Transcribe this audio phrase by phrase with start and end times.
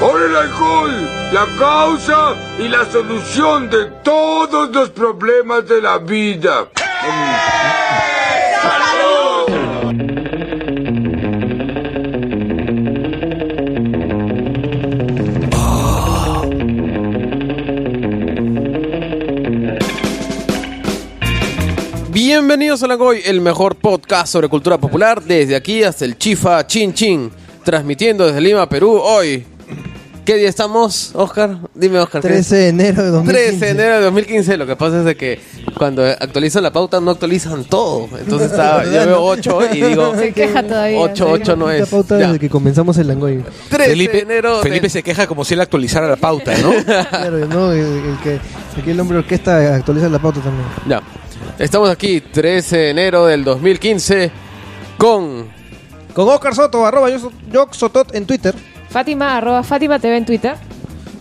[0.00, 0.90] Por el alcohol,
[1.30, 6.70] la causa y la solución de todos los problemas de la vida.
[22.08, 26.94] Bienvenidos a Langoy, el mejor podcast sobre cultura popular desde aquí hasta el Chifa Chin
[26.94, 27.30] Chin,
[27.62, 29.49] transmitiendo desde Lima, Perú, hoy.
[30.30, 31.58] ¿Qué día estamos, Oscar?
[31.74, 32.22] Dime, Oscar.
[32.22, 33.50] ¿qué 13 de enero de 2015.
[33.50, 34.56] 13 de enero de 2015.
[34.58, 35.40] Lo que pasa es de que
[35.76, 38.08] cuando actualizan la pauta no actualizan todo.
[38.16, 41.00] Entonces estaba, yo veo 8 y digo Se queja todavía.
[41.00, 41.88] 8, 8 no La es.
[41.88, 42.26] pauta Ya.
[42.28, 43.44] desde que comenzamos el Langoy.
[43.70, 44.60] 13 Felipe, de enero.
[44.62, 46.74] Felipe se queja como si él actualizara la pauta, ¿no?
[47.10, 47.72] Claro, ¿no?
[47.72, 48.38] El, el que,
[48.80, 50.64] aquí el hombre orquesta actualiza la pauta también.
[50.88, 51.02] Ya.
[51.58, 54.30] Estamos aquí 13 de enero del 2015
[54.96, 55.48] con
[56.14, 58.54] Con Oscar Soto, arroba yo, yo Sotot en Twitter.
[58.90, 60.56] Fátima, arroba Fátima TV en Twitter.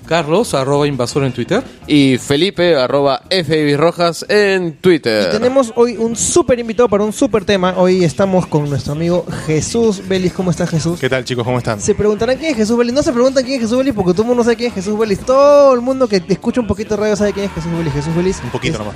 [0.08, 1.62] Carlos, arroba invasor en Twitter.
[1.86, 5.28] y Felipe arroba FB Rojas en Twitter.
[5.30, 7.76] Y tenemos hoy un súper invitado para un súper tema.
[7.78, 10.34] Hoy estamos con nuestro amigo Jesús Vélez.
[10.34, 11.00] ¿Cómo está Jesús?
[11.00, 11.44] ¿Qué tal chicos?
[11.44, 11.80] ¿Cómo están?
[11.80, 12.92] Se preguntarán quién es Jesús Vélez.
[12.96, 14.98] No se preguntan quién es Jesús Vélez porque todo el mundo sabe quién es Jesús
[14.98, 15.20] Vélez.
[15.20, 17.94] Todo el mundo que escucha un poquito de radio sabe quién es Jesús Vélez.
[17.94, 18.96] Jesús Vélez Un poquito es, nomás.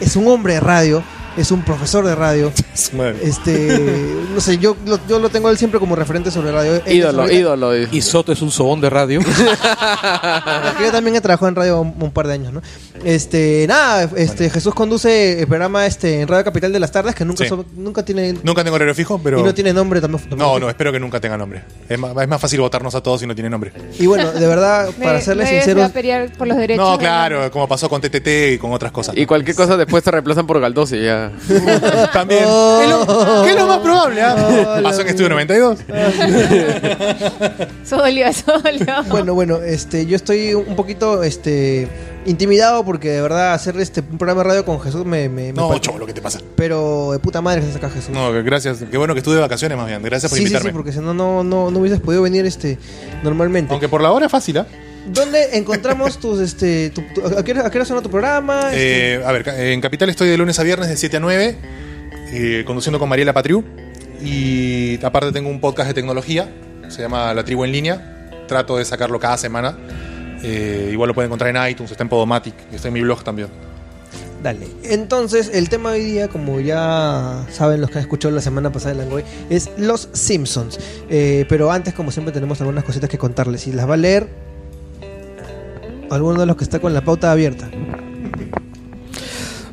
[0.00, 1.04] es un hombre de radio,
[1.40, 2.52] es un profesor de radio.
[3.22, 3.78] Este,
[4.34, 6.76] no sé, yo lo, yo lo tengo a él siempre como referente sobre radio.
[6.86, 7.76] Él ídolo, ídolo.
[7.76, 9.20] Y Soto es un sobón de radio.
[9.24, 12.62] Porque yo también he trabajado en radio un, un par de años, ¿no?
[13.04, 17.24] Este, nada, este, Jesús conduce el programa este, en Radio Capital de las Tardes, que
[17.24, 17.48] nunca, Sí.
[17.48, 18.34] so- nunca tiene...
[18.42, 19.40] Nunca tengo horario fijo, pero...
[19.40, 20.22] Y no tiene nombre también.
[20.36, 21.62] No, no, espero que nunca tenga nombre.
[21.88, 23.72] Es más, es más fácil votarnos a todos si no tiene nombre.
[23.98, 26.84] Y bueno, de verdad, para Me- serles sinceros, a pelear por los derechos.
[26.86, 29.16] No, claro, como pasó con TTT y con otras cosas.
[29.16, 31.29] Y cualquier cosa después te reemplazan por Galdós y ya.
[32.12, 32.44] También.
[32.46, 32.78] Oh.
[32.80, 34.22] ¿Qué, es lo, qué es lo más probable?
[34.22, 34.36] ah?
[34.78, 35.78] Oh, pasó la en Estudio 92.
[37.84, 38.86] Eso dolió, eso dolió.
[39.08, 41.88] bueno, bueno, este, yo estoy un poquito, este,
[42.26, 45.52] intimidado porque de verdad hacer este un programa de radio con Jesús me, me, me
[45.52, 46.40] No, pa- cholo, ¿qué te pasa?
[46.56, 48.10] Pero de puta madre que se saca Jesús.
[48.10, 48.78] No, que gracias.
[48.90, 50.02] Qué bueno que estuve de vacaciones más bien.
[50.02, 50.70] Gracias por sí, sí, invitarme.
[50.70, 52.78] sí, porque si no, no, no, no hubieses podido venir, este,
[53.22, 53.72] normalmente.
[53.72, 54.66] Aunque por la hora es fácil, ¿ah?
[55.12, 58.70] ¿Dónde encontramos tus, este, tu- tu- a, qué hora, a qué hora suena tu programa?
[58.70, 61.56] Este, Eh, a ver, en Capital estoy de lunes a viernes de 7 a 9,
[62.32, 63.64] eh, conduciendo con Mariela Patriu.
[64.22, 66.48] Y aparte tengo un podcast de tecnología,
[66.88, 68.16] se llama La Tribu en Línea.
[68.46, 69.76] Trato de sacarlo cada semana.
[70.42, 73.48] Eh, igual lo pueden encontrar en iTunes, está en Podomatic, está en mi blog también.
[74.42, 74.66] Dale.
[74.84, 78.72] Entonces, el tema de hoy día, como ya saben los que han escuchado la semana
[78.72, 80.78] pasada en Langoy, es Los Simpsons.
[81.10, 83.66] Eh, pero antes, como siempre, tenemos algunas cositas que contarles.
[83.66, 84.28] Y las va a leer
[86.10, 87.68] alguno de los que está con la pauta abierta.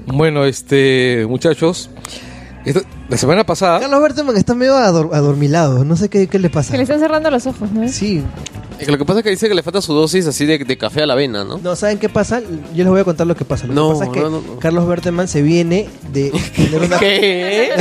[0.06, 1.90] bueno, este, muchachos.
[2.66, 3.80] esta- la semana pasada.
[3.80, 5.86] Carlos Berteman está medio ador- adormilado.
[5.86, 6.72] No sé qué, qué le pasa.
[6.72, 7.88] Se le están cerrando los ojos, ¿no?
[7.88, 8.22] Sí.
[8.86, 11.02] Lo que pasa es que dice que le falta su dosis así de, de café
[11.02, 11.58] a la avena, ¿no?
[11.58, 12.42] No, ¿saben qué pasa?
[12.42, 13.66] Yo les voy a contar lo que pasa.
[13.68, 14.60] Lo No, que pasa es que no, no, no.
[14.60, 17.72] Carlos Berteman se viene de tener una, ¿Qué?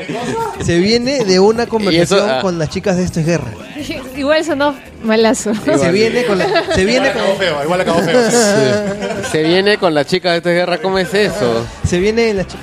[0.64, 2.38] se viene de una conversación ah.
[2.42, 3.52] con las chicas de Esto es Guerra.
[4.16, 5.52] Igual sonó malazo.
[5.54, 8.30] Se viene con la, se viene Igual con, acabó feo, igual acabó feo.
[8.30, 9.28] sí.
[9.30, 11.64] Se viene con la chica de esta guerra, ¿cómo es eso?
[11.86, 12.56] se viene la chi-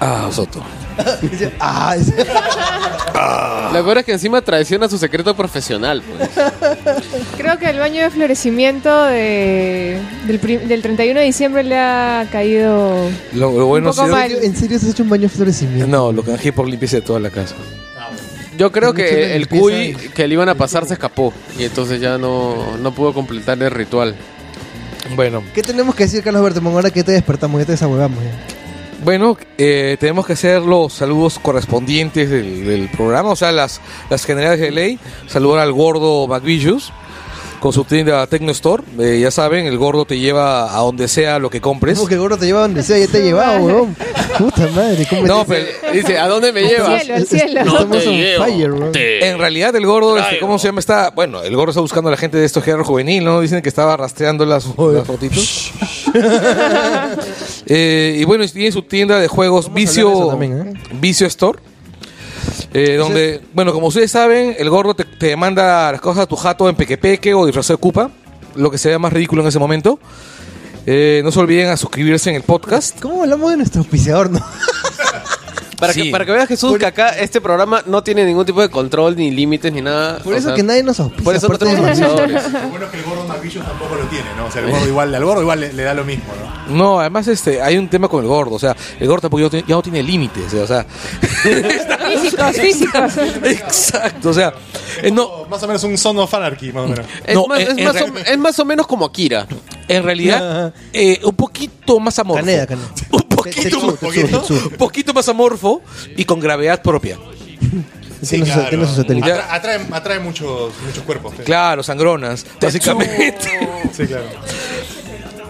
[0.00, 0.62] Ah, Soto.
[1.22, 2.12] Dice, ah, es-
[3.72, 6.02] Lo peor es que encima traiciona su secreto profesional.
[6.02, 6.30] Pues.
[7.36, 12.26] Creo que el baño de florecimiento de, del, prim- del 31 de diciembre le ha
[12.30, 12.94] caído.
[13.34, 14.44] Lo, lo bueno Un poco ha sido- mal.
[14.44, 15.86] ¿En serio se has hecho un baño de florecimiento?
[15.86, 17.54] No, lo canjeé por limpieza de toda la casa.
[18.56, 21.32] Yo creo Mucho que el limpieza cuy y- que le iban a pasar se escapó
[21.58, 24.14] y entonces ya no, no pudo completar el ritual.
[25.14, 28.18] Bueno, ¿Qué tenemos que decir, Carlos Bertemón, ahora que te despertamos, ya te desahuevamos?
[28.22, 28.30] ya?
[29.04, 34.24] Bueno, eh, tenemos que hacer los saludos correspondientes del, del programa, o sea, las, las
[34.24, 34.98] generales de ley.
[35.26, 36.92] Saludar al gordo McVicious
[37.60, 38.84] con su tienda Tecno Store.
[39.00, 41.96] Eh, ya saben, el gordo te lleva a donde sea lo que compres.
[41.98, 42.98] ¿Cómo que el gordo te lleva donde sea?
[42.98, 43.96] Ya te he llevado, weón.
[44.38, 47.02] Puta madre, ¿cómo No, pero Dice, ¿a dónde me Al llevas?
[47.02, 47.60] cielo, al cielo.
[47.60, 48.92] Estamos on fire, weón.
[48.94, 50.78] En realidad el gordo, este, ¿cómo se llama?
[50.78, 53.40] Está, bueno, el gordo está buscando a la gente de estos géneros juvenil, ¿no?
[53.40, 55.72] Dicen que estaba rastreando las, las fotitos.
[57.70, 60.80] Eh, y bueno, y tiene su tienda de juegos Vicio, también, ¿eh?
[60.94, 61.58] Vicio Store.
[62.72, 66.36] eh, donde, bueno, como ustedes saben, el gordo te, te manda las cosas a tu
[66.36, 68.10] jato en pequepeque o disfrazado de cupa,
[68.54, 70.00] lo que sea más ridículo en ese momento.
[70.86, 72.98] Eh, no se olviden a suscribirse en el podcast.
[73.00, 74.38] ¿Cómo hablamos de nuestro auspiciador, no?
[75.78, 76.02] Para, Sí.
[76.04, 79.16] que, para que veas, Jesús, que acá este programa no tiene ningún tipo de control,
[79.16, 80.18] ni límites, ni nada.
[80.18, 81.24] Por O eso sea, que nadie nos auspicia.
[81.24, 82.52] Por eso no tenemos auspiciadores.
[82.52, 84.46] Lo bueno es que el gordo McVillions tampoco lo tiene, ¿no?
[84.46, 86.24] O sea, el gordo igual, al gordo igual le, le da lo mismo,
[86.68, 86.74] ¿no?
[86.74, 88.56] No, además este, hay un tema con el gordo.
[88.56, 90.52] O sea, el gordo tampoco ya, no tiene- límites.
[90.54, 90.84] O sea,
[91.42, 93.12] Físicos, físicos.
[93.44, 94.30] exacto.
[94.30, 94.52] O sea,
[95.02, 97.06] eh, no, Más o menos un son of anarchy, más o menos.
[97.24, 99.46] Es, No, más, en- es más o, es más o menos como Akira.
[99.88, 102.44] En realidad, eh, un poquito más amorfo.
[102.44, 102.88] Caneda, Caneda.
[103.10, 103.96] Un poquito,
[104.76, 105.80] poquito más amorfo
[106.16, 107.16] y con gravedad propia.
[108.28, 109.32] Tiene sus- tiene sus satélites.
[109.32, 111.34] Atra- atrae, atrae muchos, muchos cuerpos.
[111.36, 111.44] sí.
[111.44, 113.36] Claro, sangronas, básicamente.
[113.96, 114.24] Sí, claro.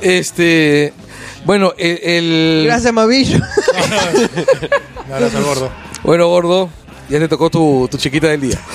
[0.02, 0.92] Este,
[1.46, 3.38] bueno, el, el- Gracias, Mavillo.
[5.06, 5.70] Un abrazo al gordo.
[6.02, 6.70] bueno, gordo,
[7.08, 8.58] ya te tocó tu, tu chiquita del día.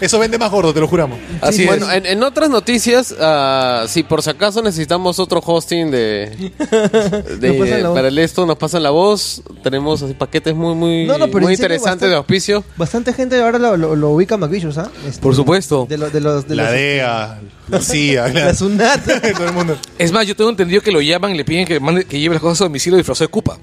[0.00, 1.16] Eso vende más gordo, te lo juramos.
[1.40, 1.98] Así bueno, es.
[1.98, 6.50] en, en otras noticias, ah, si por si acaso necesitamos otro hosting de,
[7.38, 7.94] de- Nos pasan la voz.
[7.96, 9.42] para el esto, nos pasan la voz.
[9.62, 12.64] Tenemos así paquetes muy muy, No, no, pero muy en serio, interesantes bastante- de auspicio.
[12.76, 14.90] Bastante gente ahora lo, lo, lo ubica a McVillions, ¿ah?
[15.08, 15.86] Este, Por supuesto.
[15.88, 16.48] De, lo- de los.
[16.48, 18.54] De La los- DEA, la CIA, La.
[18.54, 19.04] Sunat.
[19.34, 19.78] Todo el mundo.
[19.98, 22.34] Es más, yo tengo entendido que lo llaman y le piden que, mande, que lleve
[22.34, 23.56] las cosas a domicilio disfrazado de Cupa.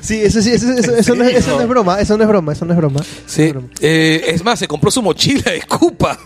[0.00, 2.28] Sí, eso sí, eso, eso, eso no, es- eso no es broma, eso no es
[2.28, 3.00] broma, eso no es broma.
[3.26, 3.40] Sí.
[3.42, 3.68] No es broma.
[3.80, 6.18] Eh, es más, se compró su mochila de Cupa.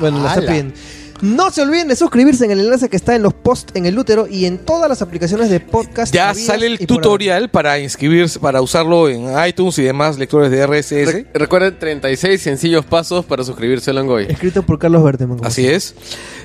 [0.00, 0.48] Bueno, lo está ¡Hala!
[0.48, 0.74] pidiendo.
[1.22, 3.98] No se olviden de suscribirse en el enlace que está en los posts en el
[3.98, 6.14] útero y en todas las aplicaciones de podcast.
[6.14, 11.12] Ya sale el tutorial para inscribirse, para usarlo en iTunes y demás lectores de RSS.
[11.12, 14.26] Re- recuerden 36 sencillos pasos para suscribirse al Langoy.
[14.28, 15.38] Escrito por Carlos Berteman.
[15.44, 15.94] Así es.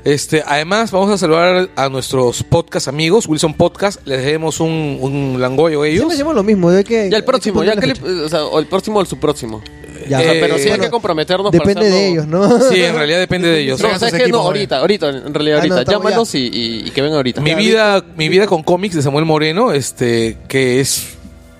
[0.03, 4.05] Este, además, vamos a saludar a nuestros podcast amigos, Wilson Podcast.
[4.05, 5.99] Les demos un, un langoyo a ellos.
[5.99, 7.09] Siempre decimos lo mismo, de que.
[7.09, 9.61] Ya el próximo, ya que le- o, sea, o el próximo o el subpróximo.
[10.07, 10.19] Ya.
[10.19, 11.51] O sea, Eh, pero sí hay bueno, que comprometernos.
[11.51, 12.59] Depende para de ellos, ¿no?
[12.69, 13.79] Sí, en realidad depende de ellos.
[13.79, 14.31] No, Traigan ¿sabes sus qué?
[14.31, 15.91] No, ahorita, ahorita, en realidad Ah, no, ahorita.
[15.91, 17.41] estamos Llámanos y, y- y que vengan ahorita.
[17.41, 21.15] Mi vida, mi vida con cómics de Samuel Moreno, este, que es,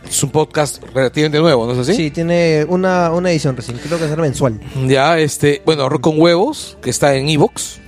[0.08, 1.96] es un podcast relativamente nuevo, ¿no es así?
[1.96, 4.60] Sí, tiene una, una edición recién, creo que será mensual.
[4.88, 7.80] Ya, este, bueno, Rock con huevos, que está en Evox.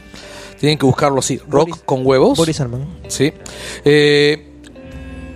[0.60, 2.36] Tienen que buscarlo así, Rock Boris- con huevos.
[2.36, 2.88] Boris Arman.
[3.10, 3.32] Sí.
[3.86, 4.47] Eh,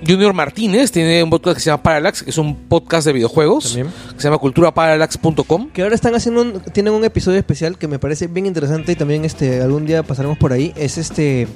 [0.07, 3.65] Junior Martínez tiene un podcast que se llama Parallax, que es un podcast de videojuegos,
[3.65, 3.87] También.
[4.15, 5.69] que se llama culturaparallax.com.
[5.71, 8.95] Que ahora están haciendo un, tienen un episodio especial que me parece bien interesante y
[8.95, 10.73] también este algún día pasaremos por ahí.
[10.75, 11.47] Es este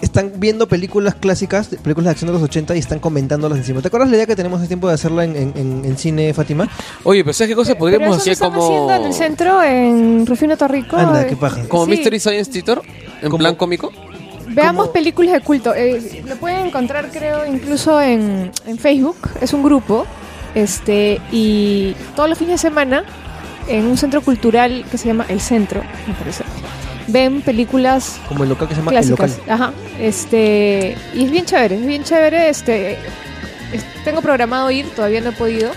[0.00, 3.80] están viendo películas clásicas, películas de acción de los 80 y están comentándolas encima.
[3.80, 6.34] ¿Te acuerdas la idea que tenemos hace tiempo de hacerla en, en- en- en cine,
[6.34, 6.68] Fátima?
[7.02, 8.34] Oye, pero ¿sabes qué cosa Pero podríamos hacer?
[8.34, 10.96] están como- haciendo en el centro, en Rufino Torrico.
[10.96, 11.62] Anda, eh, qué paja.
[11.66, 11.92] Como sí.
[11.92, 12.80] Mystery Science Theater,
[13.22, 13.90] en plan cómico.
[14.56, 15.74] Veamos como- películas de culto.
[15.74, 19.16] Eh, lo pueden encontrar, creo, incluso en, en Facebook.
[19.40, 20.06] Es un grupo.
[20.54, 23.04] Este, y todos los fines de semana,
[23.68, 26.44] en un centro cultural que se llama El Centro, me parece.
[27.08, 29.38] Ven películas Como el local que se llama El clásicas.
[29.38, 29.52] Local.
[29.54, 29.72] Ajá.
[30.00, 32.48] Este, y es bien chévere, es bien chévere.
[32.48, 32.92] Este,
[33.72, 35.70] es- tengo programado ir, todavía no he podido.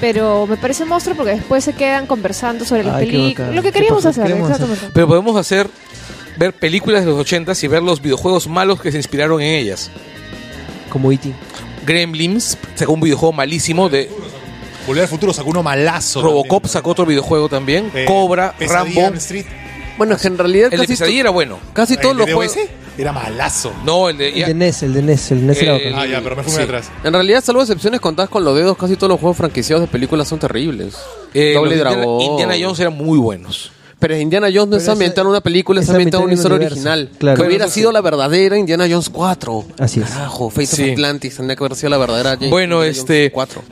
[0.00, 3.52] Pero me parece monstruo porque después se quedan conversando sobre las películas.
[3.54, 4.62] Lo que ¿Qué queríamos hacer, Queremos hacer.
[4.62, 4.94] exactamente.
[4.94, 5.68] Pero podemos hacer
[6.38, 9.90] ver películas de los 80 y ver los videojuegos malos que se inspiraron en ellas.
[10.90, 11.32] Como E.T.
[11.86, 14.10] Gremlins sacó un videojuego malísimo de
[14.86, 16.22] Volver al futuro sacó uno malazo.
[16.22, 16.72] Robocop también.
[16.72, 19.16] sacó otro videojuego también, Eh, Cobra, Pesadilla Rambo.
[19.18, 19.44] Street.
[19.98, 21.58] Bueno, es que en realidad El de casi, Pesadilla to- era bueno.
[21.74, 22.56] casi todos ¿El los de juegos...
[22.96, 23.70] Era malazo.
[23.84, 26.00] No, el de El de NES, el de NES, el NES era Eh, bacán.
[26.00, 26.64] Ah, ya, pero me fui muy Sí.
[26.64, 26.90] atrás.
[27.04, 30.26] En realidad, salvo excepciones contadas con los dedos, casi todos los juegos franquiciados de películas
[30.26, 30.96] son terribles.
[31.34, 32.22] eh, Doble de Dragón.
[32.22, 33.70] Indiana Jones eran muy buenos.
[34.00, 36.34] Pero Indiana Jones no Pero está ambientado en una película, está está ambientado en una
[36.34, 37.10] historia original.
[37.18, 37.40] Claro.
[37.42, 39.64] Que hubiera sido la verdadera Indiana Jones 4.
[39.78, 40.08] Así es.
[40.08, 40.82] Carajo, Fate Sí.
[40.84, 43.62] of Atlantis tendría que haber sido la verdadera Indiana Bueno, Jones este- 4.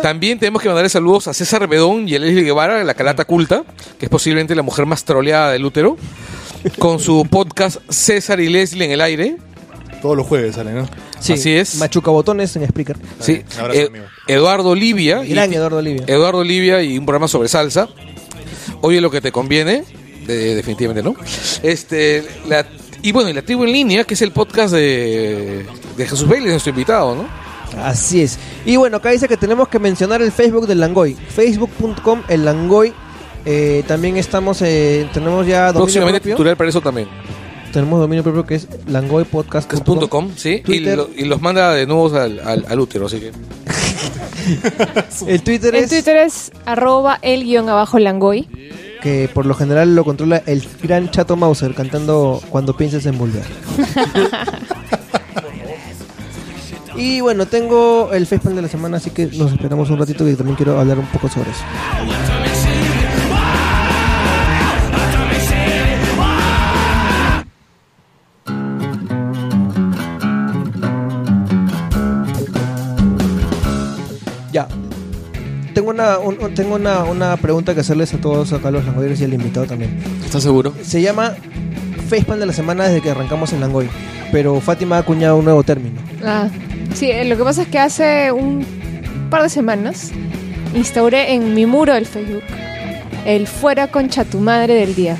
[0.00, 3.62] También tenemos que mandarle saludos a César Bedón y a Leslie Guevara, la calata culta,
[3.98, 5.98] que es posiblemente la mujer más troleada del útero,
[6.78, 9.36] con su podcast César y Leslie en el aire.
[10.00, 10.88] Todos los jueves salen, ¿no?
[11.20, 11.74] Sí, así es.
[11.74, 12.96] Machuca botones en Spreaker.
[13.18, 13.42] Sí.
[13.56, 14.04] Un abrazo, Eh, amigo.
[14.28, 15.24] Eduardo Olivia.
[15.24, 16.04] y- Gran Eduardo Olivia.
[16.06, 17.88] Eduardo Olivia y un programa sobre salsa.
[18.80, 19.84] Oye lo que te conviene.
[20.26, 21.14] De- definitivamente no.
[21.62, 22.66] Este, la-
[23.02, 25.64] y bueno, y la tribu en línea, que es el podcast de,
[25.96, 27.28] de Jesús Vélez, nuestro invitado, ¿no?
[27.82, 28.38] Así es.
[28.64, 31.14] Y bueno, acá dice que tenemos que mencionar el Facebook del Langoy.
[31.14, 32.92] Facebook.com, el Langoy.
[33.44, 36.34] Eh, también estamos, eh, tenemos ya dominio Próximamente propio.
[36.34, 37.08] titular para eso también.
[37.72, 40.30] Tenemos dominio propio que es langoypodcast.com.
[40.36, 40.62] Sí.
[40.66, 43.32] Y, lo- y los manda de nuevo al, al, al útero, así que.
[45.26, 48.48] El Twitter es Twitter es arroba el guion abajo langoy.
[49.02, 53.44] que por lo general lo controla el gran Chato Mauser cantando cuando pienses en volver.
[56.96, 60.34] y bueno, tengo el Facepan de la semana, así que nos esperamos un ratito que
[60.34, 61.60] también quiero hablar un poco sobre eso.
[75.78, 79.20] Tengo una, un- un- tengo una, una pregunta que hacerles a todos acá los langoyeros
[79.20, 79.96] y al invitado también.
[80.24, 80.74] ¿Estás seguro?
[80.82, 81.34] Se llama
[82.08, 83.88] Facepan de la semana desde que arrancamos en Langoy.
[84.32, 86.00] Pero Fátima ha acuñado un nuevo término.
[86.24, 86.48] Ah,
[86.94, 88.66] sí, eh, lo que pasa es que hace un
[89.30, 90.10] par de semanas
[90.74, 92.42] instauré en mi muro del Facebook
[93.24, 95.16] el fuera concha tu madre del día.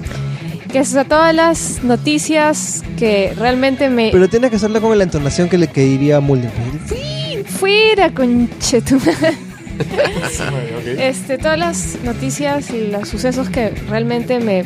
[0.72, 4.08] que es a todas las noticias que realmente me...
[4.10, 6.50] Pero tienes que hacerla con la entonación que le que diría Mulder.
[7.46, 9.36] Fuera concha tu madre.
[10.98, 14.64] Este, todas las noticias y los sucesos que realmente me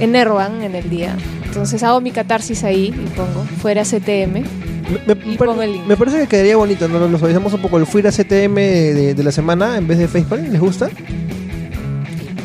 [0.00, 1.16] enervan en el día.
[1.44, 4.44] Entonces hago mi catarsis ahí y pongo fuera CTM.
[5.06, 5.86] Me, me- Y pongo el link.
[5.86, 7.08] me parece que quedaría bonito, ¿no?
[7.08, 10.50] Nos avisamos un poco el Fuera CTM de, de la semana en vez de Facepan.
[10.50, 10.88] ¿Les gusta?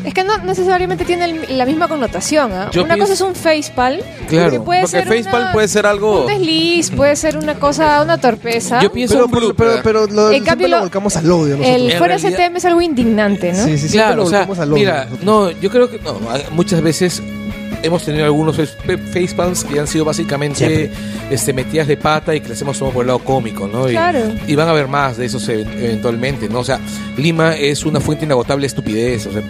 [0.04, 2.52] Es que no necesariamente tiene el- la misma connotación.
[2.52, 2.70] ¿ah?
[2.72, 4.02] Yo Una pienso- cosa es un facepal.
[4.28, 7.56] Claro, que puede porque ser facepalm una- puede ser algo- Un desliz, puede ser una
[7.56, 8.82] cosa, una torpeza.
[8.82, 9.68] Yo pienso Pero, en pero, blooper.
[9.68, 11.68] pero, pero lo, En siempre cambio, lo lo- volcamos al odio nosotros.
[11.68, 13.64] el En fuera realidad- CTM es algo indignante, ¿no?
[13.66, 15.24] Sí, sí, siempre Claro, lo o sea, volcamos al odio mira, nosotros.
[15.24, 16.20] no, yo creo que no,
[16.52, 17.22] muchas veces
[17.82, 20.90] hemos tenido algunos face- facepalms que han sido básicamente
[21.30, 23.90] este, metidas de pata y que les hemos tomado por el lado cómico, ¿no?
[23.90, 24.20] Y, Claro.
[24.48, 26.60] y van a haber más de esos e- eventualmente, ¿no?
[26.60, 26.80] O sea,
[27.18, 29.42] Lima es una fuente inagotable de estupidez, o sea,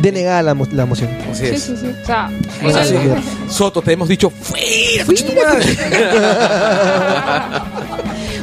[0.00, 1.10] Denegada la, mo- la emoción.
[1.30, 1.62] así Sí, es.
[1.62, 1.86] sí, sí.
[2.02, 2.30] O sea,
[2.64, 3.22] O sea, el- sí, claro.
[3.48, 5.64] Soto, te hemos dicho, ¡fuera, coche tu madre!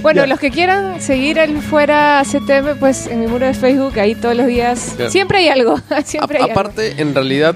[0.02, 0.28] Bueno, Ya.
[0.28, 4.36] los que quieran seguir el fuera CTM, pues en mi muro de Facebook, ahí todos
[4.36, 4.94] los días.
[4.96, 5.10] Claro.
[5.12, 5.80] Siempre hay algo.
[6.06, 6.60] Siempre A- hay algo.
[6.60, 7.56] aparte, en realidad,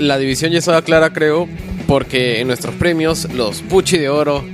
[0.00, 1.48] la división ya estaba clara, creo,
[1.86, 4.44] porque en nuestros premios, los Pucci de Oro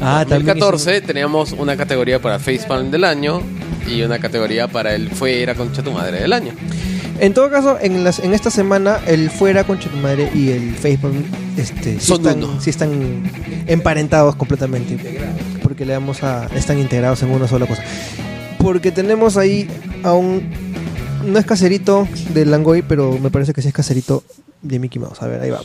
[0.00, 3.40] Ah, 2014, teníamos una categoría para Facepalm del año
[3.86, 6.52] y una categoría para el Fuera Concha tu Madre del año.
[7.20, 10.74] En todo caso, en, las, en esta semana, el fuera con tu madre y el
[10.74, 11.12] Facebook
[11.58, 13.30] este, sí, Son están, sí están
[13.66, 14.98] emparentados completamente.
[15.62, 16.46] Porque le damos a.
[16.54, 17.84] están integrados en una sola cosa.
[18.58, 19.68] Porque tenemos ahí
[20.02, 20.50] a un.
[21.26, 24.24] No es caserito de Langoy, pero me parece que sí es caserito
[24.62, 25.20] de Mickey Mouse.
[25.20, 25.60] A ver, ahí va.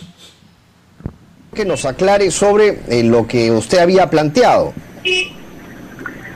[1.53, 4.73] que nos aclare sobre eh, lo que usted había planteado.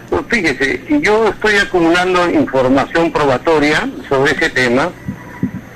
[0.09, 4.91] Pues fíjese, yo estoy acumulando información probatoria sobre ese tema.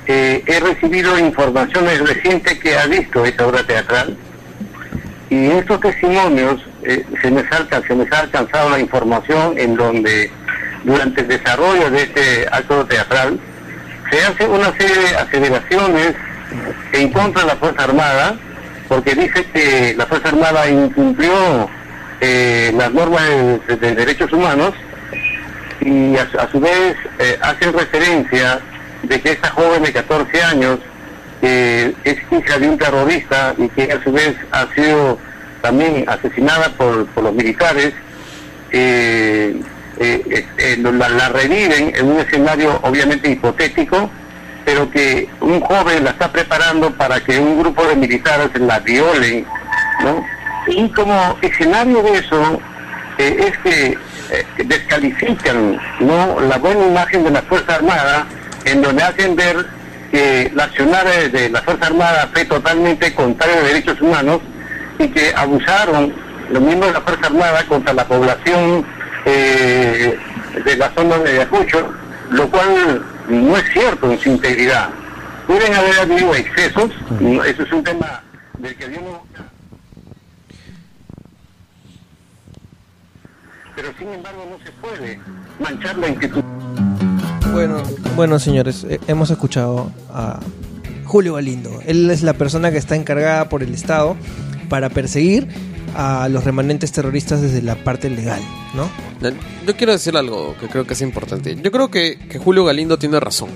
[0.06, 4.16] Eh, he recibido informaciones recientes que ha visto esa obra teatral.
[5.30, 9.74] Y estos testimonios eh, se, me ha alca- se me ha alcanzado la información en
[9.76, 10.30] donde
[10.84, 13.40] durante el desarrollo de este acto teatral
[14.10, 16.14] se hace una serie de aseveraciones
[16.92, 18.36] en contra de la Fuerza Armada,
[18.86, 21.70] porque dice que la Fuerza Armada incumplió
[22.20, 23.22] eh, las normas
[23.66, 24.72] de, de derechos humanos
[25.80, 28.60] y a su vez eh, hacen referencia
[29.08, 30.78] de que esta joven de 14 años
[31.42, 35.18] eh, es hija de un terrorista y que a su vez ha sido
[35.62, 37.92] también asesinada por, por los militares,
[38.70, 39.60] eh,
[39.98, 44.10] eh, eh, la, la reviven en un escenario obviamente hipotético,
[44.64, 49.46] pero que un joven la está preparando para que un grupo de militares la violen,
[50.02, 50.24] ¿no?
[50.66, 52.60] Y como escenario de eso
[53.18, 53.86] eh, es que
[54.30, 56.40] eh, descalifican ¿no?
[56.40, 58.26] la buena imagen de la Fuerza Armada,
[58.64, 59.66] en donde hacen ver
[60.10, 64.40] que la accionar de, la Fuerza Armada fue totalmente contrario a derechos humanos
[64.98, 66.14] y que abusaron
[66.50, 68.86] los miembros de la Fuerza Armada contra la población
[69.24, 70.16] eh,
[70.64, 71.92] de la zona de Ayacucho,
[72.30, 74.90] lo cual no es cierto en su integridad.
[75.46, 76.90] Pueden haber habido excesos,
[77.46, 78.22] eso es un tema
[78.58, 79.24] del que no...
[83.74, 85.18] Pero sin embargo no se puede
[85.58, 86.83] manchar la institución.
[87.54, 87.80] Bueno,
[88.16, 90.40] bueno señores, eh, hemos escuchado a
[91.04, 91.70] Julio Galindo.
[91.86, 94.16] Él es la persona que está encargada por el Estado
[94.68, 95.46] para perseguir
[95.94, 98.42] a los remanentes terroristas desde la parte legal,
[98.74, 98.90] ¿no?
[99.64, 101.54] Yo quiero decir algo que creo que es importante.
[101.54, 103.50] Yo creo que, que Julio Galindo tiene razón.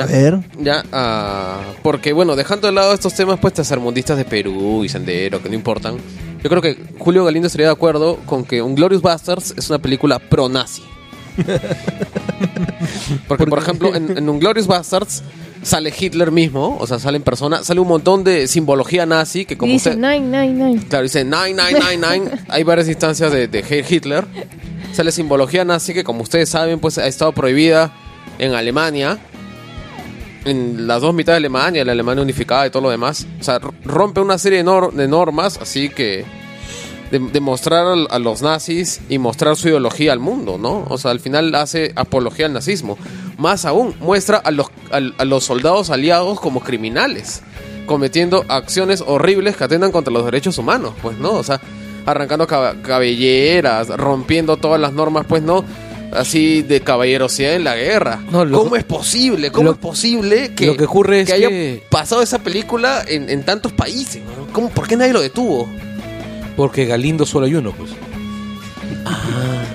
[0.00, 0.38] A ver.
[0.60, 5.42] Ya, ah, porque bueno, dejando de lado estos temas pues tercermundistas de Perú y Sendero,
[5.42, 5.96] que no importan,
[6.40, 9.80] yo creo que Julio Galindo estaría de acuerdo con que un Glorious Bastards es una
[9.80, 10.93] película pro-nazi.
[13.28, 15.22] Porque, por ejemplo, en, en un Glorious Bastards
[15.62, 19.56] sale Hitler mismo, o sea, sale en persona, sale un montón de simbología nazi que
[19.56, 20.00] como dice usted...
[20.00, 20.86] 999.
[20.88, 22.44] Claro, dice 9999.
[22.48, 24.26] Hay varias instancias de, de Heil Hitler.
[24.92, 27.92] Sale simbología nazi que, como ustedes saben, pues ha estado prohibida
[28.38, 29.18] en Alemania.
[30.44, 33.26] En las dos mitades de Alemania, la Alemania unificada y todo lo demás.
[33.40, 36.24] O sea, rompe una serie de, nor- de normas, así que.
[37.14, 40.84] De, de mostrar a los nazis y mostrar su ideología al mundo, ¿no?
[40.88, 42.98] O sea, al final hace apología al nazismo.
[43.38, 47.42] Más aún, muestra a los, al- a los soldados aliados como criminales
[47.86, 51.32] cometiendo acciones horribles que atentan contra los derechos humanos, pues, ¿no?
[51.34, 51.60] O sea,
[52.06, 55.64] arrancando cab- cabelleras, rompiendo todas las normas, pues, ¿no?
[56.12, 58.20] así de caballerosidad en la guerra.
[58.30, 59.50] No, lo- ¿Cómo es posible?
[59.50, 63.28] ¿Cómo lo- es posible que, lo que ocurre es haya que- pasado esa película en,
[63.28, 64.22] en tantos países?
[64.52, 65.68] ¿Cómo, ¿Por qué nadie lo detuvo?
[66.56, 67.90] Porque Galindo solo hay uno, pues.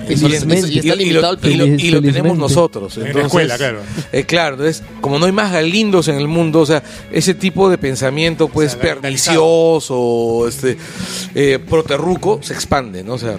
[0.08, 0.38] Y, solo- y-
[0.74, 2.96] y está y lo- y lo- y lo tenemos nosotros.
[2.96, 3.78] En la entonces, escuela, claro.
[4.12, 6.82] eh, claro, entonces, como no hay más galindos en el mundo, o sea,
[7.12, 10.76] ese tipo de pensamiento, pues, O sea, pernicioso, este,
[11.36, 13.14] eh, proterruco, se expande, ¿no?
[13.14, 13.36] O sea,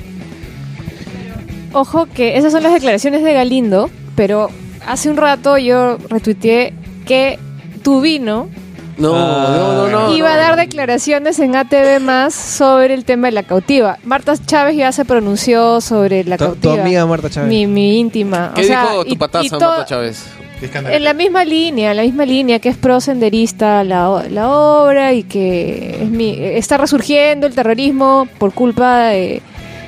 [1.73, 4.49] Ojo que esas son las declaraciones de Galindo, pero
[4.85, 6.73] hace un rato yo retuiteé
[7.05, 7.39] que
[7.81, 8.49] Tubino
[8.97, 10.15] No, no, no, no.
[10.15, 10.41] iba a no.
[10.41, 13.97] dar declaraciones en ATV más sobre el tema de la cautiva.
[14.03, 16.81] Marta Chávez ya se pronunció sobre la Tu, tu cautiva.
[16.83, 17.49] amiga Marta Chávez.
[17.49, 18.51] Mi, mi íntima.
[18.55, 20.23] ¿Qué o sea, dijo tu y- pataza, y to- Marta Chávez?
[20.59, 20.95] Qué escándalo.
[20.95, 24.49] En la misma línea, en la misma línea que es pro senderista la, o- la
[24.49, 29.41] obra y que es mi- está resurgiendo el terrorismo por culpa de,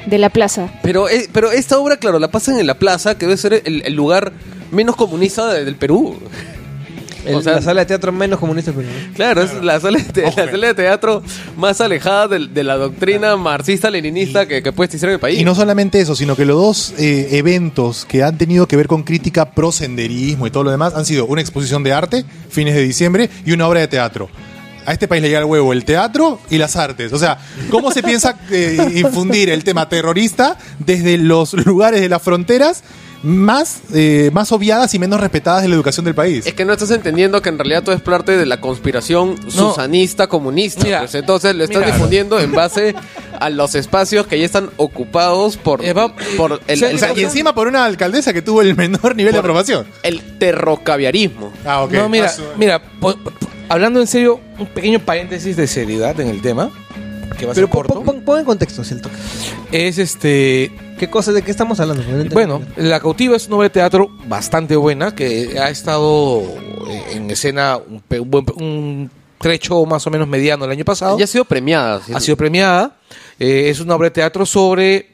[0.07, 0.69] de la plaza.
[0.81, 3.83] Pero, eh, pero esta obra, claro, la pasan en la plaza, que debe ser el,
[3.85, 4.31] el lugar
[4.71, 6.17] menos comunista de- del Perú.
[7.25, 8.95] El- o sea- la sala de teatro menos comunista del Perú.
[9.15, 11.23] Claro, es la sala, de, la sala de teatro
[11.57, 15.39] más alejada de, de la doctrina marxista-leninista que, que puede existir en el país.
[15.39, 18.87] Y no solamente eso, sino que los dos eh, eventos que han tenido que ver
[18.87, 22.75] con crítica pro senderismo y todo lo demás han sido una exposición de arte, fines
[22.75, 24.29] de diciembre, y una obra de teatro.
[24.85, 27.13] A este país le llega al huevo el teatro y las artes.
[27.13, 27.37] O sea,
[27.69, 32.83] ¿cómo se piensa eh, infundir el tema terrorista desde los lugares de las fronteras
[33.23, 36.45] más, eh, más obviadas y menos respetadas de la educación del país?
[36.45, 40.27] Es que no estás entendiendo que en realidad todo es parte de la conspiración susanista
[40.27, 40.83] comunista.
[40.83, 41.93] Mira, pues entonces lo estás mira.
[41.93, 42.93] difundiendo en base
[43.39, 45.93] a los espacios que ya están ocupados por, Eh,
[46.37, 48.75] por el, o sea, el- O sea, y encima por una alcaldesa que tuvo el
[48.75, 49.85] menor nivel de aprobación.
[50.03, 51.51] el terrocaviarismo.
[51.65, 51.91] Ah, ok.
[51.93, 53.31] no, mira, mira, po- po-
[53.69, 56.69] hablando en serio, un pequeño paréntesis de seriedad en el tema,
[57.37, 59.09] que va a ser Pero pon, corto, pon- pon en contexto, Celto.
[59.71, 62.03] es este, ¿Qué cosa, de qué estamos hablando?
[62.03, 62.33] Entiendo.
[62.33, 66.41] Bueno, La Cautiva es una obra de teatro bastante buena que ha estado
[67.11, 71.17] en escena un, trecho más o menos mediano el año pasado.
[71.17, 72.01] Ya ha sido premiada.
[72.01, 72.13] ¿sí?
[72.15, 72.95] Ha sido premiada.
[73.39, 75.12] Eh, es una obra de teatro sobre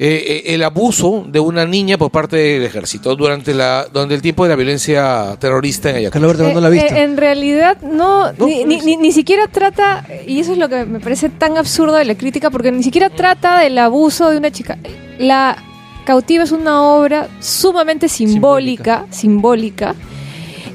[0.00, 4.22] eh, eh, el abuso de una niña por parte del ejército durante la durante el
[4.22, 6.34] tiempo de la violencia terrorista en Ayacucho.
[6.36, 6.94] ¿cuándo la Eh, viste?
[6.98, 10.68] eh, en realidad no, No, ni, ni- ni- ni siquiera trata, y eso es lo
[10.68, 14.36] que me parece tan absurdo de la crítica, porque ni siquiera trata del abuso de
[14.38, 14.78] una chica.
[15.18, 15.56] La
[16.04, 19.94] cautiva es una obra sumamente simbólica, simbólica,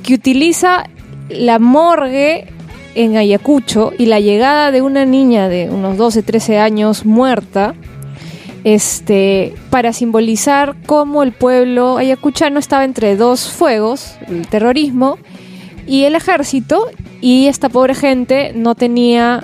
[0.03, 0.83] que utiliza
[1.29, 2.47] la morgue
[2.95, 7.73] en Ayacucho y la llegada de una niña de unos 12, 13 años muerta
[8.63, 15.17] este, para simbolizar cómo el pueblo ayacuchano estaba entre dos fuegos, el terrorismo
[15.85, 16.87] y el ejército,
[17.21, 19.43] y esta pobre gente no tenía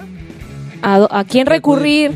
[0.82, 2.14] a, a quién recurrir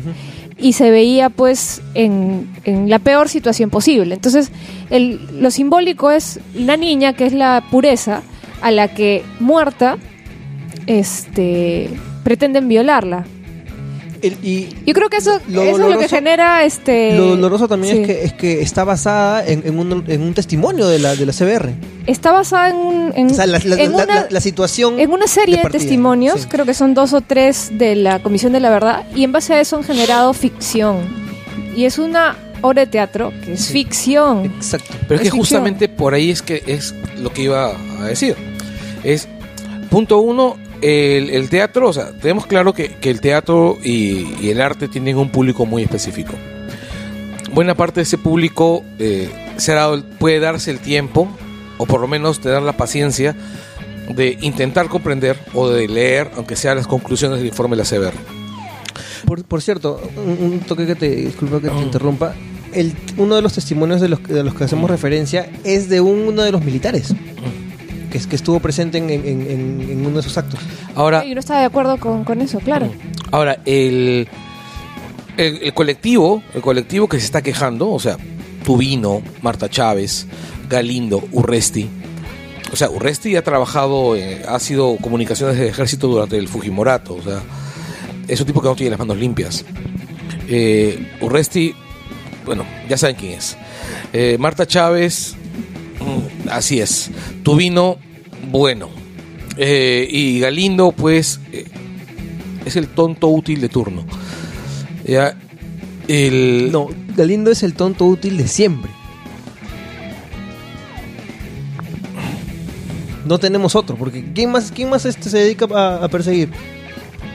[0.58, 4.14] y se veía pues en, en la peor situación posible.
[4.14, 4.50] Entonces,
[4.90, 8.22] el, lo simbólico es la niña, que es la pureza,
[8.62, 9.98] a la que muerta
[10.86, 11.90] este,
[12.22, 13.26] pretenden violarla.
[14.26, 17.16] El- y Yo creo que eso, Lo eso es lo que genera este.
[17.16, 18.00] lo doloroso también sí.
[18.02, 21.26] es, que, es que está basada en, en un, en un testimonio de la, de
[21.26, 21.70] la CBR.
[22.06, 24.98] está basada en, un- en, O sea, la, la- en la- una, la- la situación.
[24.98, 26.46] en una serie de, partida, testimonios, sí.
[26.48, 29.54] creo que son dos o tres de la Comisión de la Verdad, y en base
[29.54, 30.96] a eso han generado ficción.
[31.76, 34.46] Y es una obra de teatro que es ficción.
[34.46, 34.94] Exacto.
[35.06, 35.38] Pero es que Es ficción.
[35.38, 38.36] justamente por ahí es que es lo que iba a decir.
[39.02, 39.28] Es,
[39.90, 44.50] punto uno, el, el teatro, o sea, tenemos claro que, que el teatro y, y
[44.50, 46.34] el arte tienen un público muy específico.
[47.52, 51.26] Buena parte de ese público eh, se ha dado puede darse el tiempo,
[51.78, 53.34] o por lo menos tener la paciencia,
[54.14, 58.14] de intentar comprender o de leer, aunque sea las conclusiones del informe de la CBR.
[59.24, 61.08] Por, por cierto, un, un toque que te.
[61.08, 62.34] Disculpa que te interrumpa.
[62.74, 66.42] El, uno de los testimonios de los, de los que hacemos referencia es de uno
[66.42, 67.14] de los militares.
[68.14, 70.60] Que, es, que estuvo presente en, en- en- en uno de esos actos.
[70.94, 72.88] Ahora, Yo no estaba de acuerdo con, con eso, claro.
[73.32, 74.28] Ahora, el,
[75.36, 78.16] el, el colectivo, el colectivo que se está quejando, o sea,
[78.64, 80.28] Tubino, Marta Chávez,
[80.68, 81.88] Galindo, Urresti.
[82.72, 87.14] O sea, Urresti ha trabajado, eh, ha sido comunicaciones del ejército durante el Fujimorato.
[87.16, 87.40] O sea,
[88.28, 89.64] es un tipo que no tiene las manos limpias.
[90.48, 91.74] Eh, Urresti,
[92.46, 93.56] bueno, ya saben quién es.
[94.12, 95.34] Eh, Marta Chávez,
[96.50, 97.10] así es.
[97.42, 97.96] Tubino,
[98.50, 98.88] bueno.
[99.56, 101.64] Eh, y Galindo, pues, eh,
[102.64, 104.04] es el tonto útil de turno.
[105.06, 105.36] Ya,
[106.08, 108.90] el, No, Galindo es el tonto útil de siempre.
[113.24, 116.50] No tenemos otro, porque ¿quién más, quién más este se dedica a, a perseguir?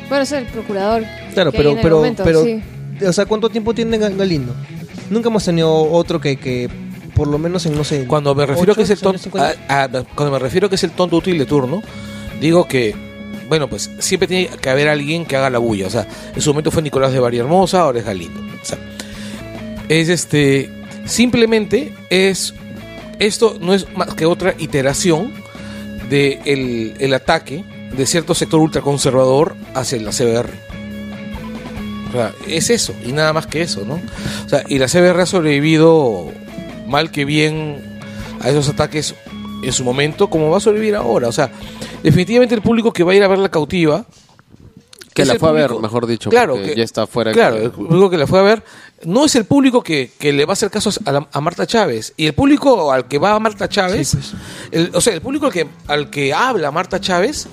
[0.08, 1.04] Bueno, es el procurador.
[1.34, 2.62] Claro, pero, pero, momento, pero, sí.
[3.06, 4.54] o sea, ¿cuánto tiempo tiene Ga- Galindo?
[5.10, 6.70] Nunca hemos tenido otro que, que
[7.20, 8.06] por lo menos en, no sé...
[8.08, 10.84] Cuando me refiero ocho que es el tonto, a- a- cuando me refiero que es
[10.86, 11.84] el tonto útil de turno,
[12.40, 12.96] digo que
[13.50, 16.52] bueno, pues siempre tiene que haber alguien que haga la bulla, o sea, en su
[16.52, 18.40] momento fue Nicolás de Bari Hermosa, ahora es Galindo.
[18.40, 18.78] O sea,
[19.90, 20.70] es este
[21.06, 22.54] simplemente es
[23.18, 25.34] esto no es más que otra iteración
[26.10, 27.64] de el, el ataque
[27.98, 30.50] de cierto sector ultraconservador hacia la CBR.
[32.10, 34.00] O sea, es eso, y nada más que eso, ¿no?
[34.46, 36.32] O sea, y la CBR ha sobrevivido
[36.90, 38.00] mal que bien
[38.42, 39.16] a esos ataques
[39.64, 41.28] en su momento, como va a sobrevivir ahora.
[41.28, 41.52] O sea,
[42.04, 44.06] definitivamente el público que va a ir a ver la cautiva.
[45.14, 46.30] Que la fue a ver, mejor dicho.
[46.30, 47.34] Claro, que- ya está fuera.
[47.34, 48.64] Claro, el público que la fue a ver
[49.04, 51.66] no es el público que, que le va a hacer caso a, la- a Marta
[51.68, 52.14] Chávez.
[52.16, 54.34] Y el público al que va a Marta Chávez, Sí, pues.
[54.72, 57.48] el- o sea, el público al que, al que habla Marta Chávez,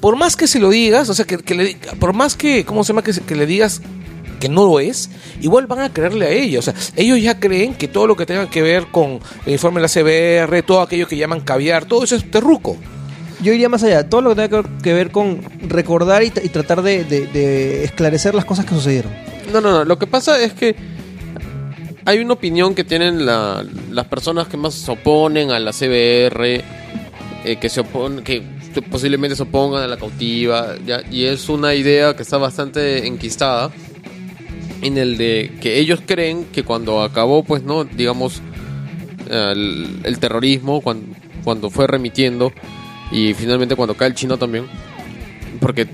[0.00, 2.84] por más que se lo digas, o sea, que, que le- por más que, ¿cómo
[2.84, 3.02] se llama?
[3.02, 3.80] Que, se- que le digas
[4.38, 6.58] que no lo es, igual van a creerle a ella.
[6.58, 9.80] O sea, ellos ya creen que todo lo que tenga que ver con el informe
[9.80, 9.88] de la
[10.48, 12.76] CBR, todo aquello que llaman caviar, todo eso es terruco.
[13.42, 16.48] Yo iría más allá, todo lo que tenga que- ver con recordar y, tra- y
[16.48, 19.12] tratar de, de- de esclarecer las cosas que sucedieron.
[19.52, 19.84] No, no, no.
[19.84, 20.74] Lo que pasa es que
[22.04, 26.62] hay una opinión que tienen la- las personas que más se oponen a la CBR,
[27.44, 28.42] eh, que se oponen, que
[28.90, 31.00] posiblemente se opongan a la cautiva, ¿ya?
[31.10, 33.70] y es una idea que está bastante enquistada
[34.82, 38.40] en el de que ellos creen que cuando acabó, pues, no, digamos,
[39.30, 41.06] el, el terrorismo, cuando,
[41.44, 42.52] cuando fue remitiendo
[43.10, 44.66] y finalmente cuando cae el chino también,
[45.60, 45.86] porque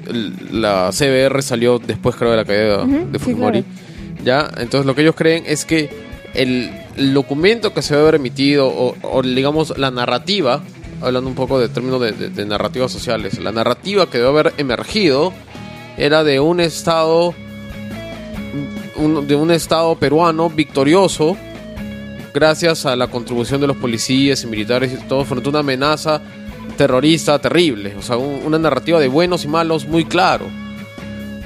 [0.50, 3.62] la CBR salió después, creo, de la caída de sí, Fujimori.
[3.62, 3.78] claro.
[4.24, 4.50] ¿Ya?
[4.60, 5.88] Entonces lo que ellos creen es que
[6.34, 10.62] el, el documento que se debe haber emitido, o, o, digamos la narrativa,
[11.00, 14.52] hablando un poco de términos de, de- de narrativas sociales, la narrativa que debe haber
[14.58, 15.32] emergido
[15.96, 17.34] era de un estado
[19.02, 21.36] un- de un estado peruano victorioso
[22.34, 26.20] gracias a la contribución de los policías y militares y todo frente a una amenaza
[26.76, 30.46] terrorista terrible, o sea, un- una narrativa de buenos y malos muy claro.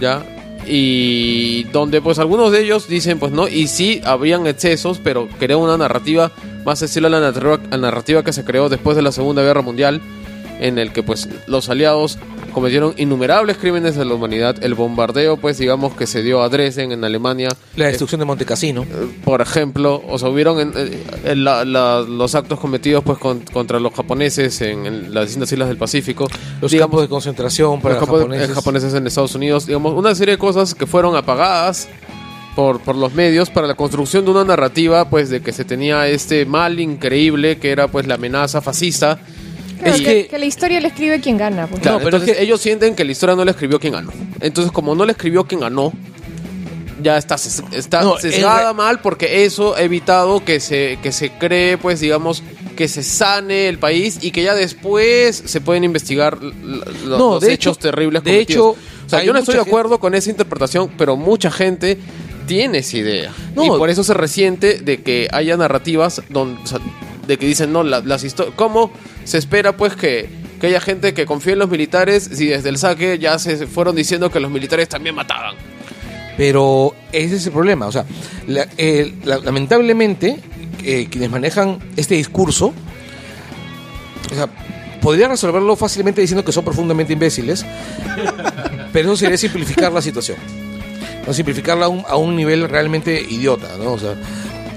[0.01, 0.23] ¿Ya?
[0.69, 5.59] Y donde pues algunos de ellos dicen pues no, y sí habían excesos, pero creó
[5.61, 6.33] una narrativa
[6.65, 9.43] más estilo a la narrativa, a la narrativa que se creó después de la Segunda
[9.43, 10.01] Guerra Mundial,
[10.61, 12.19] en el que pues los aliados
[12.53, 16.91] cometieron innumerables crímenes de la humanidad, el bombardeo pues digamos que se dio a Dresden
[16.93, 18.83] en Alemania, La destrucción de Montecassino.
[18.85, 18.87] eh,
[19.25, 23.41] por ejemplo, o sea, hubieron en- eh, en la- la- los actos cometidos pues con-
[23.41, 26.29] contra los japoneses en, en las distintas islas del Pacífico,
[26.63, 28.51] Los digamos, campos de concentración para los de- japoneses.
[28.51, 31.89] eh, japoneses en Estados Unidos, digamos, una serie de cosas que fueron apagadas
[32.55, 36.09] por, por los medios para la construcción de una narrativa pues de que se tenía
[36.09, 39.19] este mal increíble que era pues la amenaza fascista.
[39.79, 41.67] Claro, Y- que, que la historia le escribe quien gana.
[41.67, 41.81] pues.
[41.83, 43.93] Claro, No, pero entonces es que- ellos sienten que la historia no le escribió quien
[43.93, 44.13] ganó.
[44.41, 45.93] Entonces, como no le escribió quien ganó,
[47.03, 51.13] ya está, ses- está No, sesgada re- mal porque eso ha evitado que se, que
[51.13, 52.43] se cree, pues, digamos,
[52.75, 57.41] que se sane el país y que ya después se pueden investigar los, No, los
[57.43, 58.77] de hechos hecho- terribles de cometidos.
[58.77, 61.99] hecho, o sea, yo no estoy de acuerdo con esa interpretación, pero mucha gente
[62.47, 63.33] tiene esa idea.
[63.55, 63.65] No.
[63.65, 66.79] y por eso se resiente de que haya narrativas donde, o sea,
[67.27, 68.55] de que dicen, no, la- las historias...
[68.57, 68.91] ¿Cómo
[69.27, 70.29] se espera, pues, que,
[70.61, 73.95] que haya gente que confíe en los militares si desde el saque ya se fueron
[73.95, 75.55] diciendo que los militares también mataban?
[76.39, 77.87] Pero ese es el problema.
[77.87, 78.05] O sea,
[78.47, 80.39] la- eh, la- lamentablemente,
[80.85, 82.73] eh, quienes manejan este discurso,
[84.31, 84.49] o sea,
[85.01, 87.65] podrían resolverlo fácilmente diciendo que son profundamente imbéciles,
[88.93, 90.37] pero eso sería simplificar la situación.
[91.27, 93.93] No simplificarla a un, a un nivel realmente idiota, ¿no?
[93.93, 94.15] O sea,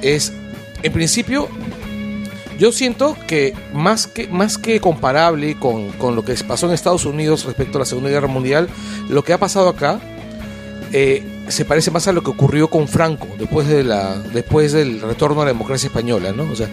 [0.02, 0.34] es,
[0.82, 1.48] en principio,
[2.60, 7.06] yo siento que más que, más que comparable con, con lo que pasó en Estados
[7.06, 8.70] Unidos respecto a la Segunda Guerra Mundial,
[9.08, 10.00] lo que ha pasado acá
[10.92, 15.02] eh, se parece más a lo que ocurrió con Franco después de la después del
[15.02, 16.52] retorno a la democracia española, ¿no?
[16.52, 16.68] O sea,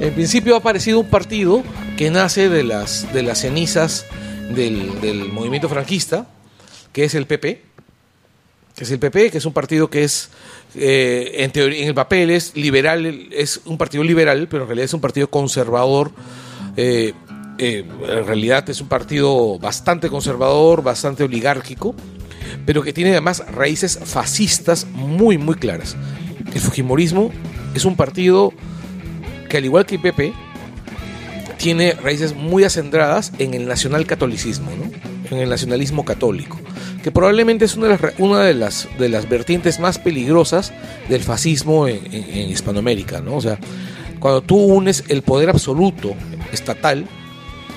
[0.00, 1.62] en principio ha aparecido un partido
[1.96, 4.06] que nace de las de las cenizas
[4.50, 6.26] del, del movimiento franquista,
[6.92, 7.62] que es el PP,
[8.74, 10.30] que es el PP, que es un partido que es
[10.74, 14.84] eh, en teoría, en el papel es liberal, es un partido liberal, pero en realidad
[14.84, 16.12] es un partido conservador.
[16.76, 17.12] eh,
[17.60, 21.92] eh, en realidad es un partido bastante conservador, bastante oligárquico,
[22.64, 25.96] pero que tiene además raíces fascistas muy, muy claras.
[26.54, 27.32] El Fujimorismo
[27.74, 28.52] es un partido
[29.48, 30.32] que, al igual que el PP,
[31.58, 35.36] tiene raíces muy acendradas en el nacionalcatolicismo, ¿no?
[35.36, 36.58] en el nacionalismo católico,
[37.08, 40.74] que probablemente es una de las, una de las, de las vertientes más peligrosas
[41.08, 43.22] del fascismo en, en- en Hispanoamérica.
[43.22, 43.36] ¿no?
[43.36, 43.58] O sea,
[44.18, 46.14] cuando tú unes el poder absoluto
[46.52, 47.06] estatal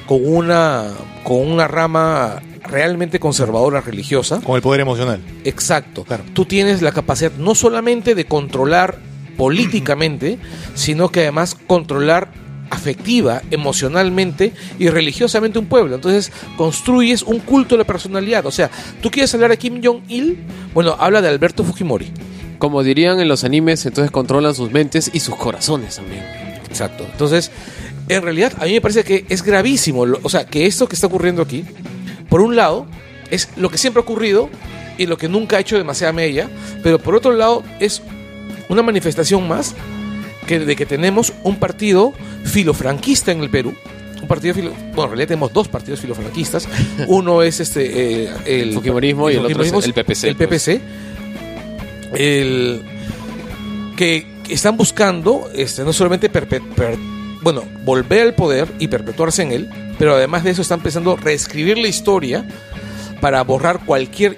[0.06, 0.90] con una,
[1.24, 5.22] con una rama realmente conservadora religiosa, Con el poder emocional.
[5.46, 6.04] Exacto.
[6.04, 6.24] Claro.
[6.34, 8.98] Tú tienes la capacidad no solamente de controlar
[9.38, 10.40] políticamente,
[10.76, 12.28] sino que además controlar
[12.72, 15.96] afectiva, emocionalmente y religiosamente un pueblo.
[15.96, 18.46] Entonces construyes un culto de la personalidad.
[18.48, 20.40] O sea, tú quieres hablar de Kim Jong-il,
[20.74, 22.12] bueno, habla de Alberto Fujimori.
[22.58, 26.24] Como dirían en los animes, entonces controlan sus mentes y sus corazones también.
[26.68, 27.06] Exacto.
[27.12, 27.52] Entonces,
[28.08, 30.06] en realidad, a mí me parece que es gravísimo.
[30.24, 31.66] O sea, que esto que está ocurriendo aquí,
[32.30, 32.88] por un lado,
[33.30, 34.50] es lo que siempre ha ocurrido
[34.98, 36.50] y lo que nunca ha hecho demasiada mella,
[36.84, 38.02] pero por otro lado, es
[38.70, 39.76] una manifestación más
[40.48, 43.74] que de que tenemos un partido filofranquista en el Perú.
[44.22, 46.68] Un partido filo, bueno, en realidad tenemos dos partidos filofranquistas.
[47.08, 50.82] Uno es este eh, el Fujimorismo y el otro es el PPC, El PPC.
[52.14, 52.82] El
[53.96, 56.98] que están buscando este, no solamente perpe- per-
[57.42, 61.78] bueno, volver al poder y perpetuarse en él, pero además de eso están pensando reescribir
[61.78, 62.46] la historia
[63.22, 64.38] para borrar cualquier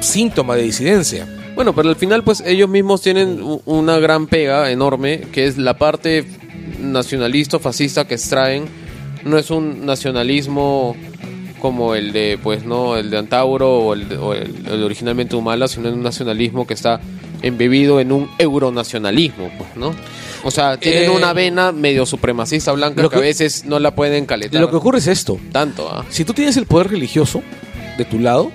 [0.00, 1.26] síntoma de disidencia.
[1.54, 5.76] Bueno, pero al final pues ellos mismos tienen una gran pega enorme, que es la
[5.76, 6.24] parte
[6.80, 8.64] nacionalista o fascista que extraen.
[9.24, 10.96] No es un nacionalismo
[11.60, 15.68] como el de, pues, no, el de Antauro o el, o el- el originalmente Humala,
[15.68, 17.00] sino un nacionalismo que está
[17.40, 19.94] embebido en un euronacionalismo, pues, ¿no?
[20.42, 23.78] O sea, tienen Eh, una vena medio supremacista blanca lo que, a que- veces no
[23.78, 24.60] la pueden calentar.
[24.60, 25.38] Lo que ocurre es esto.
[25.52, 26.04] tanto, ¿ah?
[26.08, 27.42] Si tú tienes el poder religioso
[27.96, 28.50] de tu lado,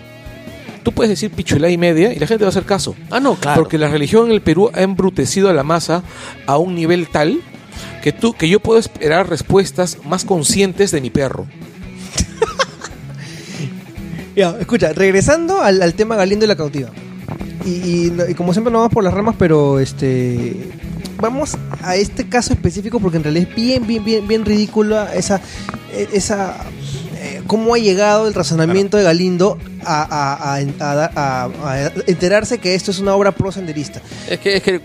[0.87, 2.95] tú puedes decir pichulá y media y la gente va a hacer caso.
[3.11, 3.61] Ah, no, claro.
[3.61, 6.01] Porque la religión en el Perú ha embrutecido a la masa
[6.45, 7.41] a un nivel tal
[8.01, 11.45] que tú que yo puedo esperar respuestas más conscientes de mi perro.
[14.35, 16.89] Ya, escucha, regresando al, al tema Galindo y la cautiva.
[17.65, 20.69] Y, y- y como siempre nos vamos por las ramas, pero este
[21.19, 25.41] vamos a este caso específico porque en realidad es bien, bien, bien, bien ridícula esa,
[25.91, 26.55] e- esa
[27.15, 31.91] eh, cómo ha llegado el razonamiento de Galindo a, a- a- a dar- a- a
[32.07, 34.01] enterarse que esto es una obra pro senderista.
[34.29, 34.81] Es que, es que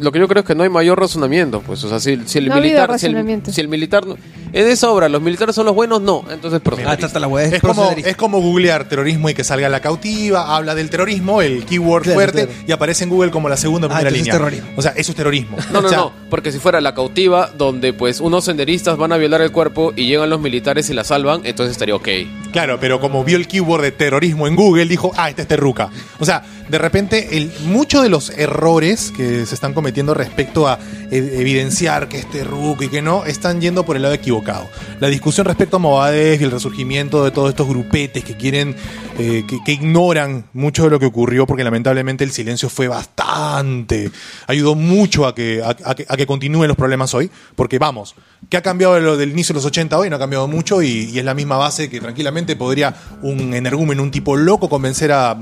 [0.00, 2.38] lo que yo creo es que no hay mayor razonamiento, pues, o sea, si, si
[2.38, 3.52] el No ha habido militar, si el, razonamiento.
[3.52, 4.04] si el militar,
[4.52, 7.44] no- en esa obra los militares son los buenos, no, entonces Ah, está la hueá,
[7.46, 11.42] es Es como, es como googlear terrorismo y que salga la cautiva, habla del terrorismo,
[11.42, 12.62] el keyword Claro, fuerte, claro.
[12.66, 14.32] y aparece en Google como la segunda o Ah, primera entonces línea.
[14.34, 14.78] es terrorismo.
[14.78, 15.56] O sea, eso es terrorismo.
[15.72, 19.12] No, no, O sea, no, porque si fuera la cautiva, donde pues unos senderistas van
[19.12, 22.08] a violar el cuerpo y llegan los militares y la salvan, entonces estaría ok.
[22.52, 25.88] Claro, pero como vio el keyword de terrorismo en Google, dijo, ah, este es terruca.
[26.18, 30.78] O sea, de repente, muchos de los errores que se están cometiendo respecto a
[31.10, 34.70] e- evidenciar que es terruca y que no, están yendo por el lado equivocado.
[34.98, 38.74] La discusión respecto a Movadez y el resurgimiento de todos estos grupetes que quieren,
[39.18, 44.10] eh, que, ignoran mucho de lo que ocurrió, porque lamentablemente el silencio fue bastante,
[44.46, 48.14] ayudó mucho a que, a, que, continúen los problemas hoy, porque vamos,
[48.48, 50.08] ¿qué ha cambiado lo del inicio de los 80 hoy?
[50.08, 54.02] No ha cambiado mucho y, y es la misma base que tranquilamente podría un energúmeno,
[54.02, 55.36] un tipo loco, convencer a,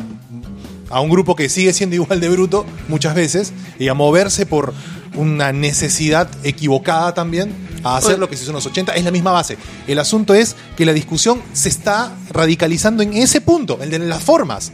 [0.90, 4.74] a un grupo que sigue siendo igual de bruto muchas veces y a moverse por
[5.14, 8.94] una necesidad equivocada también a hacer lo que se hizo en los 80.
[8.94, 9.56] Es la misma base.
[9.86, 14.22] El asunto es que la discusión se está radicalizando en ese punto, el de las
[14.22, 14.72] formas.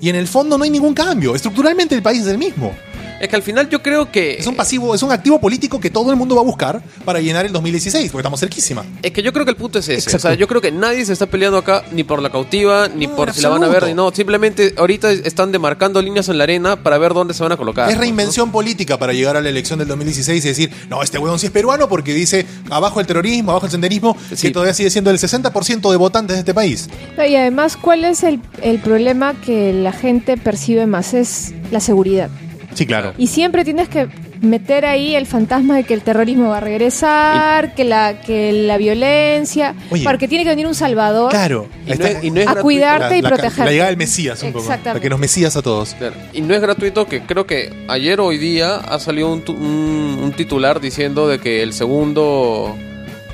[0.00, 1.34] Y en el fondo no hay ningún cambio.
[1.34, 2.74] Estructuralmente el país es el mismo.
[3.22, 4.34] Es que al final yo creo que...
[4.34, 7.20] Es un pasivo, es un activo político que todo el mundo va a buscar para
[7.20, 8.84] llenar el 2016, porque estamos cerquísima.
[9.00, 9.94] Es que yo creo que el punto es ese.
[9.94, 10.16] Exacto.
[10.16, 13.06] O sea, yo creo que nadie se está peleando acá ni por la cautiva, ni
[13.06, 14.10] No, por si la van a ver, ni no.
[14.10, 17.88] Simplemente ahorita están demarcando líneas en la arena para ver dónde se van a colocar.
[17.88, 18.00] Es ¿no?
[18.00, 21.46] reinvención política para llegar a la elección del 2016 y decir, no, este huevón sí
[21.46, 24.48] es peruano porque dice abajo el terrorismo, abajo el senderismo, Sí.
[24.48, 26.88] que todavía sigue siendo el 60% de votantes de este país.
[27.16, 31.14] Y además, ¿cuál es el, el problema que la gente percibe más?
[31.14, 32.28] Es la seguridad.
[32.74, 33.12] Sí, claro.
[33.18, 34.08] Y siempre tienes que
[34.40, 38.76] meter ahí el fantasma de que el terrorismo va a regresar, que la que la
[38.76, 40.02] violencia, Oye.
[40.02, 41.68] porque tiene que venir un salvador Claro.
[41.86, 42.62] Y no es- y no es a gratuito.
[42.62, 43.64] cuidarte y la, protegerte.
[43.64, 44.64] la llegada del Mesías un poco.
[44.64, 44.98] Exactamente.
[44.98, 45.94] La que nos Mesías a todos.
[45.94, 46.14] Claro.
[46.32, 49.52] Y no es gratuito que creo que ayer o hoy día ha salido un, tu-
[49.52, 52.76] un- un titular diciendo de que el segundo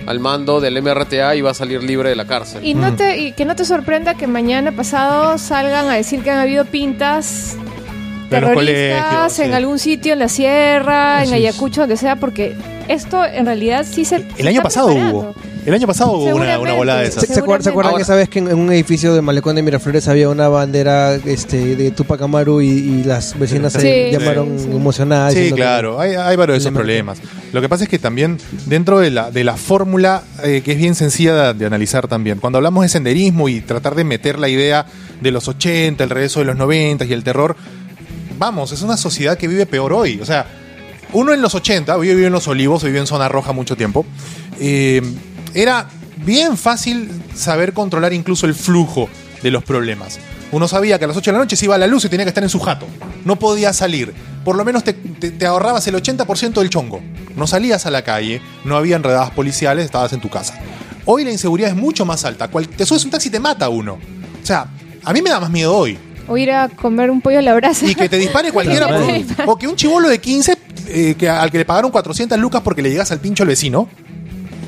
[0.06, 2.64] al mando del MRTA iba a salir libre de la cárcel.
[2.64, 6.30] Y, no te, y que no te sorprenda que mañana pasado salgan a decir que
[6.30, 7.56] han habido pintas
[8.30, 9.52] De los terroristas colegios, en sí.
[9.52, 11.40] algún sitio, en la sierra, Así en es.
[11.44, 12.54] Ayacucho, donde sea, porque
[12.88, 14.18] esto en realidad sí se.
[14.18, 15.18] se El año pasado preparando.
[15.18, 15.34] hubo.
[15.66, 17.34] El año pasado hubo una, una volada de ¿Se, esas.
[17.34, 19.62] se acuerdan, ¿se acuerdan Ahora- esa vez que en, en un edificio de Malecón de
[19.62, 24.58] Miraflores había una bandera este, de Tupac Amaru y, y las vecinas se Sí, llamaron
[24.58, 24.70] sí, sí.
[24.76, 25.32] emocionadas?
[25.34, 27.18] Sí, diciendo que- claro, hay, hay varios de esos problemas.
[27.52, 30.78] Lo que pasa es que también dentro de la, de la fórmula, eh, que es
[30.78, 34.48] bien sencilla de, de analizar también, cuando hablamos de senderismo y tratar de meter la
[34.48, 34.86] idea
[35.20, 37.56] de los 80, el regreso de los 90 y el terror,
[38.38, 40.20] vamos, es una sociedad que vive peor hoy.
[40.20, 40.46] O sea,
[41.12, 44.04] uno en los 80, yo viví en Los Olivos, viví en Zona Roja mucho tiempo,
[44.60, 45.02] eh,
[45.54, 45.88] era
[46.24, 49.08] bien fácil saber controlar incluso el flujo
[49.42, 50.18] de los problemas.
[50.50, 52.08] Uno sabía que a las 8 de la noche se iba a la luz y
[52.08, 52.86] tenía que estar en su jato.
[53.24, 54.14] No podía salir.
[54.44, 57.00] por lo menos te, te- ahorrabas el 80% del chongo.
[57.36, 60.58] No salías a la calle, no había enredadas policiales, estabas en tu casa.
[61.04, 62.48] Hoy la inseguridad es mucho más alta.
[62.48, 63.94] Te subes un taxi y te mata uno.
[64.42, 64.66] O sea,
[65.04, 65.98] a mí me da más miedo hoy.
[66.28, 67.86] O ir a comer un pollo a la brasa.
[67.86, 71.28] Y que te dispare cualquiera por un- O que un chivolo de 15 eh, que,
[71.28, 73.88] al que le pagaron 400 lucas porque le llegas al pincho al vecino.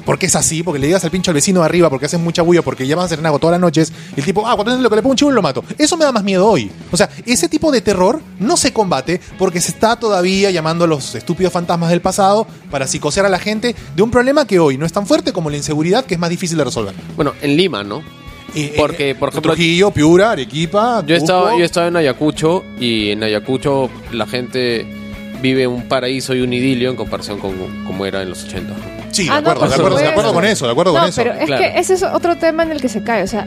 [0.07, 2.42] Porque es así, porque le llegas al pincho al vecino de arriba, porque haces mucha
[2.42, 3.92] bulla, porque llaman a Serenago todas las noches.
[4.16, 5.62] Y el tipo, ah, 400 lo que le pongo un chivolo lo mato.
[5.79, 6.70] Eso me da más miedo hoy.
[6.90, 10.88] O sea, ese tipo de terror no se combate porque se está todavía llamando a
[10.88, 14.79] los estúpidos fantasmas del pasado para psicosear a la gente de un problema que hoy
[14.79, 16.94] no es tan fuerte como la inseguridad, que es más difícil de resolver.
[17.14, 18.03] Bueno, en Lima, ¿no?
[18.54, 21.02] Eh, Porque, eh, por ejemplo, Trujillo, Piura, Arequipa.
[21.06, 24.86] Yo estaba, yo estaba en Ayacucho y en Ayacucho la gente
[25.40, 27.52] vive un paraíso y un idilio en comparación con
[27.86, 28.72] como era en los 80.
[28.72, 28.76] ¿no?
[29.10, 31.00] Sí, de Ah, no, acuerdo, por de acuerdo, de acuerdo con eso, de acuerdo no,
[31.00, 31.22] con eso.
[31.22, 31.62] pero es Claro.
[31.62, 33.22] que ese es otro tema en el que se cae.
[33.22, 33.46] O sea,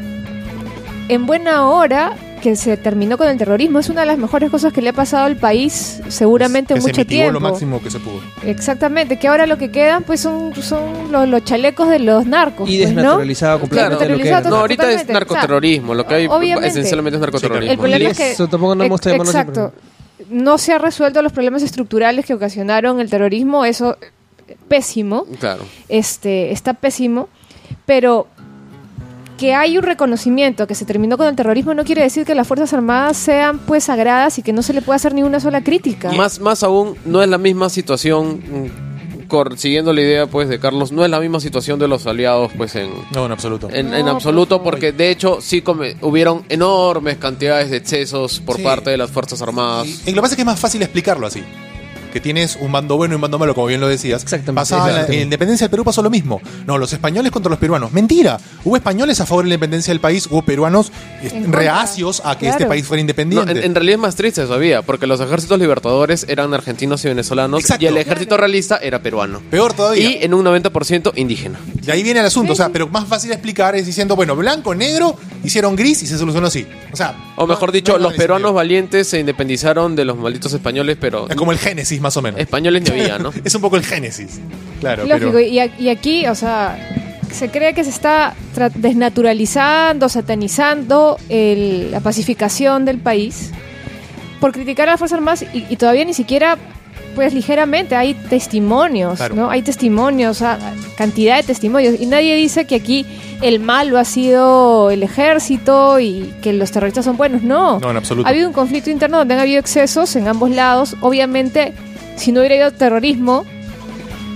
[1.09, 2.13] en buena hora
[2.43, 4.93] que se terminó con el terrorismo es una de las mejores cosas que le ha
[4.93, 7.39] pasado al país seguramente que en se mucho mitigó tiempo.
[7.39, 8.19] lo máximo que se pudo.
[8.45, 12.69] Exactamente, que ahora lo que quedan pues son, son los, los chalecos de los narcos.
[12.69, 13.01] Y pues, ¿no?
[13.01, 14.03] desnaturalizado completamente.
[14.07, 15.93] Desnaturalizado No, ahorita es narcoterrorismo.
[15.95, 16.67] Lo que hay obviamente.
[16.67, 17.71] esencialmente es narcoterrorismo.
[17.71, 19.73] El problema es que eso tampoco no hemos ex- exacto,
[20.29, 23.97] no se ha resuelto los problemas estructurales que ocasionaron el terrorismo, eso
[24.47, 25.63] eh, pésimo, Claro.
[25.89, 27.29] este está pésimo,
[27.85, 28.27] pero
[29.37, 32.47] que hay un reconocimiento que se terminó con el terrorismo no quiere decir que las
[32.47, 35.63] fuerzas armadas sean pues sagradas y que no se le pueda hacer ni una sola
[35.63, 36.11] crítica.
[36.13, 38.93] Más, más aún, no es la misma situación, mm,
[39.57, 42.75] siguiendo la idea pues de Carlos, no es la misma situación de los aliados pues
[42.75, 43.67] en, No, en absoluto.
[43.71, 44.71] en, No, en por absoluto, favor.
[44.73, 48.61] porque de hecho sí come- hubieron enormes cantidades de excesos por Sí.
[48.63, 49.87] parte de las Fuerzas Armadas.
[49.87, 51.41] Y, y lo que pasa es que es más fácil explicarlo así.
[52.13, 54.21] Que tienes un bando bueno y un bando malo, como bien lo decías.
[54.21, 56.39] Exactamente, Pasaba en la, independencia del Perú pasó lo mismo.
[56.67, 57.91] No, los españoles contra los peruanos.
[57.91, 58.39] Mentira.
[58.63, 60.91] Hubo españoles a favor de la independencia del país, hubo peruanos
[61.23, 63.51] eh, reacios a que este país fuera No, independiente.
[63.51, 67.61] en, en realidad es más triste todavía, porque los ejércitos libertadores eran argentinos y venezolanos
[67.61, 67.83] Exacto.
[67.83, 69.41] y el ejército realista era peruano.
[69.49, 70.11] Peor todavía.
[70.11, 71.59] Y en un 90% indígena.
[71.81, 72.53] De ahí viene el asunto.
[72.53, 76.17] O sea, pero más fácil explicar es diciendo, bueno, blanco, negro, hicieron gris y se
[76.17, 76.67] solucionó así.
[76.91, 77.31] O sea.
[77.35, 78.53] O mejor no- dicho, no los peruanos sentido.
[78.53, 82.39] valientes se independizaron de los malditos españoles, pero Es como el génesis, más o menos.
[82.39, 83.31] españoles ni había, ¿no?
[83.43, 84.39] es un poco el génesis.
[84.79, 85.39] Claro, Lógico, pero.
[85.39, 86.77] y, a- y aquí, o sea,
[87.31, 88.35] se cree que se está
[88.75, 93.51] desnaturalizando, satanizando el- la pacificación del país
[94.39, 96.57] por criticar a las Fuerzas Armadas y, y todavía ni siquiera,
[97.15, 99.35] pues ligeramente, hay testimonios, Claro.
[99.35, 99.49] ¿no?
[99.49, 100.59] Hay testimonios, o sea,
[100.97, 101.99] cantidad de testimonios.
[101.99, 103.05] Y nadie dice que aquí
[103.41, 107.43] el malo ha sido el ejército y que los terroristas son buenos.
[107.43, 107.79] No.
[107.79, 108.27] No, en absoluto.
[108.27, 110.95] Ha habido un conflicto interno donde han habido excesos en ambos lados.
[111.01, 111.73] Obviamente,
[112.17, 113.45] si no hubiera habido terrorismo,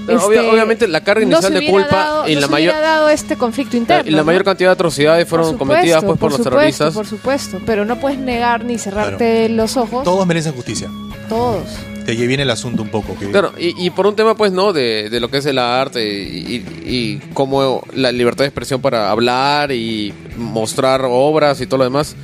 [0.08, 2.52] este, obvia- obviamente la carga no inicial se de culpa dado- y no la se
[2.52, 4.08] mayor hubiera dado este conflicto interno.
[4.08, 4.24] y la ¿no?
[4.26, 6.94] mayor cantidad de atrocidades fueron Por cometidas supuesto, pues por, los supuesto, terroristas.
[6.94, 10.04] Por supuesto, pero no puedes negar ni cerrarte los ojos.
[10.04, 10.90] Todos merecen justicia.
[11.28, 11.64] Todos.
[12.06, 13.18] De ahí viene el asunto un poco.
[13.20, 14.72] Que, Claro, y, y por un tema, pues, ¿no?
[14.72, 18.80] De, de lo que es el arte y, y, y cómo la libertad de expresión
[18.82, 22.16] para hablar y mostrar obras y todo lo demás.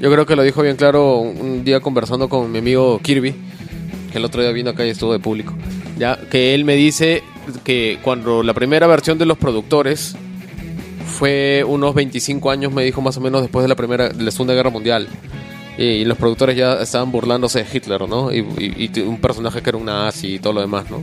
[0.00, 3.34] Yo creo que lo dijo bien claro un, un día conversando con mi amigo Kirby,
[4.16, 5.52] que el otro día vino acá y estuvo de público.
[5.98, 7.22] Ya, que él me dice
[7.64, 10.16] que cuando la primera versión de los productores
[11.06, 14.30] fue unos 25 años, me dijo más o menos después de la primera, de la
[14.30, 15.06] Segunda Guerra Mundial.
[15.78, 18.32] Y los productores ya estaban burlándose de Hitler, ¿no?
[18.32, 21.02] Y, y- y un personaje que era un nazi y todo lo demás, ¿no?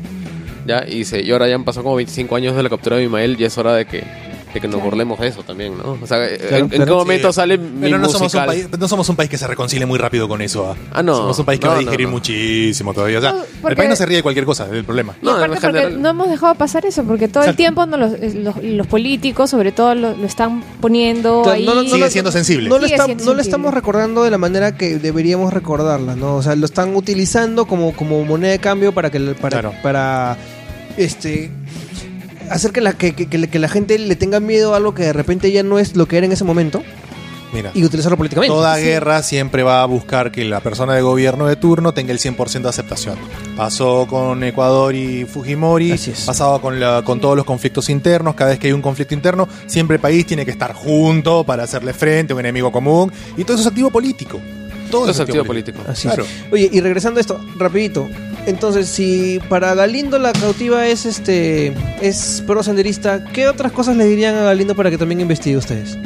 [0.65, 3.03] Ya, y, dice, y ahora ya han pasado como 25 años de la captura de
[3.03, 4.03] Ismael y es hora de que,
[4.53, 4.85] de que nos Claro.
[4.89, 5.97] burlemos de eso también, ¿no?
[6.01, 6.85] O sea, ¿en, Claro, en claro.
[6.85, 7.35] qué momento Sí.
[7.35, 8.45] sale mi Pero no somos, un musical?
[8.45, 10.71] país, no somos un país que se reconcilie muy rápido con eso.
[10.71, 10.75] ¿ah?
[10.91, 11.15] Ah, no.
[11.17, 12.13] Somos un país que No, va a digerir no.
[12.13, 13.17] muchísimo todavía.
[13.17, 15.13] O sea, No, el porque- país no se ríe de cualquier cosa, es el problema.
[15.21, 18.13] No, aparte en porque general- no hemos dejado pasar eso, porque todo el tiempo los,
[18.13, 21.67] eh, los, los políticos, sobre todo, lo, lo están poniendo ahí.
[21.89, 22.69] Sigue siendo sensible.
[22.69, 23.41] No, está- sensible.
[23.41, 26.35] estamos recordando de la manera que deberíamos recordarla, ¿no?
[26.35, 29.73] O sea, lo están utilizando como, como moneda de cambio para que para, Claro.
[29.81, 30.37] para
[30.97, 31.51] este
[32.49, 34.93] hacer que la que, que- que la- que la gente le tenga miedo a algo
[34.93, 36.83] que de repente ya no es lo que era en ese momento
[37.53, 38.51] Mira, y utilizarlo políticamente.
[38.51, 42.17] toda guerra siempre va a buscar que la persona de gobierno de turno tenga el
[42.19, 43.15] 100% de aceptación.
[43.55, 45.93] Pasó con Ecuador y Fujimori,
[46.25, 48.33] pasaba con, la, con todos los conflictos internos.
[48.33, 51.61] Cada vez que hay un conflicto interno, siempre el país tiene que estar junto para
[51.63, 53.11] hacerle frente a un enemigo común.
[53.37, 54.39] Y todo eso es activo político.
[54.89, 55.79] Todo Todo es activo político.
[55.87, 56.23] Así Claro.
[56.23, 56.29] es.
[56.51, 58.09] Oye, y regresando a esto, rapidito.
[58.45, 64.05] Entonces, si para Galindo la cautiva es este es pro senderista, ¿qué otras cosas le
[64.05, 65.97] dirían a Galindo para que también investigue ustedes?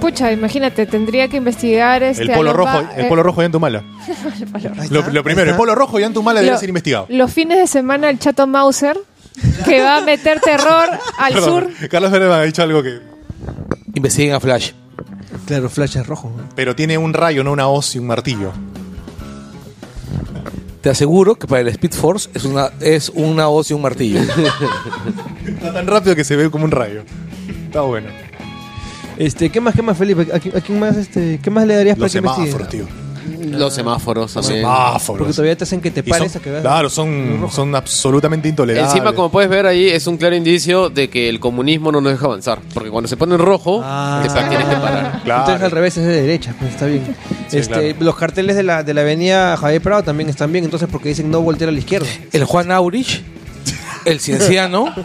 [0.00, 3.46] Pucha, imagínate, tendría que investigar este, El a polo rojo, el eh, polo rojo y
[3.46, 3.82] Antumala.
[4.90, 7.06] Lo, primero, el polo rojo y Antumala debe ser investigado.
[7.08, 8.98] Los fines de semana el chato Mauser,
[9.64, 11.88] que va a meter terror al Perdón, sur.
[11.88, 13.00] Carlos Berman ha dicho algo que.
[13.94, 14.72] Investiguen a Flash.
[15.46, 16.32] Claro, flash es rojo.
[16.36, 16.48] ¿no?
[16.54, 18.52] Pero tiene un rayo, no una hoz y un martillo.
[20.84, 24.20] Te aseguro que para el Speed Force es una, es una hoz y un martillo.
[25.46, 27.04] Está tan rápido que se ve como un rayo.
[27.64, 28.08] Está bueno.
[29.16, 30.26] Este, ¿qué más, qué más, Felipe?
[30.30, 32.46] ¿A, quién- a quién más, este, qué más le darías Los para que investigue?
[32.52, 33.03] semáforos, tío.
[33.50, 34.56] Los semáforos también.
[34.60, 35.18] Semáforos.
[35.18, 36.62] Porque todavía te hacen que te Y pares son- a que veas.
[36.62, 38.92] claro, son, son absolutamente intolerables.
[38.92, 42.12] Encima, como puedes ver ahí, es un claro indicio de que el comunismo no nos
[42.12, 42.60] deja avanzar.
[42.72, 44.20] Porque cuando se pone en rojo, Ah.
[44.22, 45.20] te pa- tienes que parar.
[45.24, 45.40] Claro.
[45.42, 47.02] Entonces al revés es de derecha, pues está bien.
[47.48, 48.04] Sí, este, claro.
[48.04, 51.30] Los carteles de la, de la avenida Javier Prado también están bien, entonces porque dicen
[51.30, 52.06] no voltear a la izquierda.
[52.32, 53.22] El Juan Aurich,
[54.04, 54.92] el cienciano.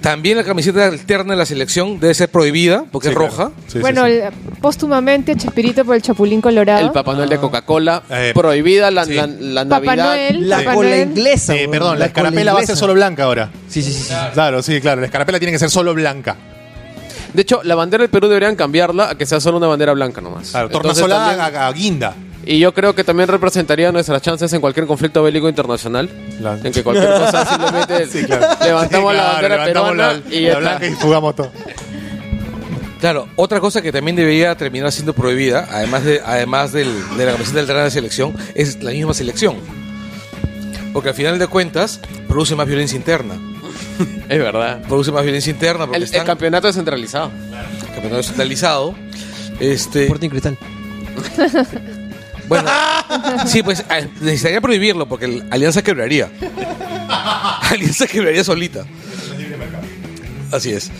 [0.00, 3.30] También la camiseta alterna de la selección debe ser prohibida porque Sí, es claro.
[3.30, 3.50] roja.
[3.66, 4.12] Sí, sí, bueno, sí.
[4.12, 4.22] el-
[4.62, 6.86] póstumamente Chespirito por el Chapulín Colorado.
[6.86, 9.12] El Papá Noel de Coca-Cola, Eh, prohibida la, sí.
[9.14, 10.04] la, la Papá Navidad.
[10.06, 10.48] Noel.
[10.48, 11.08] La Papá cola Noel.
[11.08, 11.54] inglesa.
[11.54, 12.80] Eh, weón, perdón, la cola escarapela va a ser inglesa.
[12.80, 13.50] solo blanca ahora.
[13.68, 14.02] Sí, sí, sí.
[14.04, 14.14] sí.
[14.32, 15.00] Claro, sí, claro.
[15.02, 16.36] La escarapela tiene que ser solo blanca.
[17.34, 20.20] De hecho, la bandera del Perú deberían cambiarla a que sea solo una bandera blanca
[20.22, 20.50] nomás.
[20.50, 22.14] Claro, Entonces, tornasolada también- a, a guinda.
[22.46, 26.08] Y yo creo que también representaría nuestras chances en cualquier conflicto bélico internacional.
[26.40, 28.46] La- En que cualquier cosa simplemente Sí, claro.
[28.64, 31.52] levantamos Sí, la bandera levantamos peruana la, y la blanca y jugamos todo.
[33.00, 37.32] Claro, otra cosa que también debería terminar siendo prohibida, además de, además del- de la
[37.32, 39.56] camiseta alterna de selección, es la misma selección.
[40.92, 43.34] Porque al final de cuentas, produce más violencia interna.
[44.28, 44.82] Es verdad.
[44.88, 47.30] Produce más violencia interna porque El, está el campeonato descentralizado.
[47.94, 48.94] campeonato centralizado.
[49.60, 50.58] Este, Sporting Cristal.
[52.50, 52.68] bueno,
[53.46, 56.30] sí, pues eh, necesitaría prohibirlo porque el Alianza quebraría.
[57.70, 58.84] Alianza quebraría solita.
[60.50, 60.90] Así es.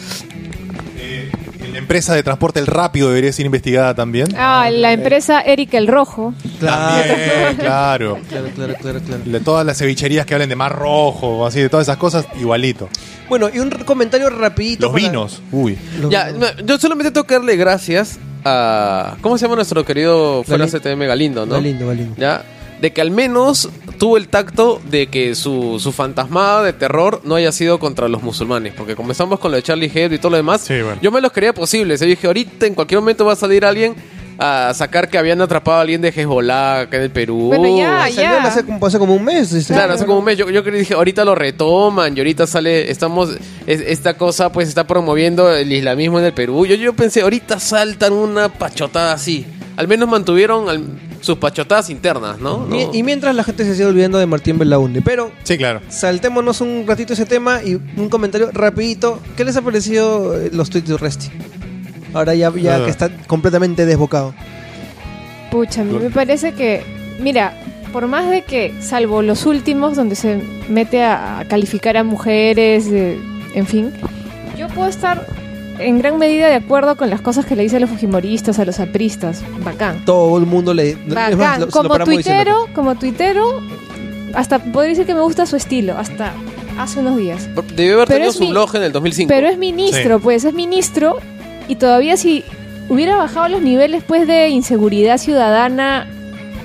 [1.70, 4.28] Eh, la empresa de transporte El Rápido debería ser investigada también.
[4.36, 6.34] Ah, la empresa Eric el Rojo.
[6.60, 8.18] También, claro.
[8.28, 9.22] Claro, claro, claro, claro.
[9.24, 12.88] De todas las cevicherías que hablen de mar rojo, así, de todas esas cosas, igualito.
[13.28, 14.86] Bueno, y un comentario rapidito.
[14.86, 15.78] Los para- vinos, uy.
[16.00, 16.54] Los Ya, vinos.
[16.58, 19.16] no, yo solamente tengo que darle gracias a.
[19.20, 21.54] ¿Cómo se llama nuestro querido fuera CTM Galindo, no?
[21.54, 22.14] Galindo, Galindo.
[22.16, 22.42] Ya.
[22.81, 23.68] De que al menos
[23.99, 28.22] tuvo el tacto de que su, su fantasmada de terror no haya sido contra los
[28.22, 28.72] musulmanes.
[28.74, 30.62] Porque comenzamos con lo de Charlie Hebdo y todo lo demás.
[30.62, 30.99] Sí, bueno.
[31.03, 32.01] Yo me los creía posibles.
[32.01, 33.95] Yo dije, ahorita en cualquier momento va a salir alguien
[34.43, 37.49] a sacar que habían atrapado a alguien de Hezbollah acá en el Perú.
[37.55, 38.43] Bueno, ya, Salió ya.
[38.45, 39.66] hace, como- hace como un mes.
[39.66, 42.47] Claro, hace como un mes yo, yo creo que dije, ahorita lo retoman y ahorita
[42.47, 43.28] sale, estamos,
[43.66, 46.64] es- esta cosa pues está promoviendo el islamismo en el Perú.
[46.64, 49.45] Yo, yo pensé, ahorita saltan una pachotada así.
[49.81, 50.85] Al menos mantuvieron al-
[51.22, 52.68] sus pachotadas internas, ¿no?
[52.93, 55.01] Y mientras la gente se sigue olvidando de Martín Belaunde.
[55.01, 55.81] Pero Sí, claro.
[55.89, 59.20] saltémonos un ratito ese tema y un comentario rapidito.
[59.39, 61.28] ¿Qué les ha parecido eh, los tweets de Resti?
[62.12, 62.85] Ahora ya, ya Ah.
[62.85, 64.35] que está completamente desbocado.
[65.51, 66.83] Pucha, a mí me parece que,
[67.18, 67.55] mira,
[67.93, 72.87] por más de que, salvo los últimos, donde se mete a, a calificar a mujeres,
[72.89, 73.18] eh,
[73.55, 73.93] en fin,
[74.59, 75.26] yo puedo estar
[75.81, 78.64] en gran medida de acuerdo con las cosas que le dice a los fujimoristas, a
[78.64, 79.43] los apristas.
[79.64, 80.05] Bacán.
[80.05, 80.97] Todo el mundo le...
[81.07, 81.61] más, Bacán.
[81.62, 83.61] lo- como tuitero, como tuitero,
[84.35, 86.33] hasta podría decir que me gusta su estilo, hasta
[86.78, 87.49] hace unos días.
[87.74, 89.28] Debió haber Pero tenido su mi- blog en el 2005.
[89.28, 91.18] Pero es ministro, pues es ministro
[91.68, 92.45] y todavía si
[92.89, 96.07] hubiera bajado los niveles pues de inseguridad ciudadana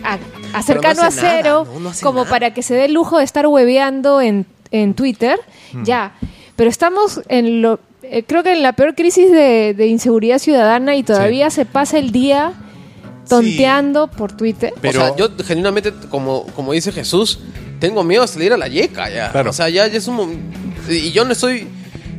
[0.03, 0.17] a,
[0.57, 1.79] a cercano a cero, nada, ¿no?
[1.79, 2.29] No hace como nada.
[2.29, 5.39] para que se dé el lujo de estar hueveando en, en Twitter,
[5.83, 6.13] ya.
[6.55, 7.79] Pero estamos en lo
[8.11, 11.97] eh, creo que en la peor crisis de, de inseguridad ciudadana y todavía se pasa
[11.97, 12.53] el día
[13.29, 14.73] tonteando por Twitter.
[14.81, 17.39] Pero- O sea, yo genuinamente, como, como dice Jesús,
[17.79, 19.31] tengo miedo a salir a la yeca ya.
[19.31, 19.49] Claro.
[19.49, 20.39] O sea, ya, ya es un...
[20.89, 21.67] Y yo no estoy...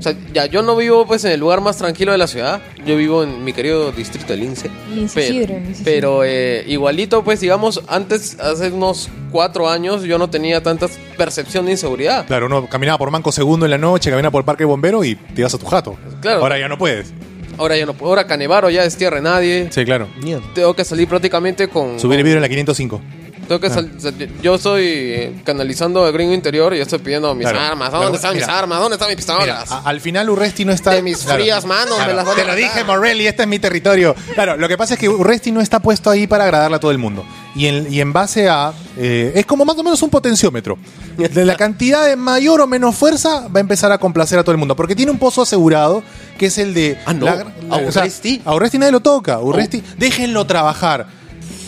[0.07, 2.63] Sea, ya yo no vivo pues en el lugar más tranquilo de la ciudad.
[2.87, 4.71] Yo vivo en mi querido distrito de Lince.
[4.95, 10.31] Lince Pero, Lince pero, eh, igualito, pues digamos, antes, hace unos cuatro años, yo no
[10.31, 10.87] tenía tanta
[11.17, 12.25] percepción de inseguridad.
[12.27, 15.17] Claro, uno caminaba por Manco Segundo en la noche, caminaba por el Parque Bombero y
[15.17, 15.97] te ibas a tu jato.
[16.21, 16.41] Claro.
[16.41, 17.13] Ahora ya no puedes.
[17.59, 18.11] Ahora ya no puedo.
[18.11, 19.69] Ahora Canevaro ya es tierra de nadie.
[19.71, 20.09] Sí, claro.
[20.55, 21.99] Tengo que salir prácticamente con...
[21.99, 23.01] Subir el vidrio en la 505.
[23.49, 27.49] Tengo que sal- sal- yo estoy eh, canalizando el gringo interior y estoy pidiendo mis
[27.49, 27.61] Claro.
[27.73, 27.89] armas.
[27.91, 28.79] Claro, ¿Dónde están mis armas?
[28.81, 29.71] ¿Dónde están mis pistolas?
[29.71, 30.91] a- al final Urresti no está...
[30.91, 34.15] De mis frías manos me las a Te lo dije, Morelli, este es mi territorio.
[34.35, 36.91] Claro, lo que pasa es que Urresti no está puesto ahí para agradarle a todo
[36.91, 37.25] el mundo.
[37.55, 38.73] Y en, y en base a...
[38.99, 40.77] eh, es como más o menos un potenciómetro.
[41.17, 44.53] De la cantidad de mayor o menos fuerza va a empezar a complacer a todo
[44.53, 44.77] el mundo.
[44.77, 46.03] Porque tiene un pozo asegurado,
[46.39, 46.99] que es el de...
[47.07, 47.27] Ah, no.
[47.29, 48.43] ¿A o sea, Urresti?
[48.45, 49.39] a Urresti nadie lo toca.
[49.39, 51.07] Urresti, déjenlo trabajar.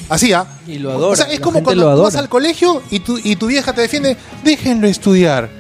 [0.09, 0.46] Así, ¿ah?
[0.66, 3.36] Y lo adora, O sea, es como cuando tú vas al colegio y tu, y
[3.36, 5.50] tu vieja te defiende, déjenlo estudiar.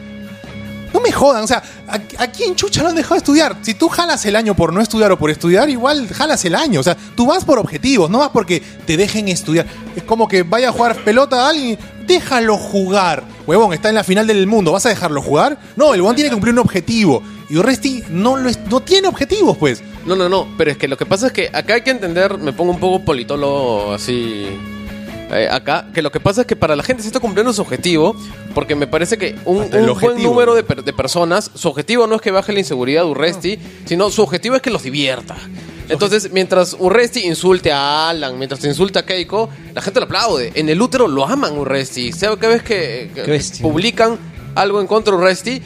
[0.94, 3.56] No me jodan, o sea, ¿a, a quién chucha lo han dejado estudiar?
[3.60, 6.80] Si tú jalas el año por no estudiar o por estudiar, igual jalas el año.
[6.80, 9.66] O sea, tú vas por objetivos, no vas porque te dejen estudiar.
[9.94, 13.22] Es como que vaya a jugar pelota a alguien, déjalo jugar.
[13.46, 15.58] Huevón, está en la final del mundo, ¿vas a dejarlo jugar?
[15.76, 17.22] No, el huevón tiene que cumplir un objetivo.
[17.50, 19.82] Y Urresti no, lo es- no tiene objetivos, pues.
[20.08, 20.48] No, no, no.
[20.56, 22.80] Pero es que lo que pasa es que acá hay que entender, me pongo un
[22.80, 24.46] poco politólogo así.
[25.30, 27.60] eh, acá, que lo que pasa es que para la gente se está cumpliendo su
[27.60, 28.16] objetivo,
[28.54, 30.30] porque me parece que un, buen objetivo.
[30.30, 33.58] número de, per- de personas, su objetivo no es que baje la inseguridad de Urresti,
[33.84, 35.36] sino su objetivo es que los divierta.
[35.90, 40.52] Entonces, mientras Urresti insulte a Alan, mientras insulta a Keiko, la gente lo aplaude.
[40.54, 42.12] En el útero lo aman Urresti.
[42.12, 43.10] ¿Sabes cada vez que,
[43.62, 44.18] publican
[44.54, 45.62] algo en contra de Urresti?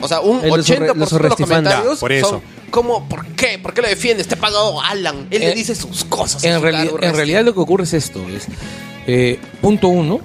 [0.00, 2.28] O sea, un Eh, los 80% Urre- los de los comentarios Ya, por eso.
[2.28, 3.58] son como, ¿por qué?
[3.58, 4.26] ¿Por qué lo defiendes?
[4.28, 5.26] Te ha pagado Alan.
[5.30, 6.44] Él Eh, le dice sus cosas.
[6.44, 7.16] En, su reali- en Urresti.
[7.16, 8.24] realidad lo que ocurre es esto.
[8.28, 8.46] Es,
[9.06, 10.20] eh, punto uno,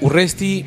[0.00, 0.64] Urresti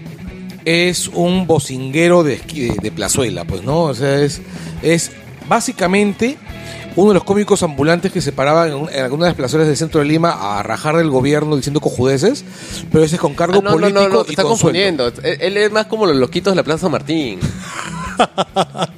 [0.66, 3.82] es un bocinguero de, de, de plazuela, pues, ¿no?
[3.84, 4.42] O sea, es,
[4.82, 5.12] es
[5.48, 6.38] básicamente
[6.96, 9.68] uno de los cómicos ambulantes que se paraba en, un- en algunas de las plazuelas
[9.68, 12.46] del centro de Lima a rajar del gobierno diciendo cojudeces,
[12.92, 14.58] pero ese es con cargo Ah, no, no, político no, no, te y está con
[14.58, 14.80] sueldo.
[14.80, 15.08] confundiendo.
[15.24, 17.40] Él, él es más como los loquitos de la Plaza Martín.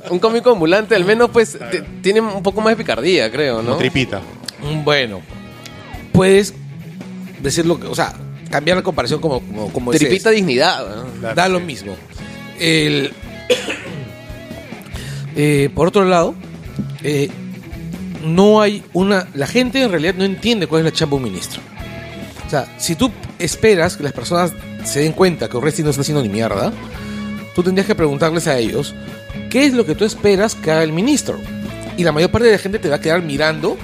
[0.09, 1.57] un cómico ambulante, al menos, pues,
[2.01, 3.66] tiene un poco más de picardía, creo, ¿no?
[3.70, 4.22] Como tripita.
[4.61, 5.22] Mm, Bueno,
[6.11, 6.53] puedes
[7.41, 8.13] decirlo, que- o sea,
[8.49, 10.80] cambiar la comparación como, como, como es Tripita dignidad.
[10.95, 11.03] ¿no?
[11.20, 11.51] Claro, da sí.
[11.51, 11.95] lo mismo.
[12.59, 13.11] El,
[15.36, 16.36] eh, por otro lado,
[17.03, 17.30] eh,
[18.24, 19.28] no hay una.
[19.34, 21.61] La gente en realidad no entiende cuál es la chamba de un ministro.
[22.45, 24.53] O sea, si tú esperas que las personas
[24.84, 26.72] se den cuenta que Oresti no está haciendo ni mierda,
[27.56, 28.93] tú tendrías que preguntarles a ellos
[29.49, 31.39] qué es lo que tú esperas que haga el ministro.
[31.97, 33.78] Y la mayor parte de la gente te va a quedar mirando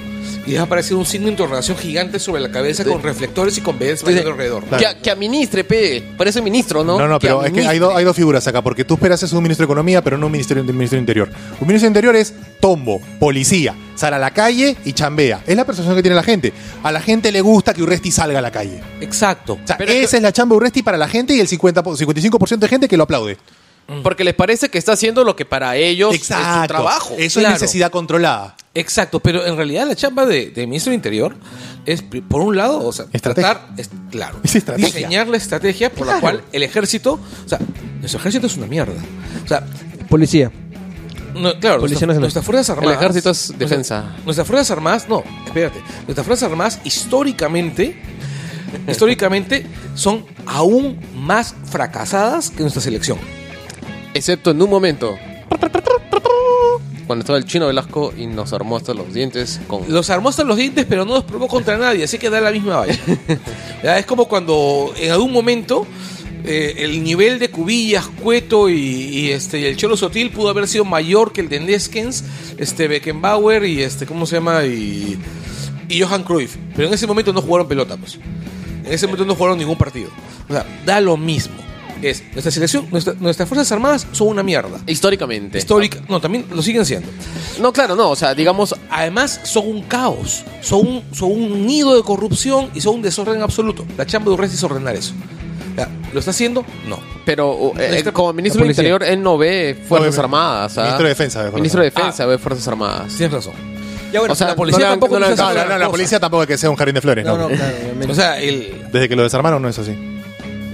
[0.45, 3.61] y va a aparecer un signo de interrogación gigante sobre la cabeza con reflectores y
[3.61, 4.63] con BDs Dice, alrededor.
[4.65, 4.83] Claro.
[4.95, 6.03] Que, que administre, pe.
[6.17, 6.97] Parece ministro, ¿no?
[6.97, 9.37] No, no, pero es que hay, do- hay dos figuras acá, porque tú esperas de
[9.37, 11.29] un ministro de Economía, pero no un ministerio, un ministro de Interior.
[11.59, 15.41] Un ministro de Interior es tombo, policía, sale a la calle y chambea.
[15.45, 16.51] Es la percepción que tiene la gente.
[16.83, 18.81] A la gente le gusta que Urresti salga a la calle.
[18.99, 19.53] Exacto.
[19.63, 21.39] O sea, Pero esa es que- es la chamba de Urresti para la gente y
[21.39, 23.37] el 50, po- 55% de gente que lo aplaude.
[24.03, 26.33] Porque les parece que está haciendo lo que para ellos es su
[26.67, 27.15] trabajo.
[27.17, 27.55] Eso Claro.
[27.55, 28.55] es necesidad controlada.
[28.73, 31.35] Exacto, pero en realidad la chamba de, de ministro del Interior
[31.85, 33.53] es, pri- por un lado, o sea, Estrategia.
[33.53, 34.85] tratar, es, claro, Es estrategia.
[34.93, 37.59] diseñar la estrategia por la cual el ejército, o sea,
[37.99, 38.93] nuestro ejército es una mierda.
[39.43, 39.65] O sea,
[40.09, 40.51] Policía.
[41.33, 42.19] no, claro, Policía nuestra- Nacional.
[42.21, 43.01] nuestras fuerzas El armadas.
[43.01, 44.15] ejército es nuestra- defensa.
[44.23, 48.01] Nuestras fuerzas armadas, no, espérate, nuestras fuerzas armadas históricamente,
[48.87, 49.65] históricamente
[49.95, 53.17] son aún más fracasadas que nuestra selección.
[54.13, 55.17] Excepto en un momento.
[57.07, 59.83] Cuando estaba el chino Velasco y nos armó hasta los dientes con...
[59.91, 62.51] Los armó hasta los dientes, pero no los probó contra nadie, así que da la
[62.51, 62.97] misma valla.
[63.83, 65.85] Ya, Es como cuando en algún momento
[66.45, 70.67] eh, el nivel de Cubillas, Cueto y, y, este, y el Cholo Sotil pudo haber
[70.67, 72.23] sido mayor que el de Neskens,
[72.57, 74.63] este, Beckenbauer y este, ¿cómo se llama?
[74.65, 75.19] Y,
[75.89, 76.55] y Johan Cruyff.
[76.75, 78.19] Pero en ese momento no jugaron pelota, pues.
[78.85, 80.09] En ese momento no jugaron ningún partido.
[80.47, 81.70] O sea, da lo mismo.
[82.01, 84.79] Es, nuestra selección, nuestra- nuestras Fuerzas Armadas son una mierda.
[84.87, 85.57] Históricamente.
[85.57, 87.07] Histórica, no, también lo siguen siendo.
[87.59, 88.09] No, claro, no.
[88.11, 92.81] O sea, digamos, Además, son un caos, son un, son un nido de corrupción y
[92.81, 93.85] son un desorden absoluto.
[93.97, 95.13] La chamba de Urresti es ordenar eso.
[95.77, 96.65] Ya, ¿Lo está haciendo?
[96.89, 96.99] No.
[97.25, 98.91] pero eh, Nuestra- como ministro la del policía.
[98.93, 100.77] Interior, él no ve Fuerzas No Armadas.
[100.77, 100.81] ¿ah?
[100.81, 102.05] Ministro de Defensa ve Fuerzas Ministro de Armadas.
[102.17, 103.13] Defensa ve Fuerzas Armadas.
[103.15, 103.53] Tienes razón.
[104.11, 105.63] Ya bueno, O sea, la policía no le- tampoco no le- quiso No, hacer no,
[105.63, 105.91] no, gran la cosa.
[105.97, 107.25] policía tampoco es que sea un jardín de flores.
[107.25, 108.11] no, No, no, claro, obviamente.
[108.11, 109.95] O sea, el, Desde que lo desarmaron no es así.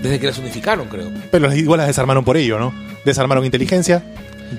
[0.08, 1.12] Desde que las unificaron, creo.
[1.32, 2.74] Pero igual las desarmaron por ello, ¿no?
[3.06, 4.04] Desarmaron inteligencia,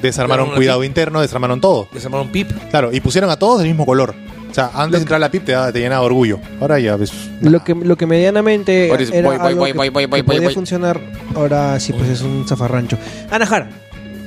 [0.01, 1.89] desarmaron cuidado interno, desarmaron todo.
[1.93, 2.51] Desarmaron PIP.
[2.71, 4.15] Claro, y pusieron a todos del mismo color.
[4.51, 6.41] O sea, antes de entrar a la PIP te, te llenaba de orgullo.
[6.61, 7.13] Ahora ya ves.
[7.43, 10.07] Lo que, lo que medianamente Boris, era voy, voy, algo voy, que, voy, voy, que
[10.09, 10.55] voy, podía voy.
[10.55, 11.01] funcionar,
[11.35, 12.97] ahora sí pues es un zafarrancho.
[13.31, 13.69] Anajar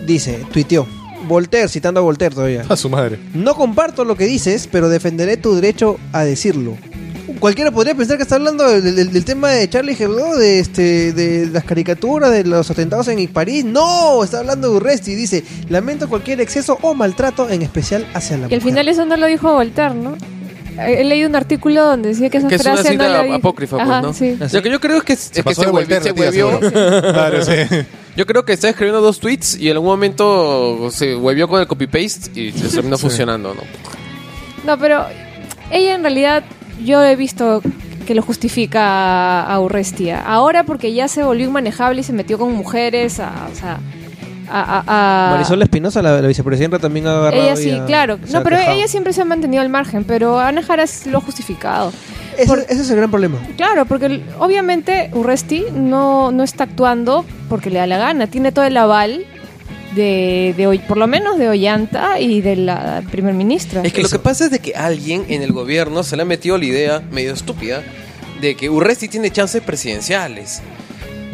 [0.06, 0.88] dice, tuiteó,
[1.28, 2.64] Voltaire, citando a Voltaire todavía.
[2.70, 3.20] A su madre.
[3.34, 6.78] No comparto lo que dices, pero defenderé tu derecho a decirlo.
[7.42, 11.12] Cualquiera podría pensar que está hablando del, del- del tema de Charlie Hebdo, de este,
[11.12, 13.66] de las caricaturas, de los atentados en París.
[13.66, 15.16] No, está hablando de Urresti.
[15.16, 18.62] Dice, lamento cualquier exceso o maltrato, en especial hacia la Y al mujer".
[18.62, 20.16] final eso no lo dijo Voltaire, ¿no?
[20.80, 23.76] He leído un artículo donde decía que esa Que es una no cita la apócrifa,
[23.78, 24.14] pues, Ajá, ¿no?
[24.14, 24.38] sí.
[24.54, 26.60] Lo que yo creo es que, es que se, de huevi- Voltaire, se tía, huevió.
[27.02, 27.52] Claro, sí.
[28.16, 31.68] Yo creo que está escribiendo dos tweets y en algún momento se huevió con el
[31.68, 33.62] copy-paste y se terminó funcionando, ¿no?
[34.66, 35.06] No, pero
[35.72, 36.44] ella en realidad
[36.84, 37.62] yo he visto
[38.06, 40.22] que lo justifica a, Urrestia.
[40.22, 43.80] Ahora porque ya se volvió inmanejable y se metió con mujeres, a, o sea,
[44.50, 44.84] a...
[44.84, 48.18] a- a- Marisol Espinosa, la, la vicepresidenta, también ha agarrado Ella y sí, ha- claro.
[48.32, 48.76] No, ha pero quejado.
[48.78, 51.92] ella siempre se ha mantenido al margen, pero Ana Jara es lo justificado.
[52.38, 53.38] Ese, por- ese es el gran problema.
[53.58, 58.28] Claro, porque obviamente Urresti no, no está actuando porque le da la gana.
[58.28, 59.26] Tiene todo el aval
[59.96, 63.82] de, de por lo menos de Ollanta y de la primer ministra.
[63.84, 66.26] Es que lo que pasa es de que alguien en el gobierno se le ha
[66.26, 67.84] metido la idea, medio estúpida,
[68.40, 70.62] de que Urresti tiene chances presidenciales.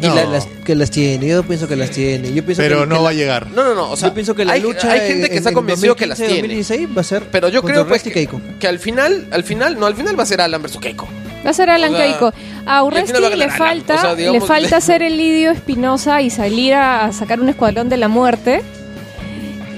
[0.00, 2.32] Y la- las, que las tiene, yo pienso que las tiene.
[2.32, 3.50] Yo pienso Pero que, no que va la- a llegar.
[3.50, 3.90] No, no, no.
[3.90, 5.96] O sea, yo pienso que la hay, lucha hay gente en- que está en convencido
[5.96, 6.64] que las 2015, tiene.
[6.86, 8.28] 2016 va a ser Pero yo creo pues, que,
[8.60, 11.08] que al final, al final, no, al final va a ser Alan versus Keiko.
[11.46, 12.32] Va a ser Alan O sea, Keiko.
[12.66, 16.74] A Urresti le falta, O sea, le digamos- falta ser el Lidio Espinosa y salir
[16.74, 18.62] a, a sacar un escuadrón de la muerte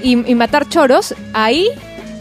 [0.03, 1.13] y, y matar choros.
[1.33, 1.69] Ahí,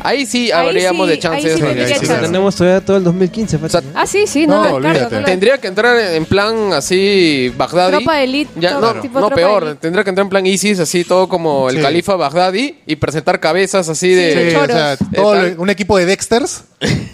[0.02, 1.54] Ahí sí Ahí habríamos sí, de chances.
[1.56, 2.06] sí de- sí.
[2.06, 2.14] chance.
[2.22, 3.58] Tenemos todavía todo el 2015.
[3.58, 5.20] falta, O sea, ah sí, sí, no, No, olvídate.
[5.24, 7.96] Tendría que entrar en plan así Baghdadi.
[7.98, 9.78] Tropa de élite, Ya, todo no, tipo no tropa de peor, élite.
[9.80, 13.90] tendría que entrar en plan ISIS, así todo como el califa Baghdadi y presentar cabezas
[13.90, 14.50] así de...
[14.52, 16.64] Sí, o sea, todo Eh, lo- un equipo de Dexters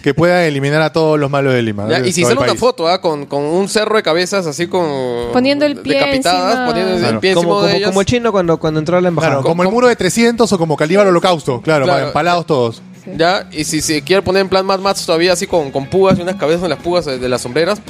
[0.01, 1.87] que pueda eliminar a todos los malos de Lima.
[1.89, 2.59] Ya, y si sale una país.
[2.59, 3.01] foto ¿ah?
[3.01, 4.85] con, con un cerro de cabezas así con...
[5.33, 6.65] Poniendo el pie Decapitadas, encima.
[6.67, 7.89] poniendo el pie como, encima de como, ellas.
[7.89, 9.33] como el chino cuando, cuando entró a la embajada.
[9.35, 11.61] Claro, como el muro de 300 o como Calíbal Holocausto.
[11.61, 12.07] Claro, Claro.
[12.07, 12.81] empalados todos.
[13.15, 16.17] Ya, y si se quiere poner en plan Mad Max todavía así con, con púas
[16.19, 17.81] y unas cabezas en las púas de, las sombreras,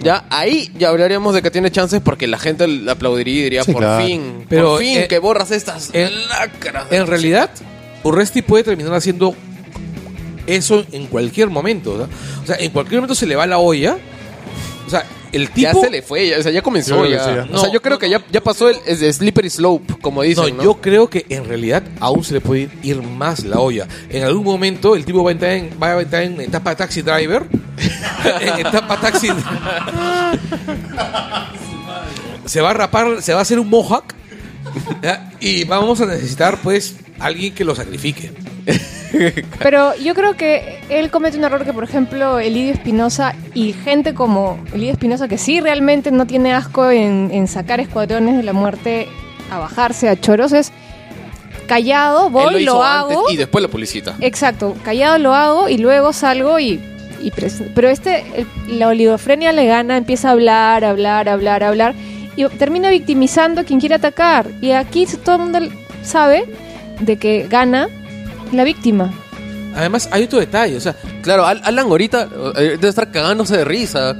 [0.00, 3.64] ya ahí ya hablaríamos de que tiene chances porque la gente le aplaudiría y diría,
[3.64, 4.04] Sí, por claro.
[4.04, 6.86] fin, Pero, por fin eh, que borras estas eh, lacras.
[6.90, 7.50] En realidad,
[8.02, 9.34] Urresti puede terminar haciendo
[10.46, 11.96] eso en cualquier momento.
[11.96, 12.04] ¿no?
[12.42, 13.96] O sea, en cualquier momento se le va la olla.
[14.86, 15.72] O sea, el tipo.
[15.72, 17.24] ya se le fue, ya, o sea, ya comenzó ya.
[17.24, 17.48] sí, ya.
[17.52, 20.56] O sea, yo creo no, que ya, ya pasó el, el slippery slope, como dicen,
[20.56, 20.62] ¿no?
[20.62, 23.88] yo creo que en realidad aún se le puede ir más la olla.
[24.10, 27.02] En algún momento el tipo va a entrar en, va a entrar en etapa taxi
[27.02, 27.46] driver.
[28.40, 29.28] en etapa taxi.
[32.44, 34.14] se va a rapar, se va a hacer un mohawk.
[35.02, 35.30] ¿Ya?
[35.40, 38.32] Y vamos a necesitar, pues, alguien que lo sacrifique.
[39.60, 44.14] Pero yo creo que él comete un error que, por ejemplo, Elidio Espinosa y gente
[44.14, 48.52] como Elidio Espinosa, que sí realmente no tiene asco en, en sacar escuadrones de la
[48.52, 49.06] muerte
[49.52, 50.72] a bajarse a choros, es
[51.68, 53.30] callado, Él voy, hizo lo, antes hago.
[53.30, 54.16] y después lo publicita.
[54.20, 56.80] Exacto, callado lo hago y luego salgo y...
[57.22, 57.30] y
[57.74, 61.94] pero este, el- la oligofrenia le gana, empieza a hablar, hablar, hablar, hablar
[62.36, 64.48] y termina victimizando a quien quiere atacar.
[64.60, 65.58] Y aquí todo el mundo
[66.02, 66.44] sabe
[67.00, 67.88] de que gana
[68.52, 69.12] la víctima.
[69.76, 70.76] Además, hay otro detalle.
[70.76, 74.16] O sea, Claro, Al- Alan ahorita eh, debe estar cagándose de risa.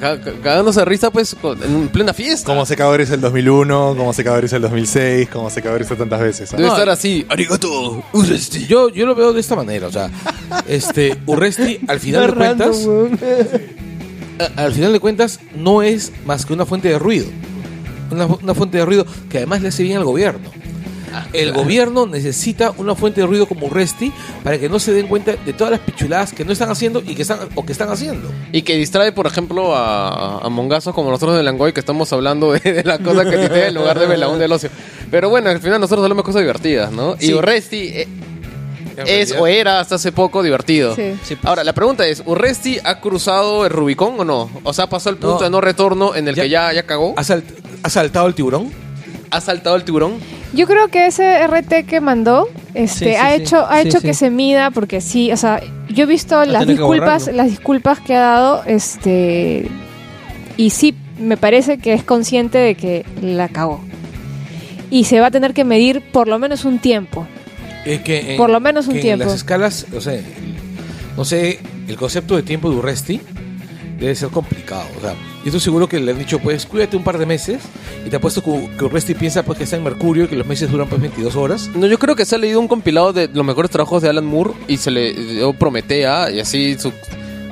[0.00, 2.46] Ca- ca- Cagándose de risa, pues, en plena fiesta.
[2.46, 6.52] Como se cagó el 2001, como se cagó el 2006, como se cagó tantas veces.
[6.52, 6.56] ¿ah?
[6.56, 7.24] Debe No, estar así.
[7.28, 8.66] Arigato, Uresti.
[8.66, 9.86] yo, yo lo veo de esta manera.
[9.86, 10.10] O sea,
[10.66, 13.60] este, Urresti, al final de Random, cuentas.
[14.56, 17.26] Al final de cuentas no es más que una fuente de ruido.
[18.10, 20.50] Una, fu- una fuente de ruido que además le hace bien al gobierno.
[21.34, 24.10] El gobierno necesita una fuente de ruido como Resti
[24.42, 27.14] para que no se den cuenta de todas las pichuladas que no están haciendo y
[27.14, 28.30] que están o que están haciendo.
[28.50, 32.52] Y que distrae, por ejemplo, a, a mongazos como nosotros de Langoy, que estamos hablando
[32.52, 34.70] de, de la cosa que tiene en lugar de Belaún del Ocio.
[35.10, 37.16] Pero bueno, al final nosotros hablamos de cosas divertidas, ¿no?
[37.18, 37.26] Sí.
[37.30, 38.08] Y Urresti eh,
[39.06, 40.94] es o era hasta hace poco divertido.
[40.94, 41.14] Sí.
[41.22, 41.44] Sí, pues.
[41.46, 44.50] Ahora, la pregunta es, ¿Urresti ha cruzado el Rubicón o no?
[44.64, 45.42] O sea, pasó el punto No.
[45.42, 47.14] de no retorno en el Ya- que ya, ya cagó.
[47.16, 47.44] ¿Ha, salt-
[47.82, 48.70] ha saltado el tiburón?
[49.30, 50.14] ¿Ha saltado el tiburón?
[50.52, 53.42] Yo creo que ese RT que mandó este, Sí, sí, ha sí.
[53.42, 54.06] hecho, ha Sí, hecho sí.
[54.08, 57.36] que se mida, porque sí, o sea, yo he visto las tener que disculpas, borrarlo.
[57.42, 59.70] las disculpas que ha dado, este,
[60.58, 63.80] y sí, me parece que es consciente de que la cagó.
[64.90, 67.26] Y se va a tener que medir por lo menos un tiempo.
[67.84, 69.22] Es que en- Por lo menos un que tiempo.
[69.24, 70.24] En las escalas, o sea, el-
[71.16, 73.20] no sé, el concepto de tiempo de Urresti
[73.98, 74.84] debe ser complicado.
[74.98, 77.62] O sea, yo estoy seguro que le han dicho, pues, cuídate un par de meses.
[78.04, 80.46] Y te apuesto que, que Urresti piensa pues, que está en Mercurio y que los
[80.46, 81.70] meses duran pues 22 horas.
[81.74, 84.24] No, yo creo que se ha leído un compilado de los mejores trabajos de Alan
[84.26, 86.92] Moore y se le dio Prometea y así su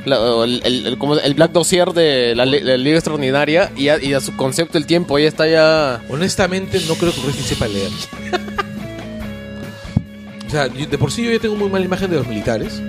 [0.07, 4.03] la- el, el- el- como el Black Dossier de la, la Liga Extraordinaria y a,
[4.03, 7.69] y a su concepto el tiempo ahí está ya Honestamente, no creo que Urresti sepa
[7.69, 7.91] leer.
[10.51, 12.83] O sea, yo- de por sí yo ya tengo muy mala imagen de los militares.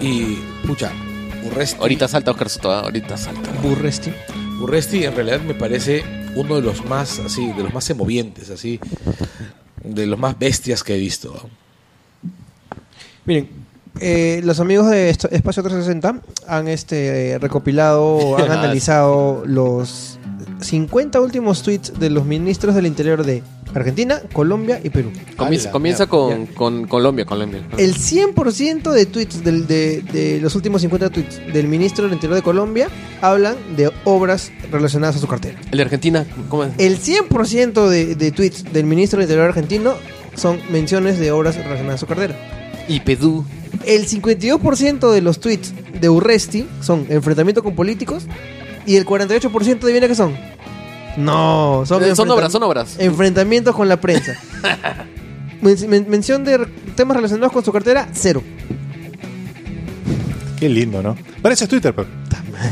[0.00, 0.92] Y, pucha,
[1.44, 2.80] Urresti, ahorita salta Oscar Soto, ¿ah?
[2.82, 3.50] ahorita salta.
[3.60, 4.12] Burresti.
[4.60, 6.04] Urresti en realidad me parece
[6.36, 8.78] uno de los más, así, de los más emovientes, así,
[9.82, 11.48] de los más bestias que he visto.
[13.24, 13.48] Miren,
[14.00, 20.20] eh, los amigos de Espacio 360 han este, eh, recopilado, han analizado los
[20.60, 23.42] 50 últimos tweets de los ministros del Interior de
[23.74, 25.10] Argentina, Colombia y Perú.
[25.36, 27.62] Comienza, comienza ya, con, con Colombia, Colombia.
[27.76, 32.36] El 100% de tweets del- de, de los últimos 50 tweets del ministro del Interior
[32.36, 32.88] de Colombia
[33.20, 35.58] hablan de obras relacionadas a su cartera.
[35.70, 36.72] El de Argentina, ¿cómo es?
[36.78, 39.94] El 100% de, de tweets del ministro del Interior argentino
[40.34, 42.36] son menciones de obras relacionadas a su cartera.
[42.88, 43.44] Y Pedú.
[43.84, 48.24] El 52% de los tweets de Urresti son enfrentamiento con políticos
[48.88, 50.34] y el 48% adivina qué son.
[51.16, 52.96] No, son, Eh, son obras, son obras.
[52.98, 54.34] Enfrentamientos con la prensa.
[55.60, 58.42] Men- men- mención de temas relacionados con su cartera, cero.
[60.58, 61.16] Qué lindo, ¿no?
[61.42, 62.08] Parece Twitter, pero.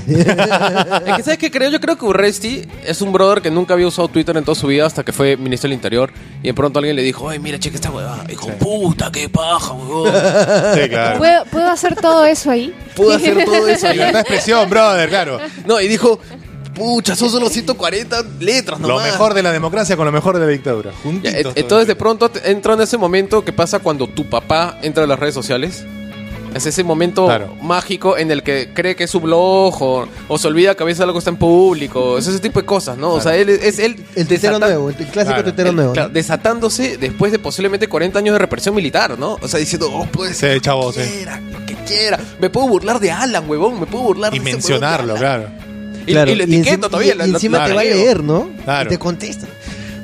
[0.09, 1.71] Es que, ¿sabes qué creo?
[1.71, 4.67] Yo creo que Urresti es un brother que nunca había usado Twitter en toda su
[4.67, 6.13] vida hasta que fue ministro del Interior.
[6.43, 8.25] Y de pronto alguien le dijo, ay, mira, cheque esta huevada.
[8.31, 10.13] Hijo puta, qué paja, huevón.
[10.75, 11.19] Sí, claro.
[11.19, 12.75] ¿Puedo, ¿Puedo hacer todo eso ahí?
[12.95, 13.95] Pudo hacer todo eso ahí.
[13.95, 15.39] Libertad de expresión, brother, claro.
[15.67, 16.19] No, y dijo,
[16.75, 19.07] pucha, son solo 140 letras Lo nomás.
[19.07, 20.91] mejor de la democracia con lo mejor de la dictadura.
[20.93, 21.43] Ya, Juntitos.
[21.43, 25.07] todo entonces de pronto entra en ese momento que pasa cuando tu papá entra a
[25.07, 25.85] las redes sociales.
[26.57, 27.55] Es ese momento Claro.
[27.63, 30.87] mágico en el que cree que es su blog o, o se olvida que a
[30.87, 32.19] veces algo está en público.
[32.19, 33.13] Es ese tipo de cosas, ¿no?
[33.13, 35.45] O sea, él es él El tetero nuevo, el clásico Claro.
[35.45, 35.93] tetero el- nuevo.
[36.09, 39.39] desatándose después de posiblemente 40 años de represión militar, ¿no?
[39.41, 41.11] O sea, diciendo, oh, puede Sí, ser chavo, lo que sí.
[41.17, 42.19] quiera, lo que quiera.
[42.41, 45.27] Me puedo burlar de Alan, huevón, me puedo burlar Y de ese mencionarlo, huevón de
[45.27, 45.43] Alan.
[45.47, 45.67] claro.
[46.09, 47.15] Y, Claro, y lo y etiqueto encima- todavía.
[47.15, 48.49] y- lo- y encima lo te va a leer, ¿no?
[48.65, 48.87] Claro.
[48.87, 49.47] Y te contesta.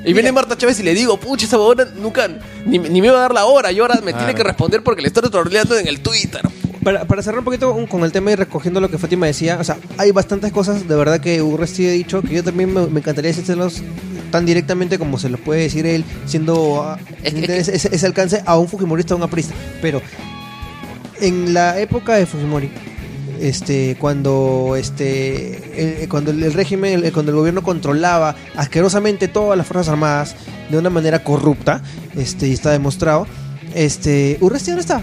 [0.05, 2.29] Y viene Marta Chávez y le digo, pucha, esa huevona nunca,
[2.67, 5.01] ni, ni me iba a dar la hora y ahora me tiene que responder porque
[5.03, 6.41] le estoy troleando en el Twitter.
[6.83, 9.65] Para, para cerrar un poquito con el tema y recogiendo lo que Fátima decía, o
[9.65, 12.99] sea, hay bastantes cosas de verdad que Urresti ha dicho que yo también me, me
[12.99, 13.81] encantaría decírselos
[14.33, 18.59] tan directamente como se los puede decir él, siendo ah, ese, ese- ese alcance a
[18.59, 19.55] un Fujimorista o a un aprista.
[19.81, 20.03] Pero
[21.21, 22.71] en la época de Fujimori,
[23.43, 29.67] este, cuando este, el- cuando el, régimen, el- cuando el gobierno controlaba asquerosamente todas las
[29.67, 30.37] fuerzas armadas
[30.71, 31.83] de una manera corrupta,
[32.17, 33.27] este, y está demostrado,
[33.75, 35.03] este, Urresti dónde está?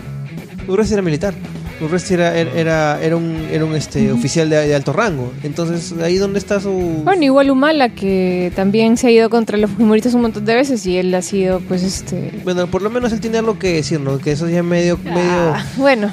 [0.67, 1.33] Urresti era militar.
[1.81, 5.31] Urresti era, era, era, un, era un este, oficial de, de alto rango.
[5.43, 6.71] Entonces, ahí donde está su...
[7.05, 10.85] Bueno, igual Humala, que también se ha ido contra los fujimoristas un montón de veces
[10.85, 12.33] y él ha sido, pues, este...
[12.43, 14.17] Bueno, por lo menos él tiene algo que decir, ¿no?
[14.19, 14.97] Que eso ya medio...
[14.97, 16.11] medio Ah, bueno,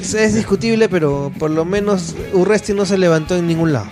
[0.00, 3.86] es, discutible, pero por lo menos Urresti no se levantó en ningún lado.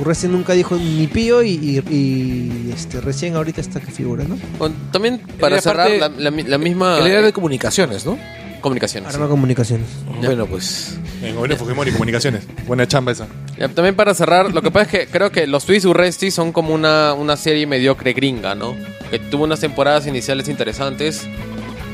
[0.00, 4.38] Urresti nunca dijo ni pío y, y- y, este, recién ahorita está que figura, ¿no?
[4.58, 8.16] Bueno, también para cerrar parte- la, la la misma Él era de eh, comunicaciones, ¿no?
[8.60, 9.14] comunicaciones.
[9.14, 9.86] Arma Comunicaciones.
[10.22, 10.98] Bueno, pues.
[11.22, 12.44] En gobierno Fujimori, comunicaciones.
[12.66, 13.26] Buena chamba esa.
[13.58, 16.52] Ya, También para cerrar, lo que pasa es que creo que los tweets Urresti son
[16.52, 18.74] como una, una serie mediocre gringa, ¿no?
[19.10, 21.22] Que tuvo unas temporadas iniciales interesantes.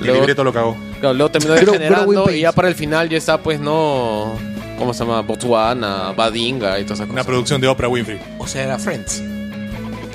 [0.00, 0.76] El Luego, libreto lo cagó.
[1.04, 4.36] Claro, luego terminó degenerando y ya para el final ya está pues no...
[4.78, 5.20] ¿Cómo se llama?
[5.20, 7.26] Botswana, Badinga y todas esas Una cosas.
[7.26, 8.18] producción de Oprah Winfrey.
[8.38, 9.22] O sea, era Friends.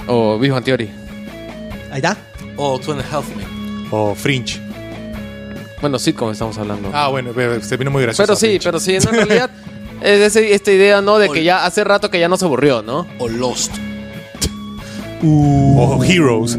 [0.07, 0.89] O Big Bang Theory.
[1.91, 2.17] Ahí está.
[2.57, 3.87] O Two and a Half Men.
[3.89, 4.59] O Fringe.
[5.79, 6.89] Bueno, sitcom estamos hablando.
[6.93, 8.23] Ah, bueno, pero se vino muy gracioso.
[8.27, 8.63] pero sí, Fringe.
[8.65, 9.49] pero sí, no, en realidad
[10.01, 11.17] es ese- esta idea, ¿no?
[11.19, 13.07] De que ya hace rato que ya no se aburrió, ¿no?
[13.17, 13.71] O Lost.
[15.23, 16.57] O Heroes.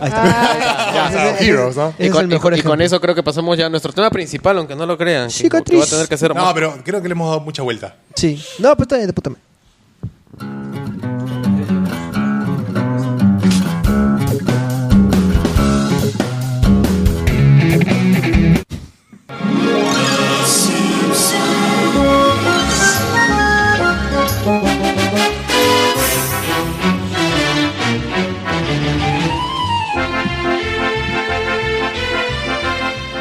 [0.00, 0.22] Ahí está.
[0.24, 1.88] Ah, Ya, o sea, Ese- Heroes, ¿no?
[1.90, 3.92] ese Y es con, el y y con eso creo que pasamos ya a nuestro
[3.92, 5.30] tema principal, aunque no lo crean.
[5.30, 5.70] Cicatriz.
[5.70, 7.62] que va a tener que ser No, más- pero creo que le hemos dado mucha
[7.62, 7.94] vuelta.
[8.14, 8.42] Sí.
[8.58, 9.42] No, pero está bien, de puta madre.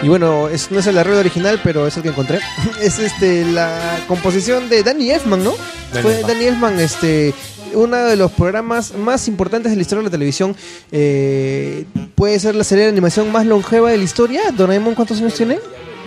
[0.09, 2.39] Y bueno, es, no es el arreglo original, pero es el que encontré.
[2.81, 5.53] es este la composición de Danny Elfman, ¿no?
[5.93, 6.21] Danny Fue.
[6.23, 7.31] Danny Elfman, este,
[7.75, 10.55] uno de los programas más importantes de la historia de la televisión.
[10.91, 11.85] Eh,
[12.15, 14.41] puede ser la serie de animación más longeva de la historia.
[14.51, 15.59] Doraemon, ¿cuántos años tiene?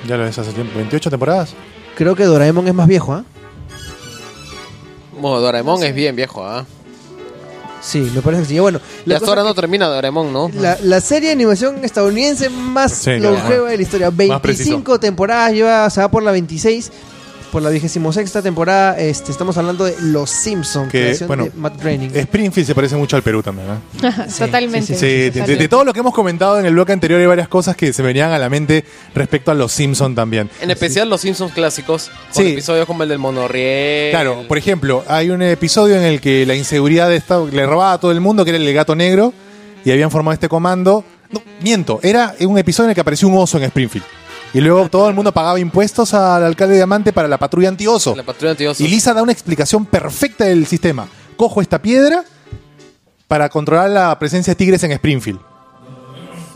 [0.09, 0.81] Ya lo ves hace tiempo.
[0.81, 1.55] ¿28 temporadas?
[1.95, 3.25] Creo que Doraemon es más viejo, ¿ah?
[5.21, 6.67] Bueno, Doraemon es bien viejo, ¿ah?
[7.83, 8.59] Sí, me parece que sí.
[8.61, 10.51] Bueno, Y la hasta cosa ahora no termina Doraemon, ¿no?
[10.55, 14.11] La, la serie de animación estadounidense más Sí, longeva de la historia.
[14.11, 14.71] Más preciso.
[14.71, 16.93] 25 temporadas, lleva, se va por la 26.
[17.53, 21.79] Por la 26 temporada, este, estamos hablando de Los Simpsons, Que, creación bueno, de Matt
[21.79, 22.11] Groening.
[22.17, 24.27] Springfield se parece mucho al Perú también, ¿no?
[24.39, 24.95] totalmente.
[24.97, 27.49] Sí, de, de- de todo lo que hemos comentado en el bloque anterior hay varias
[27.49, 30.49] cosas que se venían a la mente respecto a los Simpsons también.
[30.63, 32.53] En especial los Simpsons clásicos, con Sí.
[32.53, 34.11] episodios como el del monorriel.
[34.13, 37.93] Claro, por ejemplo, hay un episodio en el que la inseguridad de Estado le robaba
[37.93, 39.35] a todo el mundo, que era el gato negro,
[39.85, 41.05] y habían formado este comando.
[41.31, 44.07] No, miento, era un episodio en el que apareció un oso en Springfield.
[44.55, 48.15] Y luego todo el mundo pagaba impuestos al alcalde Diamante para la patrulla antioso.
[48.15, 48.81] La patrulla antiosos.
[48.81, 51.09] Y Lisa da una explicación perfecta del sistema.
[51.37, 52.25] Cojo esta piedra
[53.29, 55.52] para controlar la presencia de tigres en Springfield.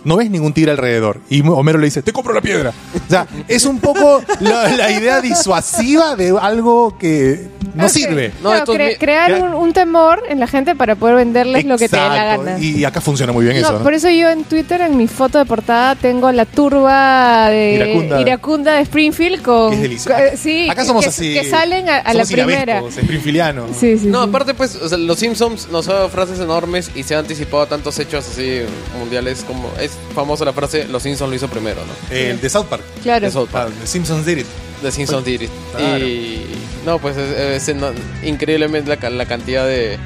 [0.07, 1.21] No ves ningún tigre alrededor.
[1.29, 2.73] Y Homero le dice, te compro la piedra.
[2.95, 8.29] O sea, es un poco la, la idea disuasiva de algo que no sirve.
[8.43, 11.65] No, Claro, estos cre- mi- crear un, un temor en la gente para poder venderles
[11.67, 12.59] lo que te dé la gana.
[12.59, 13.83] Y acá funciona muy bien No, eso, ¿no?
[13.85, 18.21] por eso yo en Twitter, en mi foto de portada, tengo la turba de Iracunda.
[18.21, 19.73] Iracunda, de Springfield con...
[19.73, 20.17] Es delicioso.
[20.31, 21.35] con- sí, acá que- somos que, así.
[21.35, 22.81] que salen a, a la primera.
[22.89, 23.71] springfieldianos.
[23.79, 24.29] Sí, sí, No, sí.
[24.29, 27.65] aparte pues, o sea, los Simpsons nos ha dado frases enormes y se ha anticipado
[27.65, 28.61] a tantos hechos así
[28.99, 32.15] mundiales como es famosa la frase los Simpsons lo hizo primero, ¿no?
[32.15, 32.83] El de South Park.
[33.03, 33.27] Claro.
[33.27, 34.47] De South Ah, Park, The Simpsons did it.
[34.83, 35.51] The Simpsons did it.
[35.77, 36.07] Claro.
[36.07, 36.47] Y
[36.85, 37.93] no, pues es, es- se no-
[38.23, 39.99] increíblemente la, ca- la cantidad de,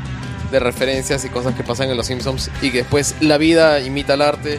[0.51, 4.15] de referencias y cosas que pasan en Los Simpsons y que después la vida imita
[4.15, 4.59] el arte,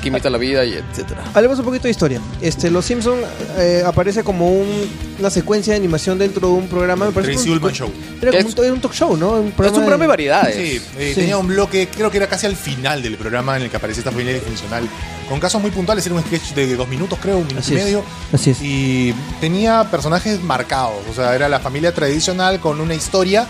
[0.00, 1.22] que imita la vida y etcétera.
[1.34, 2.20] Hablemos un poquito de historia.
[2.40, 3.18] Este, Los Simpson
[3.58, 4.88] eh, aparece como un-
[5.18, 7.06] una secuencia de animación dentro de un programa.
[7.06, 7.90] Me parece Tracy Ullman Show.
[8.22, 9.30] Era como es- un, era un talk show, ¿no?
[9.32, 10.56] Un Es un programa de de- variedades.
[10.56, 11.20] Sí, eh, Sí.
[11.20, 14.00] tenía un bloque, creo que era casi al final del programa en el que aparecía
[14.00, 14.88] esta familia disfuncional.
[15.28, 17.76] Con casos muy puntuales, era un sketch de dos minutos, creo, un minuto Así y
[17.76, 17.84] es.
[17.84, 18.02] medio.
[18.32, 18.58] Así es.
[18.62, 20.96] Y tenía personajes marcados.
[21.10, 23.46] O sea, era la familia tradicional con una historia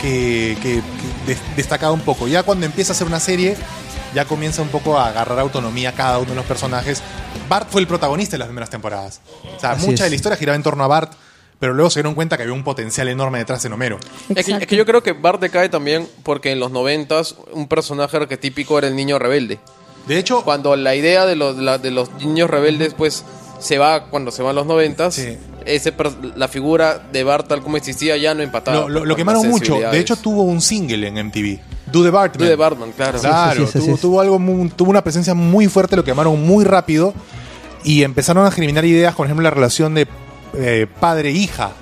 [0.00, 0.82] que, que- que
[1.32, 2.28] des- destacaba un poco.
[2.28, 3.56] Ya cuando empieza a hacer una serie,
[4.14, 7.02] ya comienza un poco a agarrar autonomía cada uno de los personajes.
[7.48, 9.20] Bart fue el protagonista de las primeras temporadas.
[9.56, 10.04] O sea, Así mucha es.
[10.04, 11.12] de la historia giraba en torno a Bart,
[11.58, 13.98] pero luego se dieron cuenta que había un potencial enorme detrás de Homero.
[14.34, 17.68] Es que, es que yo creo que Bart decae también porque en los noventas un
[17.68, 19.60] personaje arquetípico era el niño rebelde.
[20.06, 23.24] De hecho, Cuando la idea de los, la- de los niños rebeldes pues
[23.60, 25.38] se va cuando se van los noventas, Sí.
[25.66, 28.88] Ese per- la figura de Bart tal como existía ya no empataba.
[28.88, 29.78] Lo, lo- quemaron mucho.
[29.78, 31.58] De hecho, tuvo un single en MTV.
[31.90, 32.44] Do the Bartman.
[32.46, 33.18] Do the Bartman, claro.
[33.20, 36.40] Claro, Sí, sí, sí, tuvo, tuvo algo muy- tuvo una presencia muy fuerte, lo quemaron
[36.42, 37.12] muy rápido
[37.84, 40.06] y empezaron a germinar ideas, por ejemplo, la relación de
[40.54, 41.72] eh, padre-hija,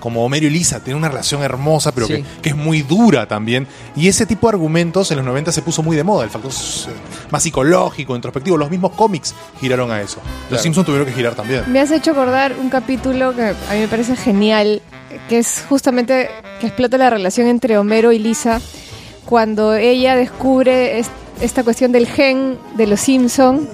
[0.00, 2.14] como Homero y Lisa, tiene una relación hermosa, pero Sí.
[2.14, 3.66] que, que es muy dura también.
[3.94, 6.50] Y ese tipo de argumentos en los 90 se puso muy de moda, el factor
[6.50, 6.90] eh,
[7.30, 8.56] más psicológico, introspectivo.
[8.56, 10.16] Los mismos cómics giraron a eso.
[10.16, 10.62] Los Claro.
[10.62, 11.64] Simpsons tuvieron que girar también.
[11.70, 14.82] Me has hecho acordar un capítulo que a mí me parece genial,
[15.28, 16.28] que es justamente
[16.60, 18.60] que explota la relación entre Homero y Lisa
[19.24, 23.68] cuando ella descubre es- esta cuestión del gen de los Simpson.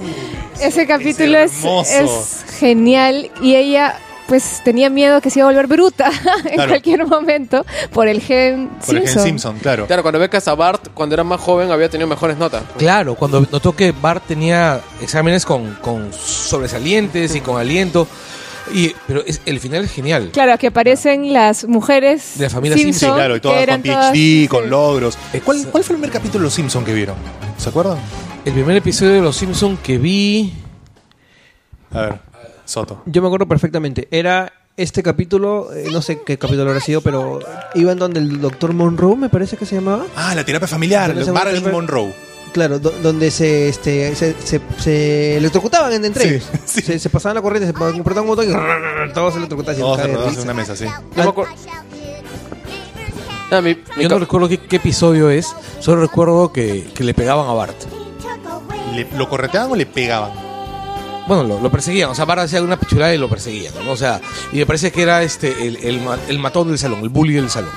[0.60, 1.52] Ese capítulo es,
[1.90, 3.98] es genial y ella
[4.28, 6.10] pues tenía miedo que se iba a volver bruta
[6.44, 6.68] en Claro.
[6.70, 9.22] cualquier momento por el gen Por el Simpson.
[9.22, 9.86] gen Simpson, claro.
[9.86, 12.62] Claro, cuando becas a Bart, cuando era más joven, había tenido mejores notas.
[12.78, 18.06] Claro, cuando notó que Bart tenía exámenes con, con sobresalientes y con aliento.
[18.74, 20.30] Y, pero es, el final es genial.
[20.32, 23.86] Claro, que aparecen las mujeres De la familia Simpson, Simpson, Claro, y todas con PhD,
[23.92, 24.68] todas- con sí.
[24.70, 25.18] logros.
[25.32, 27.14] Eh, ¿cuál, ¿Cuál fue el primer capítulo de Los Simpsons que vieron?
[27.58, 27.98] ¿Se acuerdan?
[28.44, 30.52] El primer episodio de Los Simpsons que vi.
[31.92, 32.18] A ver,
[32.66, 33.02] Soto.
[33.06, 34.06] Yo me acuerdo perfectamente.
[34.10, 37.38] Era este capítulo, eh, no sé qué capítulo habrá sido, pero
[37.74, 40.04] iba en donde el doctor Monroe, me parece que se llamaba.
[40.14, 42.12] Ah, la terapia familiar, esa Marilyn Monroe.
[42.52, 46.44] Claro, do- donde se, este, se, se, se electrocutaban en- entre Sí, ellos.
[46.66, 46.80] sí.
[46.82, 49.80] Se, se pasaban la corriente, se compraban un botón y todos se electrocutaban.
[49.80, 50.84] Todos alrededor de una mesa, sí.
[50.84, 51.52] Yo me acuerdo.
[53.50, 55.54] Ah, mi- mi Yo ca- no recuerdo qué, qué episodio es.
[55.80, 57.76] Solo recuerdo que, que le pegaban a Bart.
[58.94, 60.32] Le- ¿Lo correteaban o le pegaban?
[61.26, 62.10] Bueno, lo, lo perseguían.
[62.10, 63.72] O sea, Bart hacía una pichulada y lo perseguían.
[63.84, 63.90] ¿no?
[63.92, 64.20] O sea,
[64.52, 67.34] y me parece que era este el, el, ma- el matón del salón, el bully
[67.34, 67.70] del salón.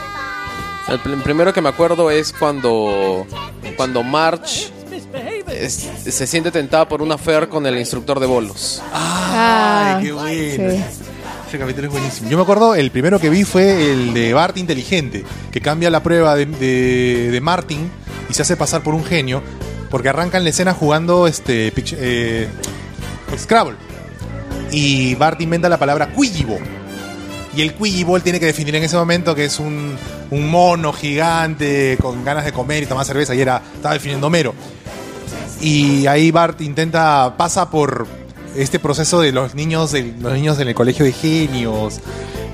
[0.87, 3.25] El pr- primero que me acuerdo es cuando,
[3.77, 4.71] cuando March
[5.51, 8.81] es- se siente tentada por una affair con el instructor de bolos.
[8.93, 10.71] Ah, Ay, qué bueno.
[10.71, 10.83] sí.
[11.47, 12.29] Ese capítulo es buenísimo.
[12.29, 16.03] Yo me acuerdo, el primero que vi fue el de Bart inteligente, que cambia la
[16.03, 17.89] prueba de, de- de Martin
[18.29, 19.41] y se hace pasar por un genio,
[19.89, 22.47] porque arrancan la escena jugando este eh,
[23.37, 23.77] Scrabble.
[24.71, 26.57] Y Bart inventa la palabra Quillibo.
[27.55, 29.97] Y el Quillibo tiene que definir en ese momento que es un,
[30.31, 33.33] mono gigante con ganas de comer y tomar cerveza.
[33.33, 34.53] Y era, estaba definiendo Homero.
[35.61, 38.07] Y ahí Bart intenta, pasa por
[38.55, 41.99] este proceso de los niños, de, los niños en el colegio de genios.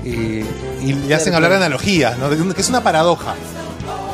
[0.04, 0.44] eh,
[0.82, 2.28] y le hacen hablar analogías, ¿no?
[2.28, 3.34] Que es una paradoja.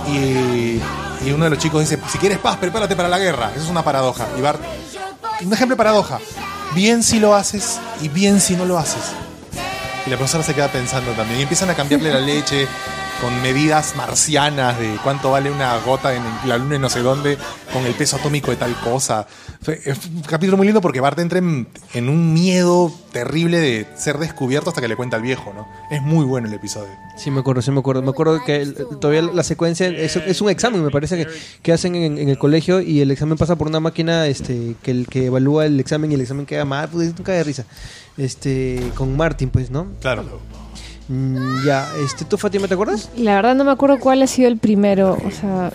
[0.09, 0.81] Y,
[1.27, 3.51] y uno de los chicos dice, si quieres paz, prepárate para la guerra.
[3.55, 4.27] Eso es una paradoja.
[4.39, 4.61] Y Bart,
[5.45, 6.19] un ejemplo de paradoja.
[6.75, 9.03] Bien si lo haces y bien si no lo haces.
[10.07, 11.41] Y la profesora se queda pensando también.
[11.41, 12.67] Y empiezan a cambiarle la leche
[13.23, 17.39] con medidas marcianas de cuánto vale una gota en la luna y no sé dónde,
[17.73, 19.27] con el peso atómico de tal cosa.
[19.67, 24.19] Es un capítulo muy lindo porque Bart entra en, en un miedo terrible de ser
[24.19, 25.69] descubierto hasta que le cuenta al viejo, ¿no?
[25.89, 26.91] Es muy bueno el episodio.
[27.17, 28.03] Sí, me acuerdo, sí me acuerdo.
[28.03, 31.29] Me acuerdo que el- todavía la secuencia es, es un examen, me parece que,
[31.63, 34.91] que hacen en, en el colegio y el examen pasa por una máquina este que
[34.91, 37.65] el que evalúa el examen y el examen queda mal, pues nunca de risa.
[38.19, 39.87] Este, con Martin, pues, ¿no?
[40.01, 40.41] Claro.
[41.09, 43.11] Mm, ya, este, ¿tú, Fátima, te acuerdas?
[43.17, 45.73] La verdad no me acuerdo cuál ha sido el primero, o sea,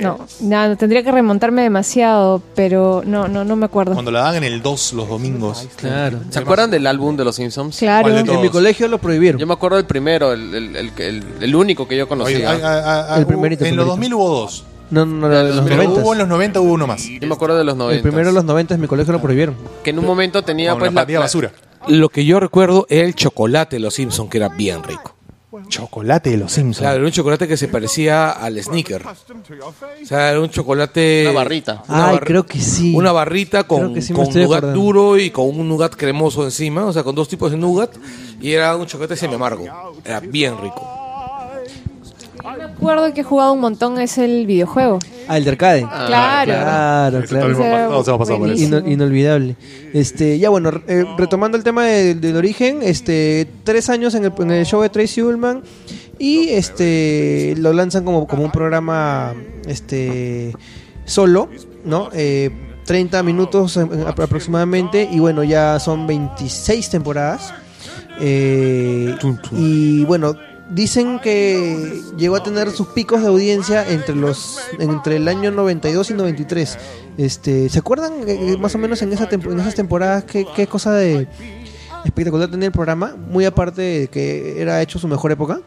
[0.00, 3.92] no, nada, tendría que remontarme demasiado, pero no, no, no me acuerdo.
[3.94, 5.66] Cuando la dan en el 2 los domingos.
[5.76, 6.20] Claro.
[6.30, 7.76] ¿Se acuerdan del álbum de los Simpsons?
[7.78, 8.02] Claro.
[8.04, 8.40] ¿Cuál de En todos?
[8.42, 9.40] mi colegio lo prohibieron.
[9.40, 13.16] Yo me acuerdo del primero, el, el, el, el- el único que yo Oye, conocía.
[13.16, 13.86] El primerito, en el los primerito.
[13.86, 14.64] 2000 hubo dos.
[14.90, 16.00] No, no, no, en los Pero 90.
[16.00, 17.04] hubo en los 90 hubo uno más.
[17.06, 17.96] Yo me acuerdo de los 90.
[17.96, 19.54] El primero de los 90 en mi colegio lo prohibieron.
[19.84, 21.50] Que en un momento tenía Con pues la partida basura.
[21.88, 25.14] Lo que yo recuerdo era el chocolate de Los Simpsons, que era bien rico.
[25.68, 26.80] Chocolate de los Simpsons.
[26.82, 29.02] Claro, era un chocolate que se parecía al sneaker.
[29.06, 31.24] O sea, era un chocolate...
[31.30, 31.82] Una barrita.
[31.88, 32.94] Una Ay, bar- creo que sí.
[32.94, 34.72] Una barrita con, sí con acordando.
[34.72, 37.90] duro y con un nougat cremoso encima, o sea, con dos tipos de nougat.
[38.40, 39.64] Y era un chocolate semi amargo.
[40.04, 40.86] Era bien rico.
[42.56, 44.98] Me acuerdo que he jugado un montón es el videojuego.
[45.28, 45.80] Ah, el de arcade.
[45.82, 46.52] claro.
[46.52, 47.52] Claro, Ese claro.
[47.52, 48.64] Ese hemos- todos hemos pasado por eso.
[48.64, 49.56] Ino- inolvidable.
[49.92, 54.32] Este, ya bueno, eh, retomando el tema de- del origen, este, tres años en el,
[54.38, 55.62] en el show de Tracy Ullman
[56.18, 59.34] y este lo lanzan como, como un programa
[59.66, 60.54] este
[61.04, 61.48] solo,
[61.84, 62.08] ¿no?
[62.12, 62.50] Eh,
[62.86, 67.52] 30 minutos en- en- apro- aproximadamente y bueno, ya son 26 temporadas.
[68.20, 69.14] Eh,
[69.52, 70.34] y bueno,
[70.70, 76.10] dicen que llegó a tener sus picos de audiencia entre los entre el año 92
[76.10, 76.78] y 93.
[77.16, 80.66] Este, ¿se acuerdan eh, más o menos en esa tempo- en esas temporadas qué, qué
[80.66, 81.26] cosa de
[82.04, 83.16] espectacular tenía el programa?
[83.16, 85.60] Muy aparte de que era hecho su mejor época.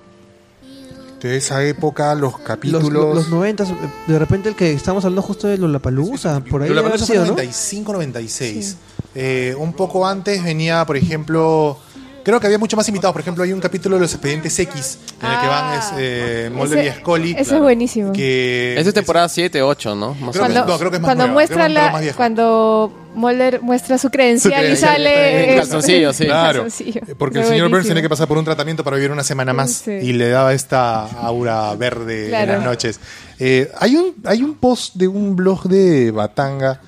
[1.22, 2.91] De esa época, los Los, capítulos.
[2.91, 3.66] los, los 90,
[4.08, 7.32] de repente el que estamos hablando justo de Lollapalooza, por ahí Palusa fue sido, ¿no?
[7.34, 8.78] 95, 96.
[9.14, 11.78] Eh, un poco antes venía, por ejemplo.
[12.24, 13.13] Creo que había mucho más invitados.
[13.13, 16.51] Por ejemplo, hay un capítulo de los expedientes X en el que van es, eh,
[16.53, 17.32] Mulder Ese- y Scully.
[17.38, 18.13] ese es buenísimo.
[18.13, 20.13] Que Esa es temporada 7, 8, ¿no?
[20.15, 20.67] Más o Creo que- menos.
[20.67, 22.17] no, creo que es más cuando nueva, muestra creo que es la, más vieja.
[22.17, 26.26] cuando Mulder muestra su credencial, Su y sale En eh, calzoncillo, sí.
[26.28, 27.01] Claro, calzoncillo.
[27.17, 27.88] porque el Fue señor Burns buenísimo.
[27.95, 29.91] tenía que pasar por un tratamiento para vivir una semana más Sí.
[29.91, 32.51] y le daba esta aura verde Claro.
[32.53, 32.99] en las noches.
[33.39, 36.80] Eh, hay, un, hay un post de un blog de Batanga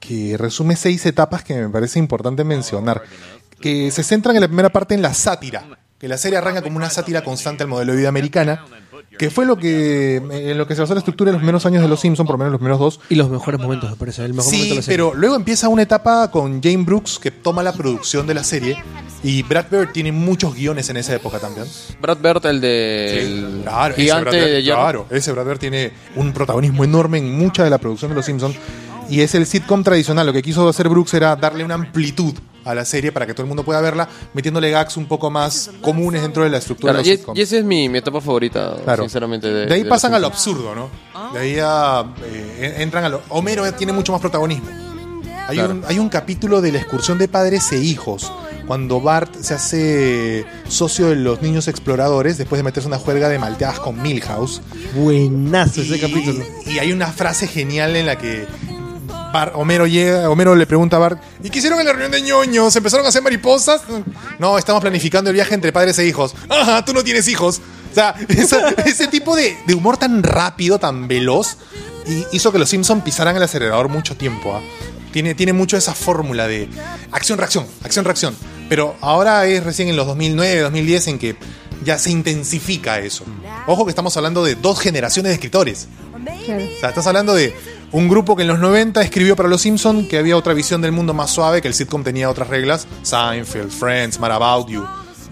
[0.00, 3.02] que resume seis etapas que me parece importante mencionar,
[3.60, 5.64] que se centran en la primera parte en la sátira,
[5.98, 8.64] que la serie arranca como una sátira constante al modelo de vida americana,
[9.18, 11.82] que fue lo que en lo que se basó la estructura en los primeros años
[11.82, 14.24] de Los Simpsons, por lo menos los primeros dos, Y los mejores momentos, me parece.
[14.24, 14.96] El mejor momento de Sí, la serie.
[14.96, 18.82] pero luego empieza una etapa con Jane Brooks que toma la producción de la serie
[19.22, 21.66] y Brad Bird tiene muchos guiones en esa época también.
[22.00, 23.20] Brad Bird, el de.
[23.22, 27.18] el Claro, ese gigante Brad Bird, de claro, ese Brad Bird tiene un protagonismo enorme
[27.18, 28.56] en mucha de la producción de Los Simpsons
[29.10, 30.26] y es el sitcom tradicional.
[30.26, 32.32] Lo que quiso hacer Brooks era darle una amplitud
[32.64, 35.70] a la serie para que todo el mundo pueda verla, metiéndole gags un poco más
[35.80, 37.38] comunes dentro de la estructura Claro, de y, los sitcoms.
[37.38, 39.02] y esa es mi, mi etapa favorita, Claro.
[39.04, 39.48] sinceramente.
[39.48, 40.90] De, De ahí de pasan a lo absurdo, ¿no?
[41.32, 43.22] De ahí a, eh, entran a lo...
[43.30, 44.68] Homero tiene mucho más protagonismo.
[45.48, 45.72] Hay, Claro.
[45.74, 48.30] un, hay un capítulo de la excursión de padres e hijos,
[48.68, 53.38] cuando Bart se hace socio de los niños exploradores después de meterse una juerga de
[53.40, 54.60] malteadas con Milhouse.
[54.94, 56.44] Buenazo ese Y- capítulo.
[56.66, 58.46] Y hay una frase genial en la que
[59.32, 62.22] Bart- Homero llega, Homero le pregunta a Bart, ¿y qué hicieron en la reunión de
[62.22, 62.74] ñoños?
[62.76, 63.82] ¿Empezaron a hacer mariposas?
[64.38, 66.34] No, estamos planificando el viaje entre padres e hijos.
[66.48, 67.60] Ajá, tú no tienes hijos.
[67.90, 71.56] O sea, esa- ese tipo de, de humor tan rápido, tan veloz,
[72.06, 74.54] y hizo que los Simpsons pisaran el acelerador mucho tiempo.
[74.54, 74.60] ¿ah?
[75.12, 76.68] Tiene, tiene mucho esa fórmula de
[77.12, 78.34] acción-reacción, acción-reacción.
[78.68, 81.36] Pero ahora es recién en los 2009, 2010 en que
[81.84, 83.24] ya se intensifica eso.
[83.66, 85.88] Ojo que estamos hablando de dos generaciones de escritores.
[86.44, 86.62] Claro.
[86.64, 87.54] O sea, estás hablando de
[87.92, 90.92] un grupo que en los 90 escribió para Los Simpson que había otra visión del
[90.92, 92.86] mundo más suave, que el sitcom tenía otras reglas.
[93.02, 94.84] Seinfeld, Friends, Mad About You,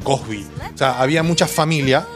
[0.03, 0.47] Cosby.
[0.75, 2.07] O sea, había mucha familia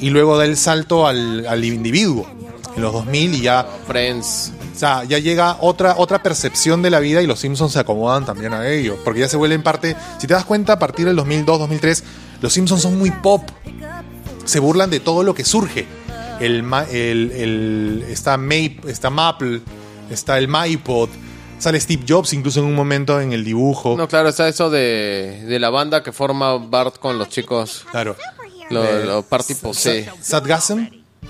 [0.00, 2.26] y luego da el salto al, al individuo
[2.74, 4.52] en los 2000 y ya, Friends.
[4.74, 8.24] o sea, ya llega otra, otra percepción de la vida y Los Simpsons se acomodan
[8.24, 8.96] también a ello.
[9.04, 12.04] Porque ya se vuelven parte, si te das cuenta, a partir del 2002, 2003,
[12.40, 13.42] Los Simpsons son muy pop.
[14.46, 15.86] Se burlan de todo lo que surge.
[16.40, 19.60] El, el, el- está, Mape, está Maple,
[20.10, 21.08] está el MyPod,
[21.58, 23.96] sale Steve Jobs incluso en un momento en el dibujo.
[23.96, 27.84] No, claro, está eso de, de la banda que forma Bart con los chicos.
[27.90, 28.16] Claro.
[28.70, 30.08] Lo, Eh, lo Party Posee.
[30.20, 30.86] Sadgasm.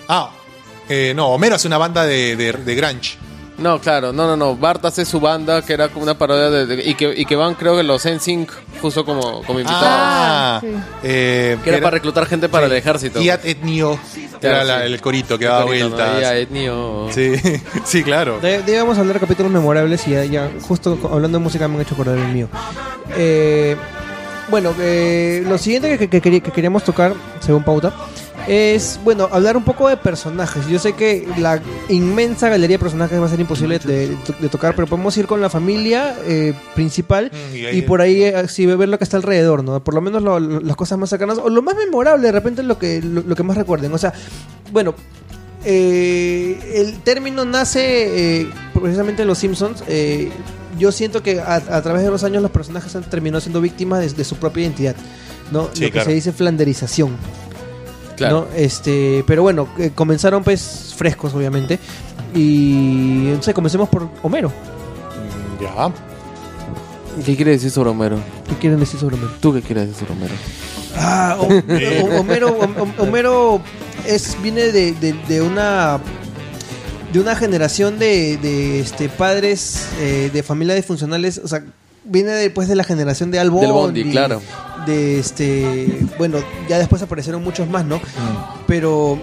[0.08, 0.30] Ah,
[0.88, 3.16] eh, no, Homero hace una banda de, de, de grunge.
[3.62, 4.56] No, claro, no, no, no.
[4.56, 7.36] Bart hace su banda que era como una parodia de, de- y, que, y que
[7.36, 8.50] van, creo que los NSYNC,
[8.80, 9.86] justo como, como invitados.
[9.88, 10.68] Ah, sí.
[11.04, 13.20] eh, que era para reclutar gente para el ejército.
[13.22, 13.98] Iat Etnio,
[14.40, 14.92] Claro, era la- sí.
[14.92, 15.96] el corito que daba bonito, ¿no?
[15.96, 16.20] vueltas.
[16.20, 17.06] Ya, etnio.
[17.12, 17.34] Sí,
[17.84, 18.40] sí, claro.
[18.40, 21.44] De, de- vamos a hablar de capítulos memorables y ya, ya justo co- hablando de
[21.44, 22.48] música me han hecho acordar el mío.
[23.16, 23.76] Eh,
[24.50, 27.92] bueno, eh, lo siguiente que, que- que quería- que queríamos tocar, según pauta,
[28.48, 30.66] es, bueno, hablar un poco de personajes.
[30.68, 34.74] Yo sé que la inmensa galería de personajes va a ser imposible de, de tocar,
[34.74, 38.88] pero podemos ir con la familia eh, principal Mm, y por ahí eh, sí ver
[38.88, 39.82] lo que está alrededor, ¿no?
[39.82, 42.62] Por lo menos lo- lo- las cosas más cercanas o lo más memorable, de repente
[42.62, 43.92] lo que, lo, lo que más recuerden.
[43.94, 44.12] O sea,
[44.72, 44.94] bueno,
[45.64, 49.82] eh, el término nace eh, precisamente en Los Simpsons.
[49.88, 50.30] eh,
[50.78, 54.00] yo siento que a, a través de los años los personajes han terminado siendo víctimas
[54.00, 54.96] de, de su propia identidad,
[55.50, 55.68] ¿no?
[55.74, 56.08] Sí, lo que claro.
[56.08, 57.16] se dice flanderización.
[58.28, 58.48] Claro.
[58.50, 58.56] ¿no?
[58.56, 61.78] Este, pero bueno, eh, comenzaron pues frescos, obviamente.
[62.34, 64.48] Y entonces comencemos por Homero.
[64.48, 65.92] Mm, Ya.
[67.26, 68.16] ¿Qué quiere decir sobre Homero?
[68.48, 69.32] ¿Qué quieren decir sobre Homero?
[69.40, 70.34] ¿Tú qué quieres decir sobre Homero?
[70.96, 73.60] Ah, Ho- Ho- Homero, Hom- Homero
[74.06, 75.98] es, viene de, de- de una
[77.12, 81.62] de una generación de, de, este padres eh, de familias disfuncionales, o sea,
[82.04, 84.40] viene después de la generación de Al Del Bondi, claro.
[84.86, 88.00] De este, bueno, ya después aparecieron muchos más, ¿no?
[88.66, 89.18] Pero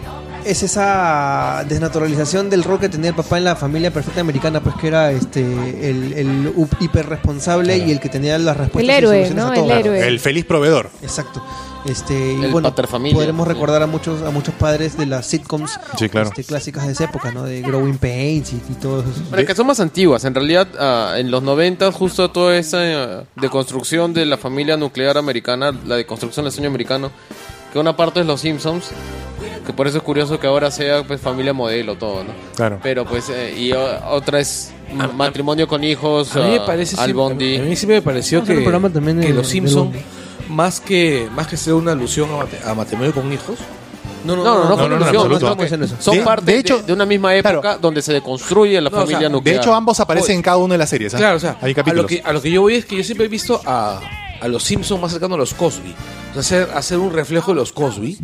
[0.45, 4.75] es esa desnaturalización del rol que tenía el papá en la familia perfecta americana, pues
[4.75, 9.47] que era este el, el hiperresponsable y el que tenía las respuestas El héroe, ¿no?
[9.47, 9.65] a todo.
[9.65, 10.07] El héroe.
[10.07, 10.89] El feliz proveedor.
[11.01, 11.43] Exacto.
[11.85, 13.15] Este, y El bueno, paterfamilia.
[13.15, 16.27] podremos recordar a muchos a muchos padres de las sitcoms Sí, claro.
[16.27, 17.43] este, clásicas de esa época, ¿no?
[17.43, 19.21] De Growing Pains y, y todo eso.
[19.31, 20.25] Pero que son más antiguas.
[20.25, 25.17] En realidad, ah, en los 90, justo toda esa ah, deconstrucción de la familia nuclear
[25.17, 27.11] americana, la deconstrucción del sueño americano,
[27.71, 28.89] que una parte es Los Simpsons,
[29.69, 32.31] que por eso es curioso que ahora sea pues familia modelo todo, ¿no?
[32.55, 32.79] Claro.
[32.81, 36.65] Pero pues, eh, y o- otra es ma- matrimonio con hijos, A mí me ah,
[36.65, 37.57] parece Al sí- Bondi.
[37.57, 39.99] A mí sí me pareció Vamos a que, un programa también que de- los Bondi.
[40.49, 43.59] más que más que ser una alusión a, mate- a matrimonio con hijos,
[44.25, 45.23] no, No, no, no, no, no, absoluto.
[45.23, 45.95] no, no, Estamos en eso.
[45.99, 47.79] Son De- parte de de, hecho- de una misma época claro.
[47.79, 49.55] donde se deconstruye la No, o sea, familia de nuclear.
[49.57, 51.13] De hecho, ambos aparecen en cada una de las series.
[51.13, 51.17] ¿ah?
[51.17, 52.05] Claro, o sea, hay a lo, capítulos.
[52.07, 53.99] que, a lo que yo voy es que yo siempre he visto a,
[54.41, 55.93] a los Simpsons más cercanos a los Cosby.
[56.35, 58.17] O sea, hacer, hacer un reflejo de los Cosby.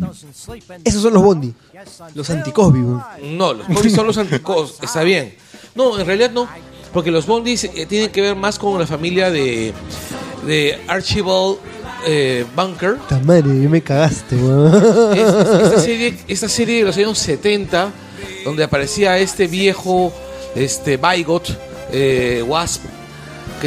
[0.84, 1.52] Esos son los Bondi.
[2.14, 2.80] Los anti-Cosby.
[3.36, 5.34] No, los Cosby son los anticos, está bien.
[5.74, 6.48] No, en realidad no,
[6.92, 9.72] porque los Bondis eh, tienen que ver más con la familia de,
[10.46, 11.56] de Archibald
[12.06, 12.96] eh, Bunker.
[12.96, 15.14] Puta madre, me cagaste, weón.
[15.16, 17.90] Es- es- esta, serie, esta serie de los años 70,
[18.44, 20.12] donde aparecía este viejo,
[20.54, 21.58] este Bigot,
[21.92, 22.82] eh, Wasp,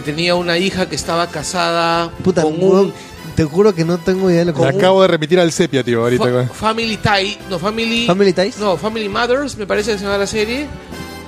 [0.02, 2.94] que tenía una hija que estaba casada Puta, con un
[3.36, 5.84] te juro que no tengo idea de lo que Le acabo de remitir al sepia,
[5.84, 6.24] tío, ahorita.
[6.50, 6.54] fa-.
[6.54, 8.58] Family Tie, no Family, Family Ties.
[8.58, 10.68] no Family Mothers, me parece que se llama la serie.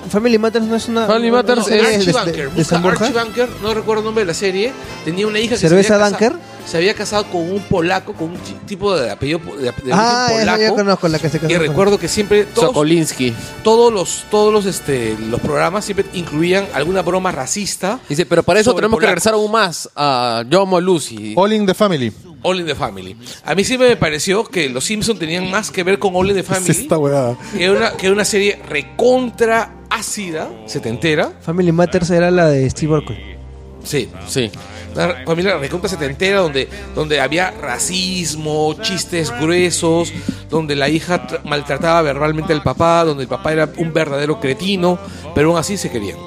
[0.09, 1.05] Family Matters no es una.
[1.07, 2.88] Family no- no Matters serie es Archie de- Bunker, de.
[2.89, 4.74] Archie Bunker, no recuerdo el nombre de la serie,
[5.05, 6.34] tenía una hija que ¿Cerveza se Dunker?
[6.66, 10.62] Se había casado con un polaco, con un tipo de apellido de, Ah, esa polaco.
[10.62, 13.34] ya conozco la que se casó y con- recuerdo que siempre todos, Sokolinsky.
[13.64, 18.59] todos los todos los este los programas siempre incluían alguna broma racista Dice, pero para
[18.59, 21.34] eso tenemos que regresar aún más a Yo amo a Lucy.
[21.36, 22.12] All in the Family.
[22.43, 25.84] All in the Family a mí siempre me pareció que los Simpsons tenían más que
[25.84, 27.36] ver con All in the Es Family esta weá.
[27.55, 33.38] que una que una serie recontra ácida setentera Family Matters era la de Steve Urkel.
[33.84, 34.49] sí Sí.
[34.94, 40.12] Una familia recontra setentera donde donde había racismo chistes gruesos
[40.50, 45.00] donde la hija tra- maltrataba verbalmente al papá donde el papá era un verdadero cretino
[45.34, 46.18] pero aún así se querían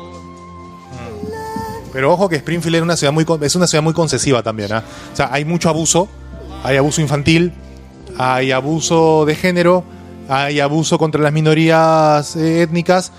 [1.93, 4.73] Pero ojo que Springfield es una ciudad muy, es una ciudad muy concesiva también.
[4.73, 4.83] ¿ah?
[5.13, 6.09] O sea, hay mucho abuso.
[6.65, 7.53] Hay abuso infantil.
[8.19, 9.85] Hay abuso de género.
[10.29, 13.13] Hay abuso contra las minorías eh, étnicas.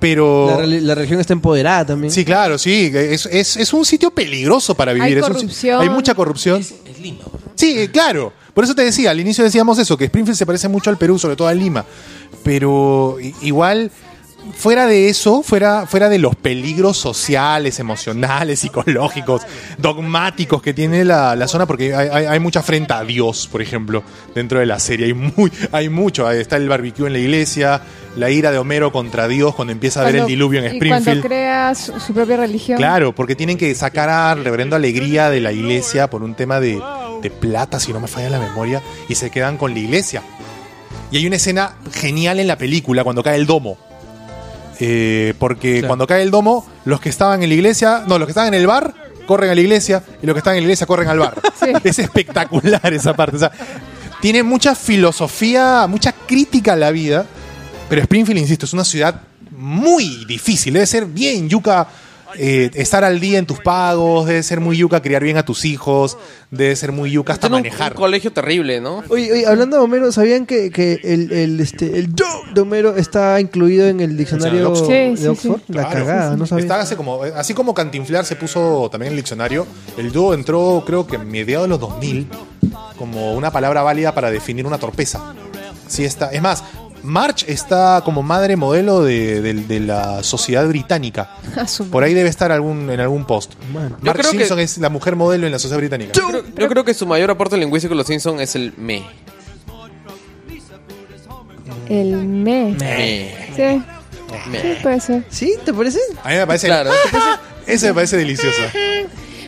[0.00, 0.60] Pero.
[0.60, 2.10] La, la religión está empoderada también.
[2.12, 2.90] Sí, claro, sí.
[2.94, 5.06] Es, es- es un sitio peligroso para vivir.
[5.06, 5.80] Hay Es un corrupción.
[5.80, 6.60] hay mucha corrupción.
[6.60, 7.18] es Lima
[7.54, 8.32] Sí, eh, claro.
[8.52, 11.18] Por eso te decía, al inicio decíamos eso, que Springfield se parece mucho al Perú,
[11.18, 11.84] sobre todo a Lima.
[12.42, 13.90] Pero igual,
[14.56, 19.42] fuera de eso, fuera, fuera de los peligros sociales, emocionales, psicológicos,
[19.78, 23.62] dogmáticos que tiene la, la zona, porque hay, hay- hay mucha frente a Dios, por
[23.62, 24.02] ejemplo,
[24.34, 25.06] dentro de la serie.
[25.06, 26.26] Hay, muy, hay mucho.
[26.26, 27.80] Ahí Está el barbecue en la iglesia,
[28.16, 30.78] la ira de Homero contra Dios cuando empieza a ver el Cuando- diluvio en Y
[30.78, 31.26] cuando Springfield.
[31.26, 32.76] crea su, su propia religión.
[32.78, 36.80] Claro, porque tienen que sacar al reverendo Alegría de la iglesia por un tema de,
[37.22, 40.22] de plata, si no me falla la memoria, y se quedan con la iglesia.
[41.10, 43.76] Y hay una escena genial en la película cuando cae el domo.
[44.86, 48.32] Eh, porque cuando cae el domo, los que estaban en la iglesia, no, los que
[48.32, 48.92] estaban en el bar
[49.26, 51.40] corren a la iglesia y los que están en la iglesia corren al bar.
[51.64, 51.72] Sí.
[51.82, 53.36] Es espectacular esa parte.
[53.36, 53.50] O sea,
[54.20, 57.24] tiene mucha filosofía, mucha crítica a la vida,
[57.88, 60.74] pero Springfield, insisto, es una ciudad muy difícil.
[60.74, 61.88] Debe ser bien yuca
[62.38, 65.64] eh, estar al día en tus pagos, debe ser muy yuca criar bien a tus
[65.64, 66.16] hijos,
[66.50, 67.92] debe ser muy yuca hasta Tiene un, manejar.
[67.92, 69.02] un colegio terrible, ¿no?
[69.08, 72.24] Oye, oye, hablando de Homero, ¿sabían que, que el, el, este, el do
[72.54, 74.86] de Homero está incluido en el diccionario Oxford.
[74.88, 75.60] Sí, de sí, Oxford?
[75.66, 75.72] sí.
[75.72, 76.06] La Claro.
[76.06, 76.62] cagada, no sabía.
[76.64, 79.66] Está así como, así como Cantinflar se puso también en el diccionario,
[79.96, 82.26] el dúo entró creo que en mediados de los 2000
[82.98, 85.34] como una palabra válida para definir una torpeza.
[85.86, 86.30] Sí está.
[86.32, 86.62] Es más,
[87.04, 91.36] March está como madre modelo de, de- de la sociedad británica.
[91.56, 93.52] A su Por ahí debe estar algún, en algún post.
[93.52, 96.12] Yo March creo que- Simpson es la mujer modelo en la sociedad británica.
[96.14, 99.04] Yo creo, yo creo que su mayor aporte lingüístico de los Simpsons es el me.
[101.88, 102.74] El me.
[102.78, 103.34] Me.
[103.54, 103.82] Sí,
[104.50, 104.60] Me.
[104.60, 105.24] sí, puede ser.
[105.28, 105.54] ¿Sí?
[105.64, 105.98] ¿Te parece?
[106.22, 106.66] A mí me parece.
[106.66, 106.90] Claro.
[107.66, 108.60] Ese me parece delicioso.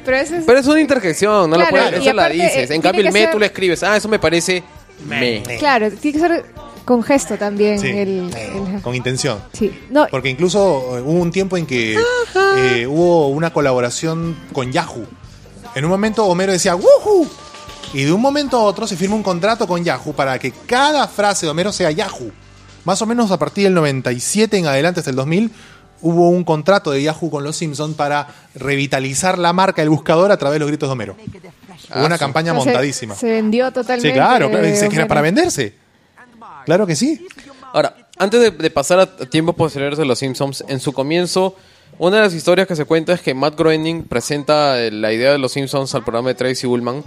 [0.04, 0.44] Pero ese es.
[0.44, 2.56] Pero es una interjección, no la puedes, y eso la aparte, dices.
[2.56, 4.62] En tiene cambio, que el me ser- tú le escribes, ah, eso me parece
[5.06, 5.42] me.
[5.58, 6.44] Claro, tiene que ser
[6.86, 7.78] con gesto también.
[7.78, 7.88] Sí.
[7.88, 9.40] El, el- Con intención.
[9.52, 9.70] sí.
[9.90, 11.98] No, Porque incluso eh, hubo un tiempo en que
[12.56, 15.04] eh, hubo una colaboración con Yahoo.
[15.74, 17.28] En un momento Homero decía ¡Woohoo!
[17.92, 21.06] Y de un momento a otro se firma un contrato con Yahoo para que cada
[21.08, 22.30] frase de Homero sea Yahoo.
[22.84, 25.50] Más o menos a partir del 97 en adelante hasta el 2000
[26.02, 30.36] hubo un contrato de Yahoo con los Simpsons para revitalizar la marca del buscador a
[30.36, 31.16] través de los gritos de Homero.
[31.94, 33.14] Hubo una campaña montadísima.
[33.14, 34.08] Se vendió totalmente.
[34.08, 35.74] Sí, claro, claro, dice que era para venderse.
[36.66, 37.26] Claro que sí.
[37.72, 41.55] Ahora, antes de, de pasar a tiempos posteriores de Los Simpsons, en su comienzo,
[41.98, 45.32] una de las historias que se cuenta es que Matt Groening presenta eh, la idea
[45.32, 47.02] de Los Simpsons al programa de Tracy Ullman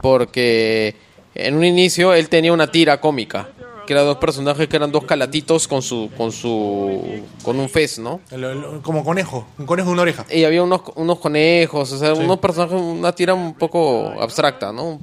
[0.00, 0.96] porque
[1.34, 3.48] en un inicio él tenía una tira cómica,
[3.86, 7.98] que eran dos personajes que eran dos calatitos con su con su con un fez,
[7.98, 8.20] ¿no?
[8.30, 10.26] El- el- como conejo, un conejo de una oreja.
[10.30, 15.00] Y había unos, unos conejos, o sea, unos personajes, una tira un poco abstracta, ¿no?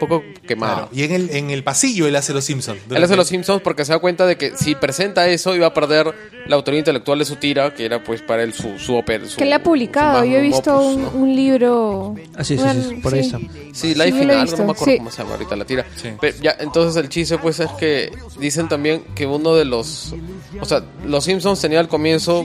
[0.00, 0.74] Poco quemada.
[0.74, 0.88] Claro.
[0.92, 2.80] Y en el, en el pasillo él hace los Simpsons.
[2.90, 5.74] Él hace los Simpsons porque se da cuenta de que si presenta eso iba a
[5.74, 6.12] perder
[6.46, 9.26] la autoría intelectual de su tira, que era pues para él su, su ópera.
[9.28, 10.24] su- Que le ha publicado.
[10.24, 11.10] Yo he visto opus, un, ¿no?
[11.10, 12.14] un libro.
[12.34, 13.12] Ah, sí, sí, una- sí, por.
[13.12, 13.30] Sí,
[13.72, 14.96] Sí, Live yo lo he Final, no me acuerdo sí.
[14.98, 15.86] cómo se llama ahorita la tira.
[15.94, 16.08] Sí.
[16.20, 18.10] Pero ya, entonces el chiste pues es que
[18.40, 20.14] dicen también que uno de los...
[20.60, 22.44] O sea, los Simpsons tenía al comienzo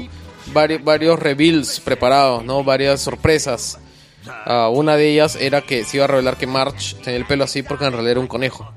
[0.54, 2.64] varios, varios reveals preparados, ¿no?
[2.64, 3.80] Varias sorpresas.
[4.28, 7.44] Ah, una de ellas era que se iba a revelar que March tenía el pelo
[7.44, 8.72] así porque en realidad era un conejo.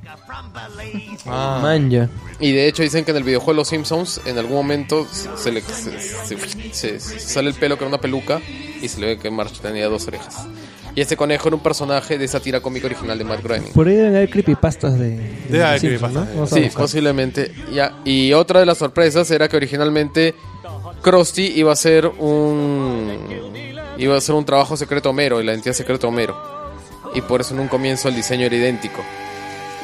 [1.26, 1.58] Ah.
[1.62, 2.08] Manja.
[2.40, 5.06] Y de hecho dicen que en el videojuego de Los Simpsons en algún momento
[5.36, 6.38] se le se, se-
[6.72, 8.40] se- se sale el pelo que era una peluca
[8.80, 10.46] y se le ve que March tenía dos orejas.
[10.94, 13.72] Y este conejo era un personaje de esa tira cómica original de Matt Groening.
[13.72, 15.10] Por ahí deben haber creepypastas de.
[15.10, 17.52] de Debe haber Simpsons, creepypastas, Vamos a Sí, posiblemente.
[17.72, 17.98] Ya.
[18.04, 20.34] Y otra de las sorpresas era que originalmente
[21.02, 23.16] Krusty iba a ser un
[23.98, 26.36] iba a ser un trabajo secreto Homero, la identidad secreta Homero.
[27.14, 29.02] Y por eso en un comienzo el diseño era idéntico.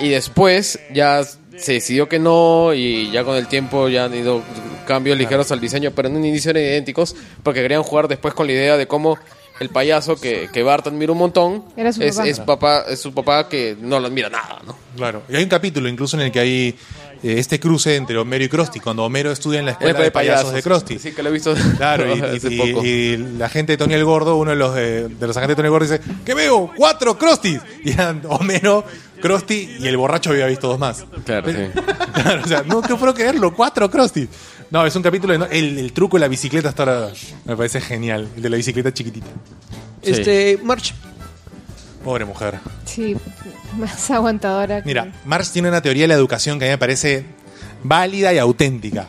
[0.00, 1.22] Y después ya
[1.56, 4.42] se decidió que no y ya con el tiempo ya han ido
[4.86, 8.46] cambios ligeros al diseño, pero en un inicio eran idénticos porque querían jugar después con
[8.46, 9.18] la idea de cómo
[9.60, 12.28] el payaso que, que Bart admira un montón Era su es, papá.
[12.28, 14.76] es papá es su papá que no lo admira nada, ¿no?
[14.96, 15.22] Claro.
[15.28, 16.76] Y hay un capítulo incluso en el que hay
[17.24, 20.62] este cruce entre Homero y Krusty, cuando Homero estudia en la escuela de payasos de
[20.62, 20.98] Krusty.
[20.98, 22.84] Sí, que lo he visto Claro, y, hace y- poco.
[22.84, 25.62] y la gente de Tony el Gordo, uno de los, eh, de los agentes de
[25.62, 26.70] Tony el Gordo dice, ¿qué veo?
[26.76, 27.58] ¡Cuatro Krusty!
[27.84, 28.84] Y eran Homero,
[29.22, 31.04] Krusty y el borracho había visto dos más.
[31.24, 31.56] Claro, sí.
[32.14, 34.28] Claro, o sea, no que puedo creerlo, cuatro Krusty.
[34.70, 37.08] No, es un capítulo, de no- el, el truco de la bicicleta hasta ahora
[37.44, 39.26] me parece genial, el de la bicicleta chiquitita.
[40.02, 40.94] Este, March.
[42.04, 42.58] Pobre mujer.
[42.84, 43.16] Sí,
[43.78, 44.82] más aguantadora.
[44.82, 47.24] que- Mira, Marx tiene una teoría de la educación que a mí me parece
[47.82, 49.08] válida y auténtica.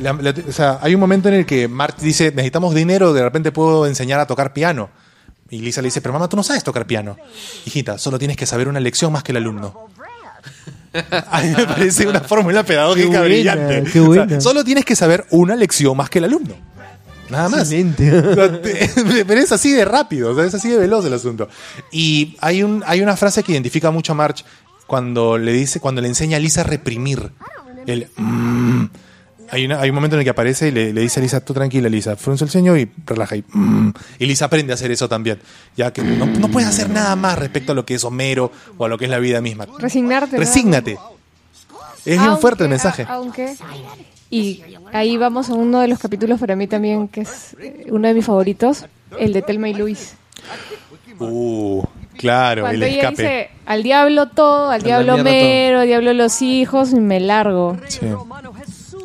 [0.00, 3.22] La- la- o sea, hay un momento en el que Marx dice, necesitamos dinero, de
[3.22, 4.90] repente puedo enseñar a tocar piano.
[5.50, 7.16] Y Lisa le dice, pero mamá, tú no sabes tocar piano.
[7.66, 9.88] Hijita, solo tienes que saber una lección más que el alumno.
[11.30, 13.84] A mí me parece una fórmula pedagógica Qué buena, brillante.
[13.92, 14.40] qué O sea, buena.
[14.40, 16.54] solo tienes que saber una lección más que el alumno.
[17.30, 17.68] Nada más.
[19.26, 21.48] Pero es así de rápido, o sea, es así de veloz el asunto.
[21.90, 24.44] Y hay, un, hay una frase que identifica mucho a March
[24.86, 27.30] cuando le dice, cuando le enseña a Lisa a reprimir.
[27.86, 28.84] El "Mm".
[29.50, 31.40] hay, una- hay un momento en el que aparece y le, le dice a Lisa,
[31.40, 33.36] tú tranquila, Lisa, frunce el ceño y relaja.
[33.36, 33.92] Y, "Mm".
[34.18, 35.40] y Lisa aprende a hacer eso también.
[35.76, 38.84] Ya que no, no puedes hacer nada más respecto a lo que es Homero o
[38.84, 39.66] a lo que es la vida misma.
[39.78, 40.32] Resignarte.
[40.36, 40.38] ¿no?
[40.40, 40.92] Resígnate.
[40.92, 43.02] Es bien Aunque- fuerte el mensaje.
[43.04, 43.56] a- aunque.
[44.32, 44.62] Y
[44.94, 47.54] ahí vamos a uno de los capítulos para mí también, que es
[47.90, 48.86] uno de mis favoritos,
[49.18, 50.14] el de Telma y Luis.
[51.18, 51.82] Uh,
[52.16, 53.22] claro, Cuando el ella escape.
[53.22, 57.76] dice, al diablo todo, al diablo Homero, al diablo los hijos, y me largo.
[57.88, 58.06] Sí.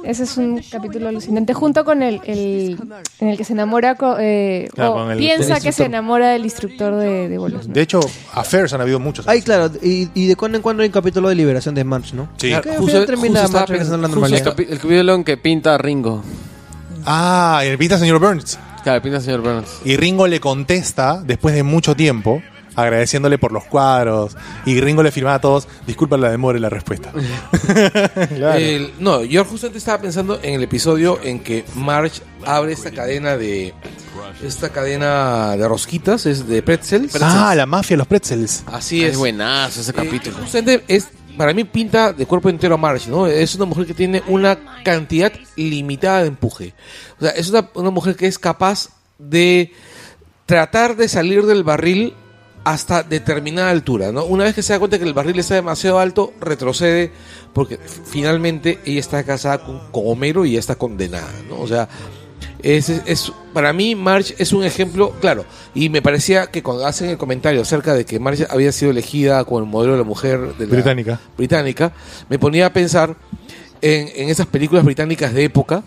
[0.08, 2.80] Ese es un capítulo alucinante, junto con el, el
[3.20, 5.84] en el que se enamora, co- eh, Claro, o con el- piensa del que se
[5.86, 7.68] enamora del instructor de, de bolos.
[7.68, 7.74] ¿no?
[7.74, 8.00] De hecho,
[8.34, 9.28] affairs han habido muchos.
[9.28, 12.14] Ay, claro, y, y de cuando en cuando hay un capítulo de liberación de March,
[12.14, 12.30] ¿no?
[12.38, 12.54] Sí.
[12.54, 14.60] Al final termina estaba March regresando a la justo el, normalidad.
[14.72, 16.24] el capítulo en que pinta a Ringo.
[17.06, 18.58] Ah, el pita señor Burns.
[18.84, 19.70] Claro, pinta al señor Burns.
[19.86, 22.42] Y Ringo le contesta, después de mucho tiempo,
[22.78, 24.38] agradeciéndole por los cuadros.
[24.66, 27.12] Y Ringo le firmaba a todos, disculpa la demora y la respuesta.
[28.38, 28.58] Claro.
[28.60, 33.36] El- no, yo justamente estaba pensando en el episodio en que Marge abre esta cadena
[33.38, 33.74] de
[34.44, 37.16] esta cadena de rosquitas, es de pretzels.
[37.22, 38.64] ah, la mafia, los pretzels.
[38.68, 39.18] Así Es es.
[39.18, 40.38] buenazo ese Eh, capítulo.
[40.38, 43.28] justamente es para mí pinta de cuerpo entero a Marge, ¿no?
[43.28, 46.74] Es una mujer que tiene una cantidad limitada de empuje.
[47.20, 48.90] O sea, es una, una mujer que es capaz
[49.20, 49.72] de
[50.46, 52.14] tratar de salir del barril
[52.72, 54.26] hasta determinada altura, ¿no?
[54.26, 57.12] Una vez que se da cuenta que el barril está demasiado alto, retrocede
[57.54, 61.60] porque finalmente ella está casada con, con Homero y ya está condenada, ¿no?
[61.62, 61.88] O sea,
[62.62, 67.10] es, es- para mí Marge es un ejemplo, claro, y me parecía que cuando hacen
[67.10, 70.40] el comentario acerca de que Marge había sido elegida como el modelo de la mujer
[70.58, 71.20] de la- Británica.
[71.38, 71.94] británica,
[72.30, 73.16] me ponía a pensar
[73.82, 75.84] en, en esas películas británicas de época,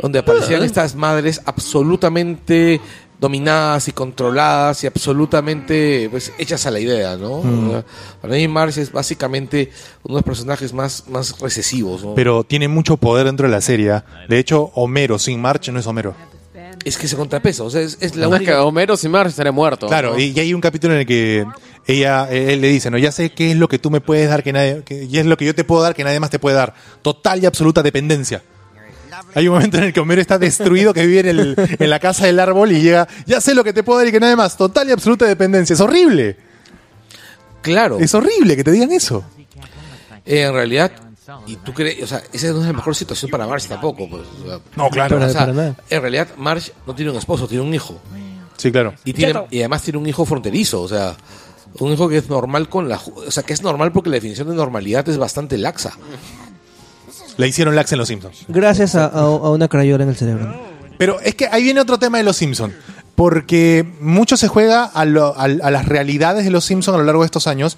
[0.00, 2.80] donde aparecían estas madres absolutamente
[3.20, 7.42] dominadas y controladas y absolutamente pues, hechas a la idea, ¿no?
[7.70, 7.84] Sea,
[8.20, 9.70] Para mí es básicamente
[10.04, 12.14] uno de los personajes más, más recesivos, ¿no?
[12.14, 13.92] Pero tiene mucho poder dentro de la serie.
[13.92, 14.04] ¿ah?
[14.28, 16.14] De hecho, Homero sin March no es Homero.
[16.84, 17.62] es que se contrapesa.
[17.62, 18.64] O sea, es, es la La que única.
[18.64, 19.86] Homero sin Marge estaría muerto.
[19.86, 20.18] Claro, ¿no?
[20.18, 21.46] y, y hay un capítulo en el que
[21.86, 24.42] ella, él le dice, no, ya sé qué es lo que tú me puedes dar
[24.42, 26.38] que nadie, que, y es lo que yo te puedo dar que nadie más te
[26.38, 26.74] puede dar.
[27.02, 28.42] Total y absoluta dependencia.
[29.34, 31.98] Hay un momento en el que Homero está destruido, que vive en, el- en la
[31.98, 34.36] casa del árbol y llega, ya sé lo que te puedo dar y que nadie
[34.36, 34.56] más.
[34.56, 35.74] Total y absoluta dependencia.
[35.74, 36.36] Es horrible.
[37.62, 37.98] Claro.
[37.98, 39.24] Es horrible que te digan eso.
[40.24, 40.92] Eh, en realidad,
[41.46, 44.08] y tú crees, o sea, esa no es la mejor situación para Marge tampoco.
[44.08, 45.16] Pues, o sea, No, claro.
[45.18, 45.76] Para- o sea, para nada.
[45.88, 48.00] en realidad, Marge no tiene un esposo, tiene un hijo.
[48.56, 48.94] Sí, claro.
[49.04, 51.16] Y, tiene, y además tiene un hijo fronterizo, o sea,
[51.78, 53.00] un hijo que es normal con la...
[53.26, 55.92] O sea, que es normal porque la definición de normalidad es bastante laxa.
[57.40, 58.44] Le hicieron lax en Los Simpsons.
[58.48, 60.54] Gracias a, a- a una crayola en el cerebro.
[60.98, 62.74] Pero es que ahí viene otro tema de Los Simpsons.
[63.14, 67.04] Porque mucho se juega a, lo- a- a las realidades de Los Simpsons a lo
[67.04, 67.76] largo de estos años.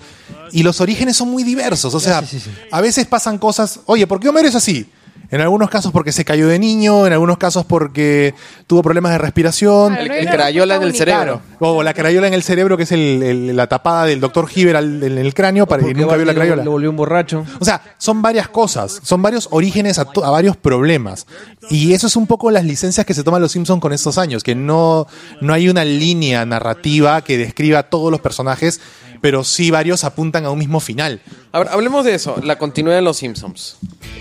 [0.53, 1.95] Y los orígenes son muy diversos.
[1.95, 2.51] O sea, Sí, sí, sí.
[2.71, 3.81] a veces pasan cosas.
[3.87, 4.89] Oye, ¿por qué Homero es así?
[5.33, 8.35] En algunos casos porque se cayó de niño, en algunos casos porque
[8.67, 9.95] tuvo problemas de respiración.
[9.95, 11.41] Claro, El, crayola en el cerebro.
[11.59, 14.77] O la crayola en el cerebro, que es el- el- la tapada del doctor Hiver
[14.77, 16.63] al- en el cráneo para que nunca vio la lo- crayola.
[16.65, 17.45] Lo volvió un borracho.
[17.59, 21.27] O sea, son varias cosas, son varios orígenes a, to- a varios problemas.
[21.71, 24.43] Y eso es un poco las licencias que se toman los Simpsons con estos años,
[24.43, 25.07] que no,
[25.41, 28.81] no hay una línea narrativa que describa a todos los personajes,
[29.23, 31.23] pero sí varios apuntan a un mismo final.
[31.53, 33.77] A ver, hablemos de eso, la continuidad de los Simpsons.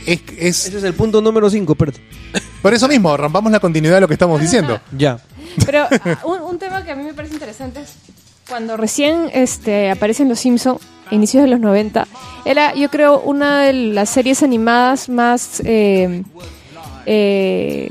[0.06, 1.91] Es, es- Ese es el punto número 5, pero
[2.61, 4.80] por eso mismo, rompamos la continuidad de lo que estamos diciendo.
[4.98, 5.19] ya.
[5.65, 5.86] Pero
[6.23, 7.90] un, un tema que a mí me parece interesante es
[8.48, 10.78] cuando recién este, aparecen los Simpson
[11.10, 12.07] inicios de los 90,
[12.45, 15.61] era yo creo una de las series animadas más...
[15.65, 16.23] Eh,
[17.06, 17.90] eh,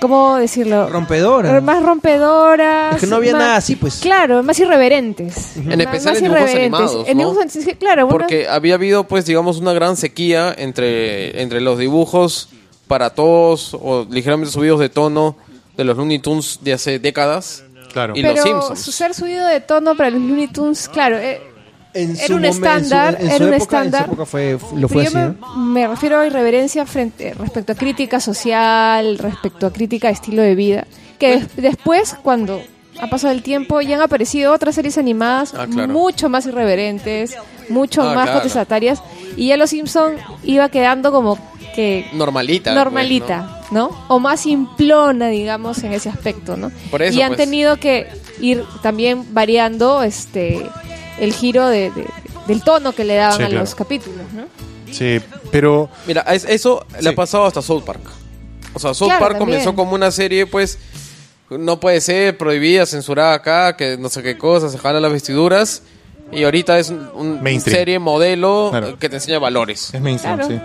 [0.00, 0.88] ¿Cómo decirlo?
[0.88, 1.60] Rompedora.
[1.60, 2.94] Más rompedoras.
[2.94, 3.96] Es que no había más- nada así, pues.
[3.96, 5.56] Claro, más irreverentes.
[5.56, 7.24] En Más- especial más en dibujos animados, En ¿no?
[7.32, 11.78] dibujos- sí, claro, una- Porque había habido, pues, digamos, una gran sequía entre, entre los
[11.78, 12.48] dibujos
[12.86, 15.36] para todos o ligeramente subidos de tono
[15.76, 17.64] de los Looney Tunes de hace décadas.
[17.92, 18.12] Claro.
[18.16, 18.80] Y pero los Simpsons.
[18.80, 21.40] su ser subido de tono para los Looney Tunes, claro, eh,
[21.98, 24.00] En Era su un momen- en su- estándar, en su era un época- estándar.
[24.02, 25.16] En su época fue, lo fue así.
[25.16, 30.42] me, me refiero a irreverencia frente, respecto a crítica social, respecto a crítica de estilo
[30.42, 30.86] de vida.
[31.18, 32.62] Que des- después, cuando
[33.00, 35.92] ha pasado el tiempo, ya han aparecido otras series animadas Ah, claro.
[35.92, 37.36] mucho más irreverentes,
[37.68, 38.32] mucho Ah, más claro.
[38.40, 39.02] contestatarias.
[39.36, 40.14] Y ya Los Simpson
[40.44, 41.38] iba quedando como
[41.74, 42.70] que Normalita.
[42.72, 43.90] pues, normalita, ¿no?
[44.08, 46.72] O más simplona, digamos, en ese aspecto, ¿no?
[46.90, 47.38] Por eso, y han pues.
[47.38, 48.06] tenido que
[48.40, 50.66] ir también variando este
[51.20, 52.06] el giro de, de-
[52.46, 53.60] del tono que le daban Sí, a claro.
[53.60, 54.44] los capítulos, ¿no?
[54.90, 55.20] Sí,
[55.52, 55.88] pero.
[56.06, 58.00] Mira, es- eso le ha pasado hasta South Park.
[58.74, 59.58] O sea, South Claro, Park también.
[59.60, 60.78] comenzó como una serie, pues,
[61.50, 65.82] no puede ser prohibida, censurada acá, que no sé qué cosas, se jalan las vestiduras.
[66.30, 68.98] Y ahorita es un, un- serie modelo Claro.
[68.98, 69.92] que te enseña valores.
[69.94, 70.54] es mainstream, Claro.
[70.54, 70.60] sí.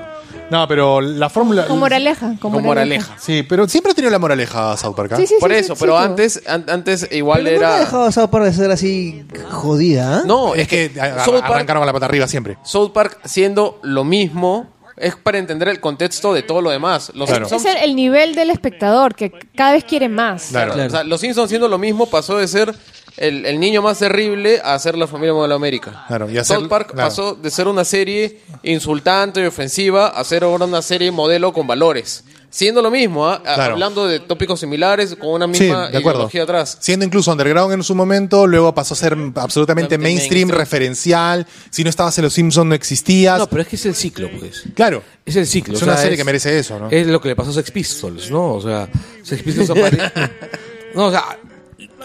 [0.50, 1.66] No, pero la fórmula...
[1.66, 3.16] Con moraleja, con Con moraleja.
[3.20, 5.14] Sí, pero siempre ha tenido la moraleja South Park.
[5.14, 5.18] ¿ah?
[5.18, 7.80] Sí, sí, Por sí, eso, sí, pero antes, an- antes igual Pero nunca ha era...
[7.86, 10.20] dejado a South Park de ser así jodida.
[10.20, 10.24] ¿ah?
[10.26, 12.58] No, Es que a- South Park, arrancaron con la pata arriba siempre.
[12.64, 17.12] South Park siendo lo mismo es para entender el contexto de todo lo demás.
[17.16, 17.48] Los Claro.
[17.48, 20.48] Es el nivel del espectador, que cada vez quiere más.
[20.52, 20.74] Claro.
[20.76, 22.76] o sea, los Simpsons siendo lo mismo pasó de ser
[23.18, 26.06] el, el niño más terrible a ser la familia modelo América.
[26.08, 27.10] Claro, y hacer- South Park claro.
[27.10, 31.68] pasó de ser una serie insultante y ofensiva a ser ahora una serie modelo con
[31.68, 32.24] valores.
[32.50, 33.42] Siendo lo mismo, ¿ah?
[33.44, 33.74] Claro.
[33.74, 36.20] hablando de tópicos similares, con una Sí, misma de acuerdo.
[36.20, 36.78] ideología atrás.
[36.80, 40.50] Siendo incluso underground en su momento, luego pasó a ser absolutamente mainstream, mainstream.
[40.60, 41.48] referencial.
[41.72, 43.40] Si no estabas en Los Simpsons no existías.
[43.40, 44.66] No, pero es que es el ciclo, pues.
[44.76, 45.02] Claro.
[45.26, 45.74] Es el ciclo.
[45.76, 46.90] Es o una sea, serie que merece eso, ¿no?
[46.92, 48.54] Es lo que le pasó a Sex Pistols, ¿no?
[48.54, 48.88] O sea,
[49.24, 50.12] Sex Pistols apare-
[50.94, 51.40] No, o sea,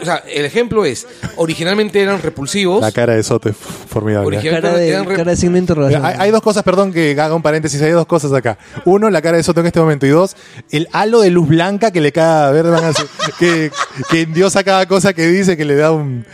[0.01, 1.07] o sea, el ejemplo es,
[1.37, 2.81] originalmente eran repulsivos.
[2.81, 4.37] La cara de Soto es formidable.
[4.37, 6.05] Original- Cara de, Eran cara de signo de interrogación.
[6.05, 8.59] Hay, hay dos cosas, perdón que haga un paréntesis, hay dos cosas acá.
[8.85, 10.07] Uno, la cara de Soto en este momento.
[10.07, 10.37] Y dos,
[10.71, 12.93] el halo de luz blanca que le cae a Verdeman
[13.39, 13.71] que,
[14.11, 16.25] que endiosa cada cosa que dice que le da un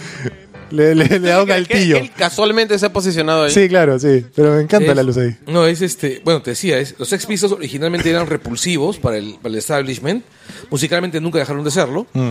[0.70, 1.96] le, le- le da un altillo.
[1.98, 3.52] Él casualmente se ha posicionado ahí.
[3.52, 4.24] Sí, claro, sí.
[4.34, 5.36] Pero me encanta Es- la luz ahí.
[5.46, 6.20] No, es este.
[6.24, 10.24] Bueno, te decía, es, los Sex Pistols originalmente eran repulsivos para el, para el establishment.
[10.70, 12.06] Musicalmente nunca dejaron de serlo.
[12.12, 12.30] Mm.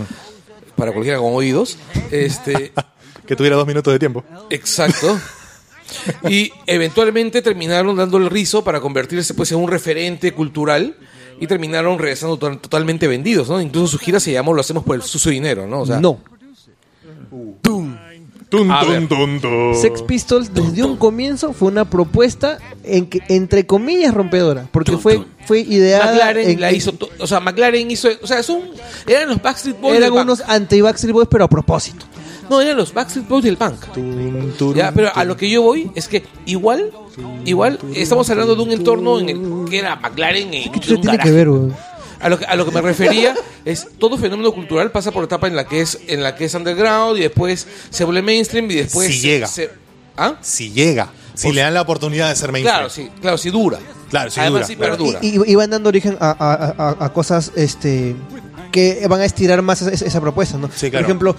[0.76, 1.78] Para cualquiera con oídos.
[2.12, 2.72] Este.
[3.26, 4.22] Que tuviera dos minutos de tiempo.
[4.50, 5.18] Exacto.
[6.28, 10.98] Y eventualmente terminaron dando el rizo para convertirse pues en un referente cultural
[11.40, 13.62] y terminaron regresando to- totalmente vendidos, ¿no?
[13.62, 15.80] Incluso su gira se llamó Lo hacemos por el sucio dinero, ¿no?
[15.82, 16.20] O sea, no.
[17.62, 17.93] Tun,
[19.76, 25.24] Sex Pistols desde un comienzo fue una propuesta en que, entre comillas rompedora, porque fue
[25.46, 28.62] fue ideada McLaren en- la hizo, o sea, McLaren hizo, o sea, son
[29.08, 32.06] eran los Backstreet Boys eran unos anti Backstreet Boys pero a propósito.
[32.50, 33.76] No, eran los Backstreet Boys del punk.
[34.76, 36.92] Ya, pero a lo que yo voy es que igual,
[37.46, 41.04] igual estamos hablando de un entorno en el que era McLaren en ¿Qué un tiene
[41.18, 41.30] garaje.
[41.30, 41.74] que ver, weón?
[42.24, 43.36] A lo, que, a lo que me refería
[43.66, 46.54] es todo fenómeno cultural pasa por etapa en la que es en la que es
[46.56, 49.48] underground y después se vuelve mainstream y después Si se- llega.
[49.48, 49.70] se-
[50.16, 50.36] ¿Ah?
[50.42, 52.76] Si llega, si Pues- le dan la oportunidad de ser mainstream.
[52.78, 53.80] Claro, sí, claro, sí dura.
[54.10, 54.68] Claro, sí Además dura.
[54.68, 55.20] sí perdura.
[55.22, 58.16] Y, y- y van dando origen a, a- a- a cosas este
[58.72, 60.70] que van a estirar más esa, esa propuesta, ¿no?
[60.76, 61.04] Sí, claro.
[61.06, 61.36] Por ejemplo,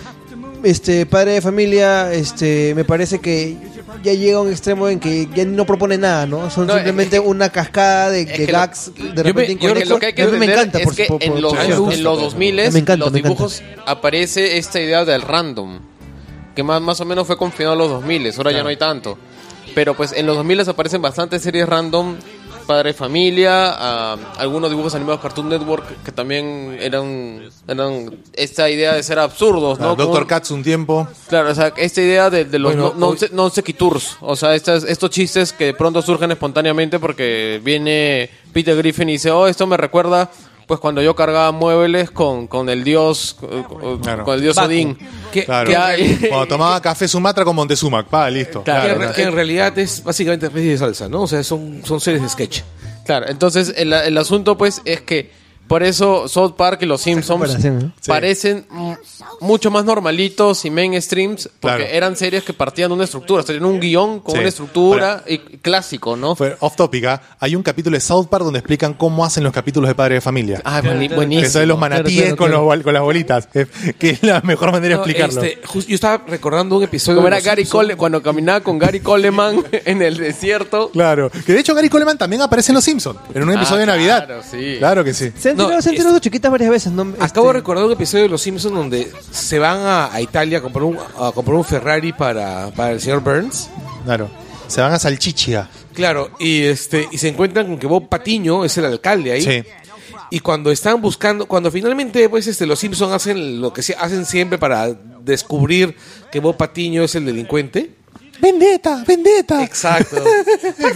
[0.63, 3.57] este padre de familia, este me parece que
[4.05, 6.49] ya llega a un extremo en que ya no propone nada, ¿no?
[6.51, 9.47] Son No, simplemente es que- una cascada de, de lo- gags de yo repente me-
[9.47, 9.89] yo inconexos.
[9.89, 11.57] lo que hay que a me encanta es por, que por- en por- los, A
[11.57, 11.71] me en
[12.05, 12.33] los pues.
[12.33, 15.81] 2000 Me encanta, los me dibujos aparece esta idea del random,
[16.55, 19.19] que más, más o menos fue confinado en los 2000, ahora ya no hay tanto.
[19.75, 22.17] Pero pues en los 2000 aparecen bastantes series random,
[22.65, 28.95] Padre de Familia, ah, algunos dibujos animados Cartoon Network que también eran, eran esta idea
[28.95, 29.91] de ser absurdos, ¿no?
[29.91, 31.07] Ah, Doctor Katz un tiempo.
[31.29, 34.85] Claro, o sea, esta idea de, de los Bueno, no, non sequitours, o sea, estas,
[34.85, 39.67] estos chistes que de pronto surgen espontáneamente porque viene Peter Griffin y dice, oh, esto
[39.67, 40.31] me recuerda,
[40.67, 44.25] pues cuando yo cargaba muebles con, con el dios, con, Claro.
[44.25, 44.69] con el dios Baku.
[44.69, 44.99] Odín.
[45.33, 45.69] Que- Claro.
[45.71, 48.05] que hay- Cuando tomaba café Sumatra con Montezuma.
[48.07, 48.61] Pa, listo.
[48.61, 51.23] que, Claro, en que en realidad es básicamente especie de salsa, ¿no?
[51.23, 52.61] O sea, son, son series de sketch.
[53.05, 55.31] Claro, entonces el, el asunto pues es que
[55.67, 57.57] por eso South Park y los Simpsons
[58.07, 58.67] parecen
[59.41, 61.85] mucho más normalitos y mainstreams porque Claro.
[61.93, 64.39] eran series que partían de una estructura, tenían un guion con Sí.
[64.41, 66.35] una estructura y clásico, ¿no?
[66.37, 67.21] Fue off topic, ¿ah?
[67.41, 70.21] Hay un capítulo de South Park donde explican cómo hacen los capítulos de Padre de
[70.21, 70.61] Familia.
[70.65, 71.51] Ah, buenísimo.
[71.51, 72.75] son de los manatíes claro, con, claro.
[72.75, 73.47] los con las bolitas.
[73.47, 75.43] que es la mejor manera de No, explicarlo.
[75.43, 77.65] este, yo estaba recordando un episodio Como era Gary.
[77.65, 80.91] Cole cuando caminaba con Gary Coleman en el desierto.
[80.91, 81.31] Claro.
[81.47, 83.19] Que de hecho Gary Coleman también aparece en Los Simpsons.
[83.35, 84.27] En un Ah, episodio de Navidad.
[84.27, 84.77] claro, sí.
[84.79, 85.33] Claro que sí.
[85.55, 87.03] Han No, tirado, se han es- tirado chiquitas varias veces, ¿no?
[87.21, 90.59] Acabo de Este, recordar un episodio de Los Simpsons donde se van a, a Italia
[90.59, 93.71] a comprar un, a comprar un Ferrari para, para el señor Burns.
[94.05, 94.29] Claro.
[94.67, 95.69] Se van a Salchichia.
[95.93, 99.43] Claro, y este y se encuentran con que Bob Patiño es el alcalde ahí.
[99.43, 99.63] Sí.
[100.31, 104.25] Y cuando están buscando, cuando finalmente pues este los Simpsons hacen lo que se hacen
[104.27, 104.89] siempre para
[105.23, 105.95] descubrir
[106.33, 107.91] que Bob Patiño es el delincuente.
[108.45, 109.65] Vendetta, vendetta.
[109.65, 110.17] Exacto.
[110.79, 110.95] es,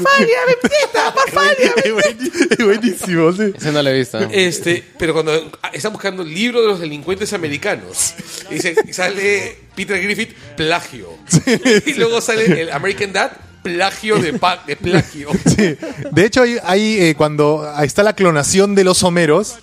[1.93, 3.53] buen- es buenísimo, sí.
[3.57, 4.19] Ese no lo he visto.
[4.31, 8.13] Este, pero cuando están buscando el libro de los delincuentes americanos,
[8.51, 11.09] y, sale Peter Griffith, plagio.
[11.87, 15.31] Y luego sale el American Dad, plagio de, pa- de plagio.
[15.47, 15.75] Sí.
[16.13, 19.57] De hecho, hay, hay, eh, cuando ahí está la clonación de los Homeros.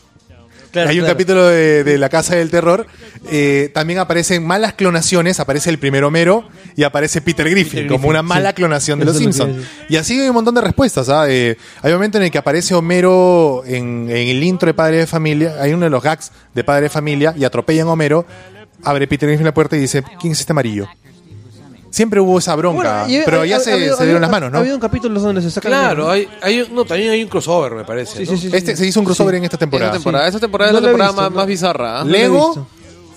[0.75, 1.15] Claro, hay un claro.
[1.15, 2.85] capítulo de, de La Casa del Terror.
[3.31, 5.39] eh, también aparecen malas clonaciones.
[5.39, 8.55] Aparece el primer Homero y aparece Peter Griffin, Peter como una mala sí.
[8.55, 9.65] clonación de Eso los Simpsons.
[9.87, 11.07] Y así hay un montón de respuestas.
[11.07, 11.27] ¿ah?
[11.29, 14.97] Eh, hay un momento en el que aparece Homero en, en el intro de Padre
[14.97, 15.55] de Familia.
[15.61, 18.25] Hay uno de los gags de Padre de Familia y atropellan a Homero.
[18.83, 20.87] Abre Peter Griffin la puerta y dice: ¿Quién es este amarillo?
[21.95, 24.21] Siempre hubo esa bronca, Bueno, y- pero ha- ya ha- se, ha habido- se dieron
[24.21, 24.57] ha- las manos, Ha ¿no?
[24.57, 27.71] habido un capítulo donde se saca la Claro, hay, hay no, también hay un crossover,
[27.71, 28.17] me parece.
[28.25, 28.37] Sí, ¿no?
[28.37, 28.57] sí, sí, sí.
[28.57, 29.91] Este, se hizo un crossover en esta temporada.
[29.91, 31.37] Esa temporada, esa temporada No es la temporada visto, más, no.
[31.37, 32.01] más bizarra.
[32.01, 32.03] ¿ah?
[32.03, 32.67] Lego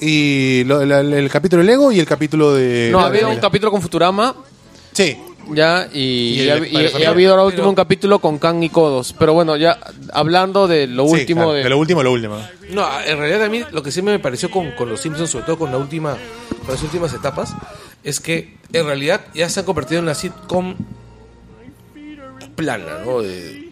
[0.01, 2.91] y lo- la- la- el capítulo de Lego y el capítulo de.
[2.93, 4.33] No, había un capítulo con Futurama,
[4.93, 5.17] Sí.
[5.53, 8.69] ya, y, Y ha, y- ha habido ahora último Pero- un capítulo con Kang y
[8.69, 9.13] Kodos.
[9.19, 9.77] Pero bueno, ya
[10.13, 11.63] hablando de lo Sí, último claro, de...
[11.65, 12.37] de lo último, lo último.
[12.71, 15.47] No, en realidad a mí lo que sí me pareció con, con los Simpsons, sobre
[15.47, 16.17] todo con la última,
[16.65, 17.55] con las últimas etapas,
[18.05, 20.75] es que en realidad ya se han convertido en la sitcom
[22.57, 23.23] plana, ¿no?
[23.23, 23.69] De-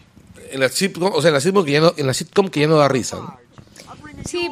[0.51, 2.61] en la sitcom, o sea, en la sitcom que ya no, en la sitcom que
[2.61, 3.17] ya no da risa.
[3.17, 3.37] ¿no?
[4.25, 4.49] Sí,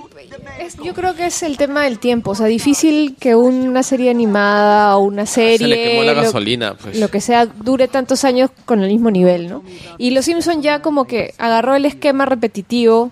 [0.60, 2.32] es- yo creo que es el tema del tiempo.
[2.32, 5.58] O sea, difícil que una serie animada o una serie.
[5.58, 6.98] Se le quemó la lo- gasolina, pues.
[7.00, 9.64] Lo que sea, dure tantos años con el mismo nivel, ¿no?
[9.98, 13.12] Y Los Simpson ya como que agarró el esquema repetitivo.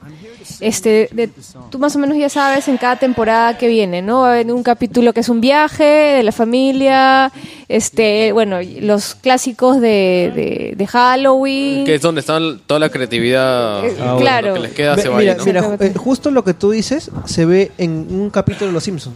[0.59, 1.29] Este, de,
[1.69, 4.21] tú más o menos ya sabes en cada temporada que viene, ¿no?
[4.21, 7.31] Va a haber un capítulo que es un viaje de la familia,
[7.67, 11.85] este, bueno, los clásicos de, de, de Halloween.
[11.85, 13.85] Que es donde está toda la creatividad.
[13.85, 14.53] Eh, lo claro.
[14.55, 15.45] que les queda se va mira, ahí, ¿no?
[15.45, 18.83] mira, ju- eh, justo lo que tú dices se ve en un capítulo de Los
[18.83, 19.15] Simpsons.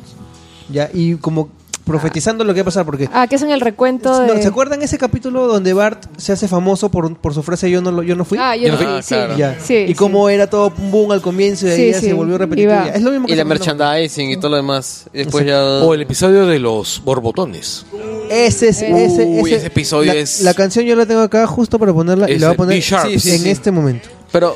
[0.70, 1.50] Ya, y como
[1.88, 4.28] profetizando lo que va a pasar, porque Ah, que es en el recuento de...
[4.36, 7.82] No, ¿Se acuerdan ese capítulo donde Bart se hace famoso por, por su frase yo
[7.82, 8.38] no lo- yo no fui?
[8.40, 9.08] Ah, yo no Ah, fui, sí.
[9.16, 9.38] claro.
[9.38, 9.58] Ya.
[9.60, 9.94] Sí, y sí.
[9.96, 12.06] cómo era todo un boom al comienzo y ahí Sí, ya sí.
[12.08, 12.88] se volvió ya.
[12.90, 15.06] Es lo mismo que Y la merchandising y todo lo demás.
[15.14, 15.50] Y después Sí.
[15.50, 15.64] ya...
[15.64, 17.86] O el episodio de los borbotones.
[18.30, 21.48] Ese, es- Uy, ese, ese, ese episodio la, es- la canción yo la tengo acá
[21.48, 23.50] justo para ponerla y la voy a poner en sí.
[23.50, 24.10] este momento.
[24.32, 24.56] Pero...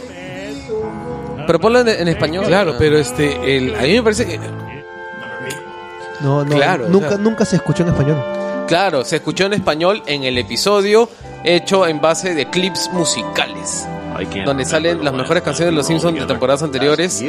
[1.47, 2.45] Pero ponlo en, en español.
[2.45, 2.77] Claro, Ah.
[2.77, 4.39] pero este, el, a mí me parece que
[6.23, 8.23] No, no, Claro, o nunca, sea- nunca se escuchó en español.
[8.67, 11.09] Claro, se escuchó en español en el episodio
[11.43, 13.85] hecho en base de clips musicales.
[14.45, 17.21] Donde salen las mejores canciones de los Simpsons de temporadas anteriores.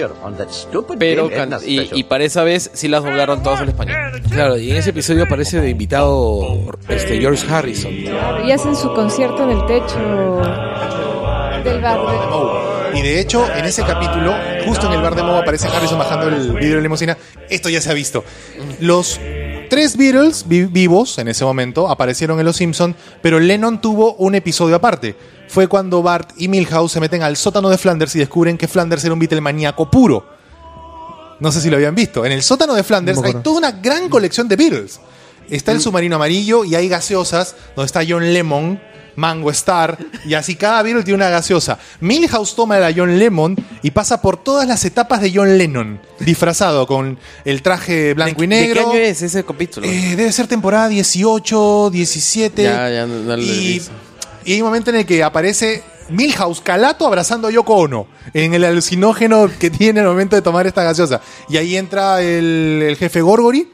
[0.99, 1.29] Pero
[1.65, 3.97] y, y para esa vez sí las doblaron todas en español.
[4.31, 6.43] Claro, y en ese episodio aparece de invitado
[6.89, 7.93] este George Harrison.
[8.45, 9.97] Y hacen su concierto en el techo
[11.65, 11.99] del bar.
[12.95, 14.35] Y de hecho, en ese capítulo,
[14.67, 17.17] justo en el bar de moda aparece Harrison bajando el vidrio de la limusina.
[17.49, 18.25] Esto ya se ha visto.
[18.81, 19.19] Los
[19.71, 24.35] tres Beatles vi- vivos en ese momento aparecieron en Los Simpson, pero Lennon tuvo un
[24.35, 25.17] episodio aparte.
[25.49, 29.05] Fue cuando Bart y Milhouse se meten al sótano de Flanders y descubren que Flanders
[29.05, 30.27] era un Beatle maníaco puro.
[31.41, 32.25] No sé si lo habían visto.
[32.25, 35.01] En el sótano de Flanders hay toda una gran colección de Beatles.
[35.51, 38.81] Está el submarino amarillo y hay gaseosas donde está John Lemon,
[39.17, 41.79] Mango Star y así cada Beatle tiene una gaseosa.
[42.01, 46.87] Milhouse toma la John Lemon y pasa por todas las etapas de John Lennon, disfrazado
[46.87, 48.91] con el traje blanco y ¿De qué negro.
[48.91, 49.87] año es ese capítulo?
[49.87, 52.63] Eh, debe ser temporada 18, 17.
[52.63, 53.83] Ya, ya, no- no y,
[54.45, 58.55] y hay un momento en el que aparece Milhouse Calato abrazando a Yoko Ono en
[58.55, 61.21] el alucinógeno que tiene al momento de tomar esta gaseosa.
[61.49, 63.69] Y ahí entra el, el jefe Gorgory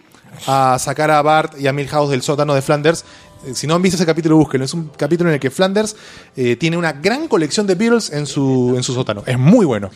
[0.47, 3.05] a sacar a Bart y a Milhouse del sótano de Flanders.
[3.47, 4.65] Eh, Si no han visto ese capítulo, búsquenlo.
[4.65, 5.97] Es un capítulo en el que Flanders
[6.37, 9.23] eh, tiene una gran colección de Beatles en su, en su sótano.
[9.27, 9.91] Es muy bueno.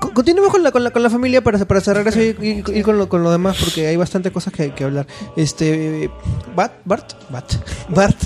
[0.00, 2.78] Co- Continuemos con la, con la, con la familia para, para cerrar eso y y-
[2.78, 5.06] y con, lo, con lo demás, porque hay bastante cosas que, que hablar.
[5.36, 6.10] Este.
[6.56, 7.52] Bart, Bart, Bart,
[7.88, 8.16] Bart.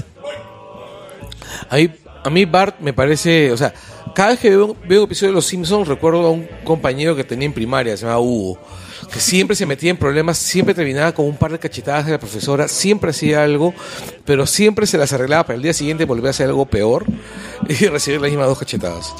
[1.70, 1.94] Ahí,
[2.24, 3.72] a mí Bart me parece, o sea,
[4.14, 7.24] cada vez que veo, veo un episodio de Los Simpsons recuerdo a un compañero que
[7.24, 8.58] tenía en primaria, se llamaba Hugo,
[9.12, 12.18] que siempre se metía en problemas, siempre terminaba con un par de cachetadas de la
[12.18, 13.74] profesora, siempre hacía algo,
[14.24, 17.04] pero siempre se las arreglaba para el día siguiente volver a hacer algo peor
[17.68, 19.12] y recibir las mismas dos cachetadas.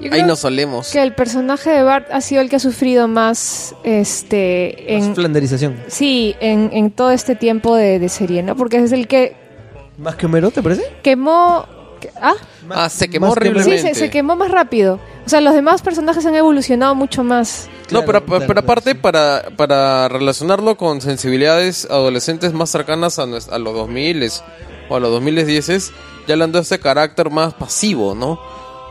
[0.00, 0.90] Yo Ahí nos solemos.
[0.90, 5.14] que el personaje de Bart ha sido el que ha sufrido más este Más en
[5.14, 5.76] flanderización.
[5.86, 9.36] sí en, en todo este tiempo de, de serie no porque es el que
[9.98, 10.82] ¿Más que Homero, te parece?
[11.04, 11.81] quemó que-
[12.20, 12.34] ah
[12.70, 13.94] Ah, se quemó Más que- sí horriblemente.
[13.94, 18.04] se, se quemó más rápido o sea los demás personajes han evolucionado mucho más No,
[18.04, 23.26] pero, claro, pero aparte, claro, para, para relacionarlo con sensibilidades adolescentes más cercanas a, a
[23.58, 24.30] los 2000
[24.88, 25.92] o a los 2010,
[26.26, 28.38] ya hablando de ese carácter más pasivo, ¿no?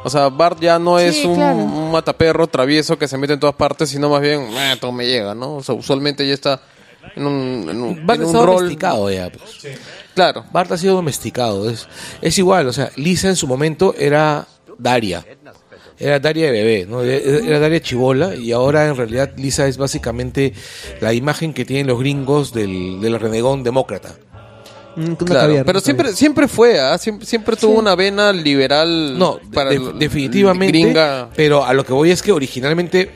[0.04, 1.58] O sea, Bart ya no Sí, es un, claro.
[1.58, 5.06] un mataperro travieso que se mete en todas partes, sino más bien, "Eh, todo me
[5.06, 5.56] llega, ¿no?
[5.58, 6.60] O sea, usualmente ya está
[7.16, 9.12] en un, en un, Bart en un está rol.
[9.12, 9.78] ya, pues.
[10.16, 10.44] Claro.
[10.52, 11.70] Bart ha sido domesticado.
[11.70, 11.88] Es,
[12.22, 14.46] es igual, o sea, Lisa en su momento era
[14.78, 15.26] Daria.
[16.00, 17.04] Era Daria de bebé, ¿no?
[17.04, 20.54] E- Era Daria chivola y ahora en realidad Lisa es básicamente
[21.00, 24.16] la imagen que tienen los gringos del, del renegón demócrata.
[24.96, 26.98] Mm, no Claro, cabía, pero siempre siempre fue, ¿ah?
[26.98, 30.78] siempre, siempre tuvo una vena liberal No, para de- el- definitivamente.
[30.78, 31.30] gringa.
[31.36, 33.10] Pero a lo que voy es que originalmente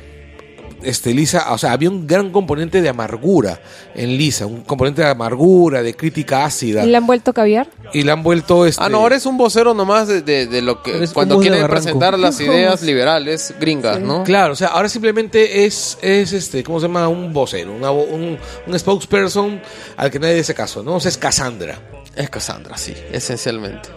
[0.86, 3.60] este Lisa, o sea, había un gran componente de amargura
[3.94, 8.04] en Lisa, un componente de amargura, de crítica ácida y le han vuelto caviar y
[8.04, 10.82] la han vuelto este Ah, no, ahora es un vocero nomás de, de- de lo
[10.84, 14.24] que Eres cuando quieren presentar las ideas liberales gringas, ¿no?
[14.24, 17.08] Claro, o sea, ahora simplemente es, es este, ¿cómo se llama?
[17.08, 18.38] Un vocero, una un,
[18.68, 19.62] un spokesperson
[19.98, 20.96] al que nadie hace caso, ¿no?
[20.96, 21.80] O sea, es Cassandra.
[22.16, 23.90] Es Cassandra, sí, esencialmente.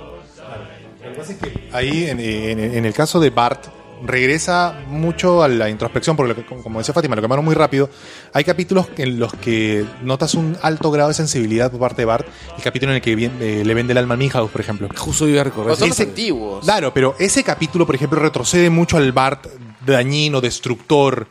[1.73, 3.67] Ahí, en, en- en el caso de Bart,
[4.05, 7.91] regresa mucho a la introspección, porque lo que- como decía Fátima, lo quemaron muy rápido.
[8.33, 12.27] Hay capítulos en los que notas un alto grado de sensibilidad por parte de Bart.
[12.57, 14.89] El capítulo en el que eh, le vende el alma a Milhouse, por ejemplo.
[14.97, 15.67] Justo iba a recorrer.
[15.67, 16.65] Pero son los Ese- antiguos.
[16.65, 19.47] Claro, pero ese capítulo, por ejemplo, retrocede mucho al Bart
[19.85, 21.27] dañino, destructor,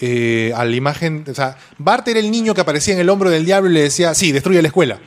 [0.00, 1.24] eh, a la imagen.
[1.30, 3.82] O sea, Bart era el niño que aparecía en el hombro del diablo y le
[3.82, 4.98] decía, sí, destruye la escuela.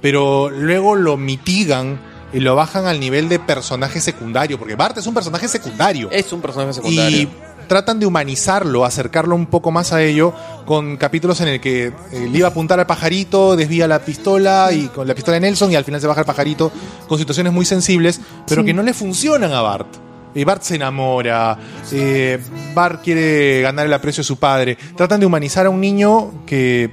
[0.00, 1.98] Pero luego lo mitigan
[2.32, 6.08] y lo bajan al nivel de personaje secundario, porque Bart es un personaje secundario.
[6.10, 7.18] Es un personaje secundario.
[7.18, 7.28] Y
[7.68, 10.32] tratan de humanizarlo, acercarlo un poco más a ello,
[10.66, 11.92] con capítulos en el que eh,
[12.30, 15.72] le iba a apuntar al pajarito, desvía la pistola y con la pistola de Nelson
[15.72, 16.70] y al final se baja el pajarito,
[17.08, 18.66] con situaciones muy sensibles, pero Sí.
[18.66, 19.88] que no le funcionan a Bart.
[20.34, 21.56] Y Bart se enamora,
[21.92, 22.38] eh,
[22.74, 24.76] Bart quiere ganar el aprecio de su padre.
[24.94, 26.90] Tratan de humanizar a un niño que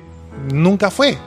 [0.51, 1.18] nunca fue.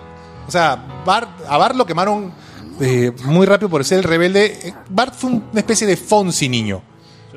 [0.48, 2.32] O sea, Bart, a Bart lo quemaron
[2.80, 4.58] eh, muy rápido por ser el rebelde.
[4.62, 6.82] Eh, Bart fue una especie de Fonsi niño.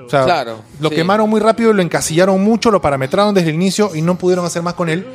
[0.05, 0.95] O sea, Claro, lo sí.
[0.95, 4.61] quemaron muy rápido, lo encasillaron mucho, lo parametraron desde el inicio y no pudieron hacer
[4.63, 5.05] más con él.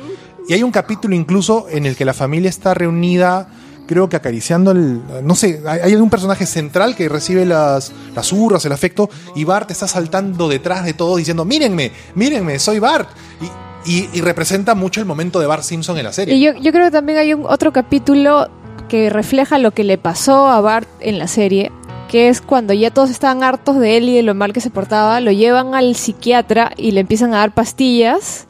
[0.47, 3.49] Y hay un capítulo incluso en el que la familia está reunida,
[3.87, 5.01] creo que acariciando el...
[5.23, 9.69] No sé, hay, algún personaje central que recibe las, las hurras, el afecto, y Bart
[9.71, 13.09] está saltando detrás de todos diciendo, mírenme, mírenme, soy Bart.
[13.85, 16.35] Y, y- y representa mucho el momento de Bart Simpson en la serie.
[16.35, 18.47] Y yo, yo creo que también hay un otro capítulo
[18.87, 21.71] que refleja lo que le pasó a Bart en la serie,
[22.09, 24.69] que es cuando ya todos estaban hartos de él y de lo mal que se
[24.69, 28.45] portaba, lo llevan al psiquiatra y le empiezan a dar pastillas,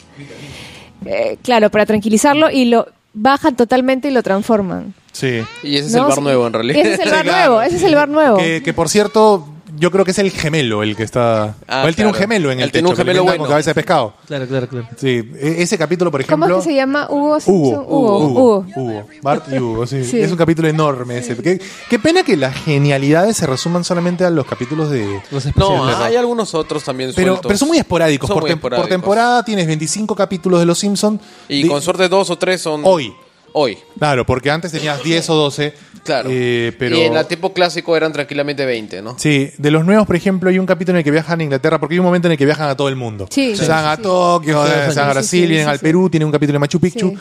[1.06, 4.94] eh, claro, para tranquilizarlo y lo bajan totalmente y lo transforman.
[5.12, 5.42] Sí.
[5.64, 6.02] Y ese es ¿no?
[6.04, 6.82] el bar nuevo, en realidad.
[6.82, 7.38] Ese es el Sí, bar claro.
[7.52, 8.38] nuevo, ese es el bar nuevo.
[8.38, 9.48] Que, que, por cierto,
[9.78, 11.56] yo creo que es el gemelo el que está.
[11.68, 13.24] Ah, o él tiene un gemelo en el Él tiene techo, un que le gemelo
[13.24, 13.40] bueno.
[13.40, 14.14] con cabeza de pescado.
[14.28, 14.88] Claro, claro, claro.
[14.98, 15.08] Sí,
[15.40, 16.46] e- ese capítulo, por ejemplo.
[16.48, 17.08] ¿Cómo es que se llama?
[17.10, 17.56] Hugo Simpson.
[17.56, 18.18] Hugo, Hugo.
[18.18, 18.66] Hugo, Hugo.
[18.76, 19.08] Hugo.
[19.22, 20.04] Bart y Hugo, sí.
[20.04, 20.20] Sí.
[20.20, 21.36] Es un capítulo enorme ese.
[21.38, 25.22] Qué, qué pena que las genialidades se resuman solamente a los capítulos de.
[25.32, 25.96] Los No, especiales.
[25.98, 27.48] hay algunos otros también Pero, sueltos.
[27.50, 28.28] pero son muy esporádicos.
[28.28, 28.90] Son por, muy tem- por esporádicos.
[28.90, 31.22] temporada tienes 25 capítulos de Los Simpsons.
[31.50, 32.82] Y con suerte dos o tres son...
[32.84, 33.14] Hoy.
[33.58, 35.74] Hoy, Claro, porque antes tenías 10 o 12.
[36.04, 36.30] claro.
[36.30, 36.98] eh, pero...
[36.98, 39.18] Y en el tiempo clásico eran tranquilamente 20, ¿no?
[39.18, 41.80] Sí, de los nuevos, por ejemplo, hay un capítulo en el que viajan a Inglaterra,
[41.80, 43.28] porque hay un momento en el que viajan a todo el mundo.
[43.30, 44.02] Sí, se sí, van a sí.
[44.02, 45.84] Tokio, Sí, eh, se van a Brasil, sí, vienen sí, al sí.
[45.84, 47.14] Perú, tienen un capítulo de Machu Picchu.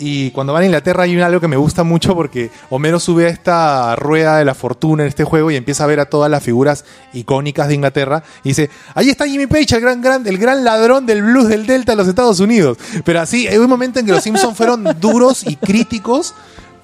[0.00, 3.30] Y cuando van a Inglaterra hay algo que me gusta mucho porque Homero sube a
[3.30, 6.40] esta rueda de la fortuna en este juego y empieza a ver a todas las
[6.42, 10.62] figuras icónicas de Inglaterra y dice, ahí está Jimmy Page, el gran, gran, el gran
[10.62, 12.78] ladrón del blues del Delta de los Estados Unidos.
[13.04, 16.32] Pero así, hay un momento en que los Simpsons fueron duros y críticos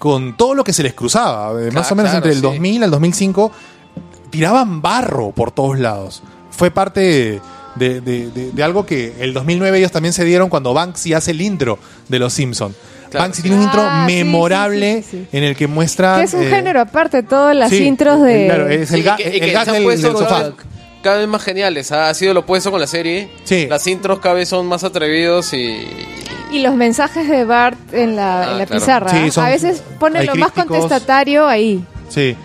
[0.01, 1.63] con todo lo que se les cruzaba.
[1.63, 2.43] Eh, Más o menos claro, entre el sí.
[2.43, 3.53] 2000 al 2005
[4.31, 6.23] tiraban barro por todos lados.
[6.51, 7.41] Fue parte
[7.77, 11.31] de, de- de- de algo que el 2009 ellos también se dieron cuando Banksy hace
[11.31, 11.79] el intro
[12.09, 12.75] de Los Simpsons.
[13.11, 16.17] Claro, Banksy tiene un intro Ah, sí, memorable sí, sí, sí, en el que muestra...
[16.19, 18.47] Que es un eh, género aparte, todas las sí, intros de...
[18.47, 20.43] Claro, es el, ga- que- el que gas del, puesto del cada sofá.
[20.49, 20.55] vez-
[21.03, 21.93] Cada vez más geniales.
[21.93, 23.29] Ha sido lo opuesto con la serie.
[23.45, 23.67] Sí.
[23.69, 25.87] Las intros cada vez son más atrevidos y...
[26.51, 28.81] Y los mensajes de Bart en la, Ah, en la claro.
[28.81, 29.11] pizarra.
[29.11, 31.85] Sí, son- a veces pone lo más contestatario ahí.
[32.09, 32.37] Sí.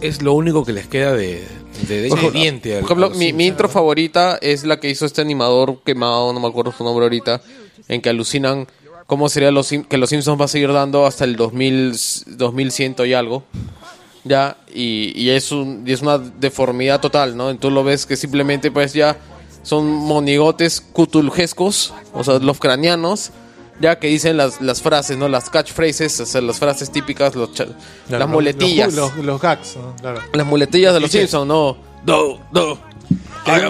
[0.00, 1.42] Es lo único que les queda de,
[1.88, 2.74] de, de Por ejemplo, diente.
[2.80, 6.48] Por ejemplo, mi, mi intro favorita es la que hizo este animador quemado, no me
[6.48, 7.40] acuerdo su nombre ahorita,
[7.88, 8.66] en que alucinan
[9.06, 11.92] cómo sería los, que los Simpsons va a seguir dando hasta el 2000,
[12.36, 13.44] 2100 y algo.
[14.24, 17.50] Ya, y, y es, un, y es una deformidad total, ¿no?
[17.50, 19.18] Entonces lo ves que simplemente pues ya
[19.62, 23.32] son monigotes cutuljescos, o sea, los cranianos,
[23.80, 25.28] ya que dicen las, las frases, ¿no?
[25.28, 27.74] Las catchphrases, o sea, las frases típicas, los claro,
[28.08, 28.94] las muletillas.
[28.94, 29.94] Los, los- los gags, ¿no?
[29.96, 30.20] Claro.
[30.32, 31.10] Las muletillas de los.
[31.10, 31.76] Simpsons, ¿no?
[32.06, 32.78] No, no.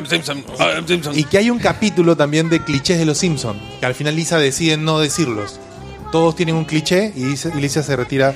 [0.09, 0.45] Simpson,
[0.87, 1.19] Simpson.
[1.19, 4.39] Y que hay un capítulo también de clichés de los Simpsons, que al final Lisa
[4.39, 5.59] decide no decirlos.
[6.13, 8.35] Todos tienen un cliché y, dice- y Lisa se retira.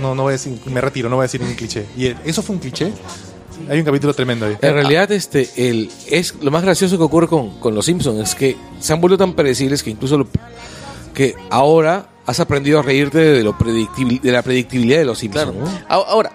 [0.00, 1.84] No, no voy a decir, me retiro, no voy a decir un cliché.
[1.96, 2.92] Y ¿eso fue un cliché?
[3.68, 4.56] Hay un capítulo tremendo ahí.
[4.62, 8.34] En realidad, este, el, es lo más gracioso que ocurre con, con los Simpsons es
[8.34, 10.28] que se han vuelto tan predecibles que incluso lo-
[11.12, 15.52] que ahora has aprendido a reírte de lo predictibil- de la predictibilidad de los Simpsons.
[15.52, 15.68] Claro.
[15.88, 16.32] Ahora,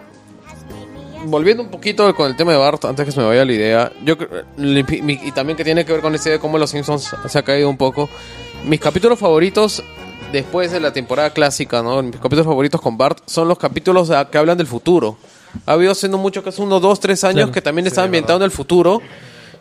[1.26, 3.92] volviendo un poquito con el tema de Bart, antes que se me vaya la idea,
[4.04, 4.16] yo
[4.58, 7.44] y también que tiene que ver con esa idea de cómo los Simpsons se ha
[7.44, 8.10] caído un poco.
[8.66, 9.84] Mis capítulos favoritos
[10.32, 12.02] después de la temporada clásica, ¿no?
[12.02, 15.18] Mis capítulos favoritos con Bart son los capítulos que hablan del futuro.
[15.66, 17.52] Ha habido no mucho, que hace unos dos, tres años, Claro.
[17.52, 19.02] que también estaba ambientado en el futuro.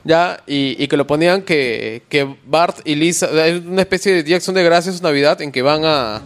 [0.07, 4.23] Ya, y, y que lo ponían que, que Bart y Lisa, es una especie de
[4.23, 6.21] Día de Acción de Gracias, Navidad, en que van a,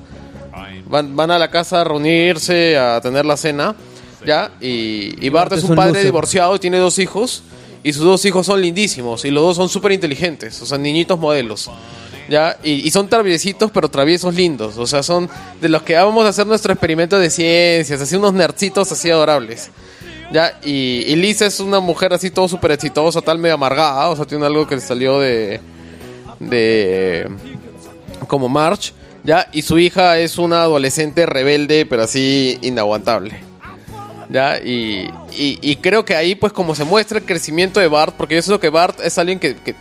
[0.86, 3.76] van, van a la casa a reunirse, a tener la cena,
[4.26, 4.50] ¿ya?
[4.60, 7.42] Y, y Bart es un padre divorciado y tiene dos hijos,
[7.82, 11.18] y sus dos hijos son lindísimos, y los dos son súper inteligentes, o sea, niñitos
[11.18, 11.70] modelos,
[12.28, 12.58] ¿ya?
[12.62, 15.28] Y, y son traviesitos, pero traviesos lindos, o sea, son
[15.60, 19.70] de los que vamos a hacer nuestro experimento de ciencias, así unos nercitos así adorables.
[20.30, 24.16] Ya, y, y Lisa es una mujer así todo súper exitosa, tal medio amargada, o
[24.16, 25.58] sea, tiene algo que le salió de...
[26.38, 27.30] de...
[28.26, 28.92] como March,
[29.24, 33.47] ya, y su hija es una adolescente rebelde, pero así inaguantable.
[34.30, 38.14] Ya, y, y, y creo que ahí pues como se muestra el crecimiento de Bart,
[38.16, 39.74] porque yo sé que Bart es alguien que, que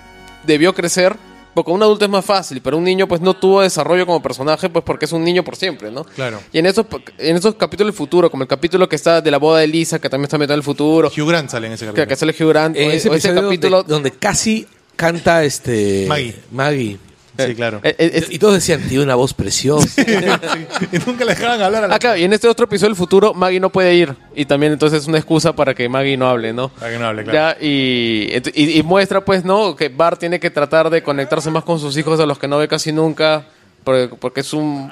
[0.46, 1.16] debió crecer,
[1.54, 4.70] porque un adulto es más fácil, pero un niño pues no tuvo desarrollo como personaje,
[4.70, 6.04] pues porque es un niño por siempre, ¿no?
[6.04, 6.40] Claro.
[6.54, 6.86] Y en esos,
[7.18, 10.00] en esos capítulos del futuro, como el capítulo que está de la boda de Lisa,
[10.00, 12.08] que también está metido en el futuro, Hugh Grant sale en ese que, capítulo.
[12.08, 13.78] que sale Hugh Grant, En o- ese o ese capítulo...
[13.78, 14.66] donde, donde casi
[14.96, 16.36] canta este Maggie.
[16.52, 16.98] Maggie.
[17.38, 17.80] Sí, claro.
[17.84, 20.02] eh, eh, es- Y todos decían, tiene una voz preciosa.
[20.92, 22.96] y nunca le dejaban hablar a la Ah, claro, y en este otro episodio del
[22.96, 24.16] futuro, Maggie no puede ir.
[24.36, 26.70] Y también entonces es una excusa para que Maggie no hable, ¿no?
[26.70, 27.38] Para que no hable, claro.
[27.60, 29.76] Ya, y, ent- y, y muestra, pues, ¿no?
[29.76, 32.58] Que Bart tiene que tratar de conectarse más con sus hijos, a los que no
[32.58, 33.46] ve casi nunca,
[33.84, 34.92] porque, porque es, un,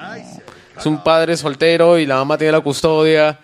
[0.78, 3.40] es un padre soltero y la mamá tiene la custodia.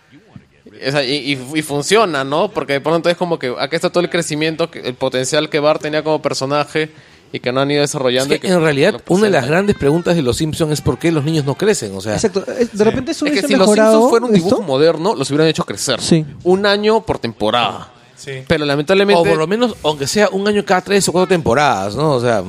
[0.87, 2.49] O sea, y, y- y funciona, ¿no?
[2.49, 5.59] Porque de pronto es como que acá está todo el crecimiento, que- el potencial que
[5.59, 6.89] Bart tenía como personaje
[7.33, 8.33] y que no han ido Es desarrollando.
[8.33, 10.99] y que que en realidad, una de las grandes preguntas de los Simpsons es por
[10.99, 11.95] qué los niños no crecen.
[11.95, 12.43] O sea, Exacto.
[12.47, 14.61] Eh, De repente eso Es que si los Simpsons fuera un dibujo esto.
[14.67, 16.01] moderno, los hubieran hecho crecer.
[16.01, 16.25] Sí.
[16.43, 17.91] Un año por temporada.
[18.15, 18.43] Sí.
[18.47, 19.19] Pero lamentablemente...
[19.21, 22.11] o por lo menos, aunque sea un año cada tres o cuatro temporadas, ¿no?
[22.11, 22.43] O sea,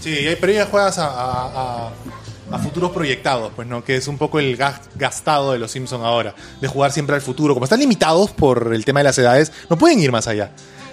[0.00, 1.92] Sí, pero ya juegas a, a- a-
[2.52, 3.84] a futuros proyectados, pues, ¿no?
[3.84, 7.20] Que es un poco el gas- gastado de los Simpsons ahora, de jugar siempre al
[7.22, 7.52] futuro.
[7.54, 10.50] Como están limitados por el tema de las edades, no pueden ir más allá.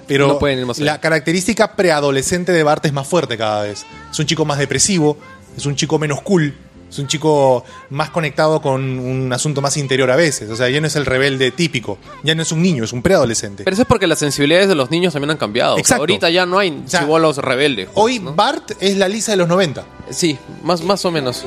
[0.07, 0.93] Pero No pueden ir más allá.
[0.93, 3.85] la característica preadolescente de Bart es más fuerte cada vez.
[4.11, 5.17] Es un chico más depresivo,
[5.55, 6.53] es un chico menos cool,
[6.89, 10.49] Es un chico más conectado con un asunto más interior a veces.
[10.49, 11.97] O sea, ya no es el rebelde típico.
[12.23, 13.65] Ya no es un niño, es un preadolescente.
[13.65, 15.73] Pero eso es porque las sensibilidades de los niños también han cambiado.
[15.73, 16.03] O sea, Exacto.
[16.03, 17.87] ahorita ya no hay sea, chibolos rebeldes.
[17.87, 18.33] pues, Hoy ¿no?
[18.35, 19.83] Bart es la Lisa de los 90.
[20.11, 21.45] Sí, más, más o menos.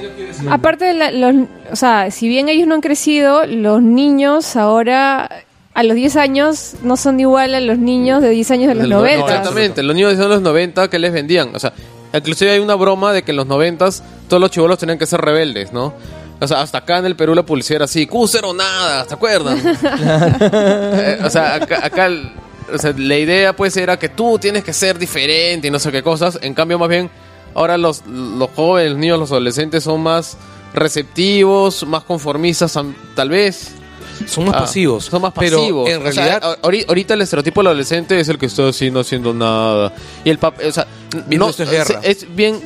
[0.51, 1.35] Aparte, de la- los,
[1.73, 5.45] o sea, si bien ellos no han crecido, los niños ahora,
[5.75, 8.83] a los 10 años, no son igual a los niños de 10 años de los
[8.83, 9.27] Del- 90.
[9.27, 11.55] Exactamente, los niños de los 90 que les vendían.
[11.55, 11.73] O sea,
[12.13, 13.89] inclusive hay una broma de que en los 90
[14.29, 15.95] todos los chibolos tenían que ser rebeldes, ¿no?
[16.43, 19.59] O sea, hasta acá en el Perú la publicidad era así, Q0 nada, ¿se acuerdan?
[20.43, 22.31] Eh, o sea, acá, acá el-
[22.73, 25.91] o sea, la idea pues era que tú tienes que ser diferente y no sé
[25.93, 26.39] qué cosas.
[26.43, 27.11] En cambio, más bien,
[27.55, 30.37] ahora los, los jóvenes, los niños, los adolescentes son más
[30.73, 32.77] receptivos, más conformistas
[33.15, 33.73] tal vez.
[34.27, 35.05] Son más Ah, pasivos.
[35.07, 35.89] Son más Pero pasivos.
[35.91, 39.01] en O sea, realidad, ahorita el estereotipo del adolescente es el que está así, no
[39.01, 39.93] haciendo nada.
[40.25, 40.87] Y el papel, o sea,
[41.27, 42.01] Viendo no, esto es guerra.
[42.03, 42.61] es bien,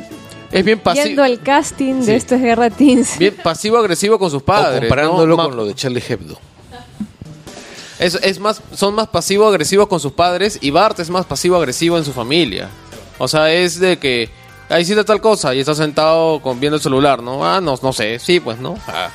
[0.52, 1.06] es bien pasivo.
[1.06, 2.06] Yendo al casting Sí.
[2.06, 3.18] de Esto es Guerra Teens.
[3.18, 4.81] Bien pasivo-agresivo con sus o padres.
[4.81, 5.44] comparándolo ¿no?
[5.44, 6.39] con lo de Charlie Hebdo.
[7.98, 12.05] Es, es más, son más pasivo-agresivos con sus padres y Bart es más pasivo-agresivo en
[12.05, 12.68] su familia.
[13.18, 14.28] O sea, es de que
[14.68, 17.47] ahí hiciste tal cosa y está sentado con, viendo el celular, ¿no?
[17.47, 18.76] Ah, no, no sé, sí, pues, ¿no?
[18.89, 19.10] Ah.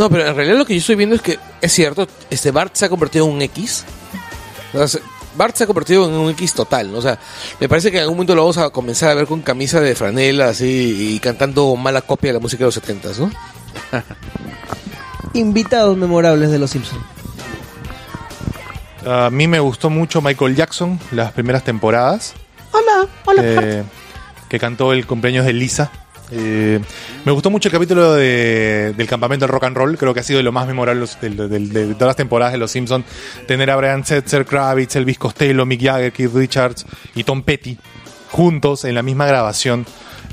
[0.00, 2.74] No, pero en realidad lo que yo estoy viendo es que es cierto, este Bart
[2.74, 3.84] se ha convertido en un X.
[4.72, 5.02] O sea, se-
[5.36, 6.96] Bart se ha convertido en un X total, ¿no?
[6.98, 7.18] O sea,
[7.60, 9.94] me parece que en algún momento lo vamos a comenzar a ver con camisa de
[9.94, 13.30] franela así y cantando mala copia de la música de los 70 ¿no?
[15.34, 17.02] Invitados memorables de Los Simpsons.
[19.06, 22.32] A mí me gustó mucho Michael Jackson, las primeras temporadas.
[22.72, 23.42] Hola, hola.
[23.44, 23.84] eh,
[24.48, 25.90] que cantó el cumpleaños de Lisa.
[26.32, 26.80] Eh,
[27.24, 29.96] me gustó mucho el capítulo de- del campamento del rock and roll.
[29.98, 33.04] Creo que ha sido de lo más memorable de, todas las temporadas de Los Simpsons.
[33.46, 37.76] Tener a Brian Setzer, Kravitz, Elvis Costello, Mick Jagger, Keith Richards y Tom Petty
[38.30, 39.84] juntos en la misma grabación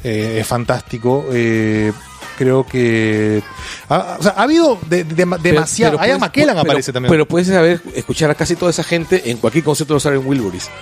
[0.03, 1.25] eh, es fantástico.
[1.31, 1.91] Eh,
[2.37, 3.41] creo que
[3.89, 5.93] ha, o sea, ha habido de- de- demasiado.
[5.97, 7.09] Ian puedes- McKellen pero- aparece también.
[7.11, 10.69] Pero puedes saber, escuchar a casi toda esa gente en cualquier concierto de Aaron Wilburys.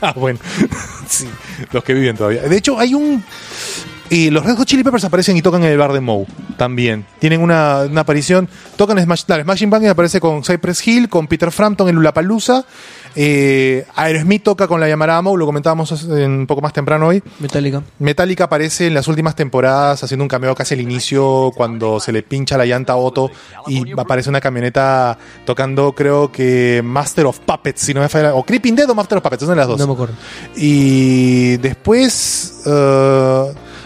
[0.00, 0.38] Ah, bueno.
[1.08, 1.26] sí,
[1.72, 2.42] los que viven todavía.
[2.42, 3.24] De hecho, hay un.
[4.10, 6.26] Y los Red Hot Chili Peppers aparecen y tocan en el bar de Moe
[6.58, 7.04] también.
[7.18, 8.48] Tienen una, una aparición.
[8.76, 12.64] Tocan Smash, claro, Smashing Pumpkins aparece con Cypress Hill, con Peter Frampton en Lollapalooza.
[13.16, 17.22] Eh, Aerosmith toca con la llamarada Moe, lo comentábamos hace- un poco más temprano hoy.
[17.38, 17.82] Metallica.
[17.98, 22.22] Metallica aparece en las últimas temporadas haciendo un cameo casi al inicio cuando se le
[22.22, 23.30] pincha la llanta a Otto
[23.68, 25.16] y aparece una camioneta
[25.46, 29.18] tocando creo que Master of Puppets, si no me falla, o Creeping Dead o Master
[29.18, 29.78] of Puppets, de las dos.
[29.78, 30.14] No me acuerdo.
[30.56, 32.62] Y después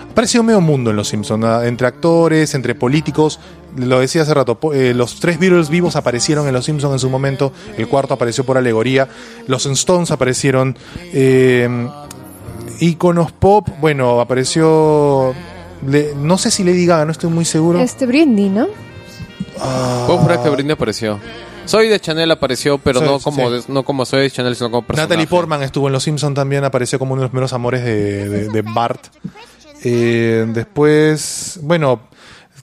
[0.08, 3.38] eh, apareció medio mundo en Los Simpsons, entre actores, entre políticos.
[3.76, 7.10] Lo decía hace rato, eh, los tres Beatles vivos aparecieron en Los Simpsons en su
[7.10, 9.08] momento, el cuarto apareció por alegoría,
[9.46, 10.76] los Stones aparecieron,
[11.12, 11.68] eh,
[12.80, 15.34] íconos pop, bueno, apareció...
[15.86, 17.78] le- no sé si Lady Gaga, no estoy muy seguro.
[17.80, 18.66] Este Britney, ¿no?
[20.06, 21.18] Puedo jurar que Britney apareció.
[21.66, 23.54] Soy de Chanel apareció, pero Soy- no como sí.
[23.56, 25.08] de- no como soy de Chanel, sino como personaje.
[25.10, 28.28] Natalie Portman estuvo en Los Simpsons también, apareció como uno de los primeros amores de,
[28.28, 29.06] de- de Bart.
[29.84, 32.00] Eh, después, bueno,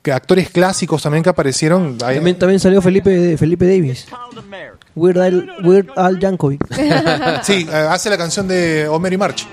[0.02, 1.98] que actores clásicos también que aparecieron.
[1.98, 4.06] También, también salió Felipe, Felipe Davis.
[4.96, 6.62] Weird Al, Weird Al Yankovic.
[7.44, 9.46] sí, eh, hace la canción de Homer y March,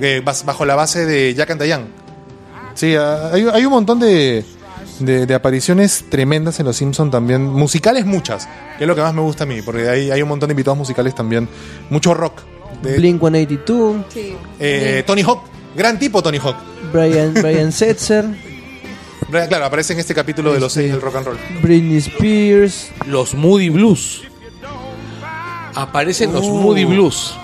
[0.00, 1.84] que bajo la base de Jack and Diane.
[2.74, 4.44] Sí, ah, hay, hay un montón de,
[5.00, 7.44] de- de apariciones tremendas en Los Simpsons también.
[7.44, 8.46] Musicales muchas,
[8.78, 10.52] que es lo que más me gusta a mí, porque hay, hay un montón de
[10.52, 11.48] invitados musicales también.
[11.90, 12.40] Mucho rock.
[12.82, 13.96] De- Blink 182.
[14.60, 15.42] eh, Tony Hawk,
[15.76, 16.56] gran tipo Tony Hawk.
[16.94, 18.24] Brian, Brian Setzer.
[19.28, 21.38] Brian, Claro, aparece en este capítulo de los seis del rock and roll.
[21.60, 22.90] Britney Spears.
[23.06, 24.22] Los Moody Blues.
[25.74, 26.54] Aparecen los Uh.
[26.60, 27.34] Moody Blues.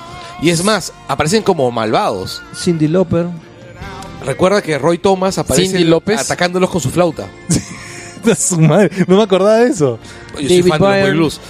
[0.40, 2.42] Y es más, aparecen como malvados.
[2.54, 3.26] Cindy Lauper.
[4.24, 6.20] Recuerda que Roy Thomas aparece Cindy López.
[6.20, 7.26] atacándolos con su flauta.
[8.38, 9.98] Su madre, no me acordaba de eso.
[10.34, 11.16] Yo soy David fan de los Moody Byrne.
[11.18, 11.40] Blues.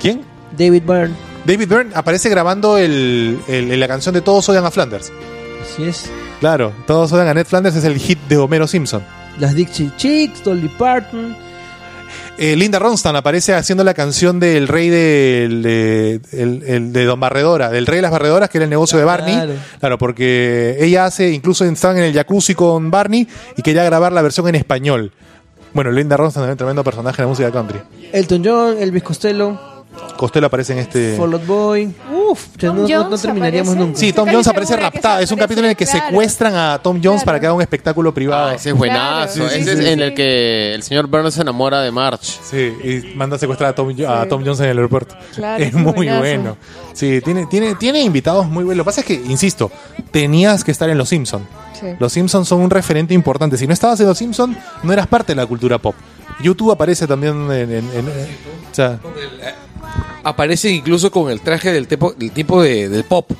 [0.00, 0.22] ¿Quién?
[0.56, 1.14] David Byrne.
[1.44, 5.10] David Byrne aparece grabando el, el- la canción de Todos odian a Flanders.
[5.82, 6.10] Es.
[6.40, 9.02] Claro, Todos odian a Ned Flanders es el hit de Homero Simpson.
[9.38, 11.36] Las Dixie Chicks, Dolly Parton.
[12.38, 17.20] Eh, Linda Ronstadt aparece haciendo la canción del rey del- de, el- el de Don
[17.20, 19.58] Barredora, del rey de las barredoras, que era el negocio de Barney.
[19.78, 19.98] Claro.
[19.98, 24.48] Porque ella hace, incluso estaban en el jacuzzi con Barney y quería grabar la versión
[24.48, 25.12] en español.
[25.74, 27.78] Bueno, Linda Ronstadt es un tremendo personaje de la música country.
[28.12, 29.69] Elton John, Elvis Costello.
[30.16, 31.16] Costello aparece en este...
[31.16, 31.94] Fall Out Boy.
[32.30, 33.86] Uf, no, no- no Jones terminaríamos aparece.
[33.86, 33.98] nunca.
[33.98, 35.20] Sí, Tom Jones aparece raptado.
[35.20, 37.24] Es un capítulo en el que secuestran a Tom Jones Claro.
[37.26, 38.48] para que haga un espectáculo privado.
[38.50, 39.34] Ah, ese es buenazo.
[39.40, 42.20] Claro, ese sí, es sí, en el que el señor Burns se enamora de March.
[42.42, 44.26] Sí, y manda a secuestrar a Tom, a.
[44.26, 45.16] Tom Jones en el aeropuerto.
[45.34, 46.18] Claro, es muy buenazo.
[46.20, 46.56] bueno.
[46.92, 48.78] Sí, tiene, tiene, tiene invitados muy buenos.
[48.78, 49.70] Lo que pasa es que, insisto,
[50.12, 51.46] tenías que estar en Los Simpsons.
[51.80, 51.86] Sí.
[51.98, 53.56] Los Simpsons son un referente importante.
[53.56, 55.94] Si no estabas en Los Simpsons, no eras parte de la cultura pop.
[56.40, 57.70] YouTube aparece también en...
[57.72, 58.08] en- en-
[58.70, 59.00] o sea,
[60.22, 63.30] Aparece incluso con el traje del tipo, del tipo de, del pop.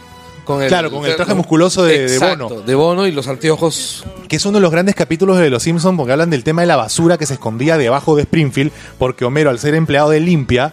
[0.45, 2.49] Con Claro, con el traje musculoso de- de Bono.
[2.63, 4.05] De Bono y los anteojos.
[4.29, 6.67] que es uno de los grandes capítulos de Los Simpsons porque hablan del tema de
[6.67, 10.73] la basura que se escondía debajo de Springfield, porque Homero, al ser empleado de limpia,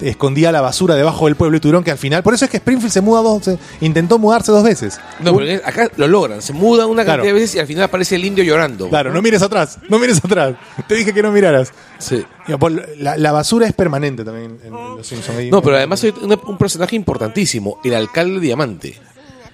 [0.00, 2.22] escondía la basura debajo del pueblo y tuvieron que al final.
[2.22, 5.00] Por eso es que Springfield se muda dos, se- intentó mudarse dos veces.
[5.20, 6.40] No, en- acá lo logran.
[6.42, 7.22] Se mudan una Claro.
[7.22, 8.88] cantidad de veces y al final aparece el indio llorando.
[8.88, 10.54] Claro, no mires atrás, no mires atrás.
[10.86, 11.72] Te dije que no miraras.
[11.98, 12.24] Sí.
[12.58, 15.38] Por- La, la basura es permanente también en Los Simpsons.
[15.50, 18.98] No, pero además hay una- un personaje importantísimo, el alcalde Diamante.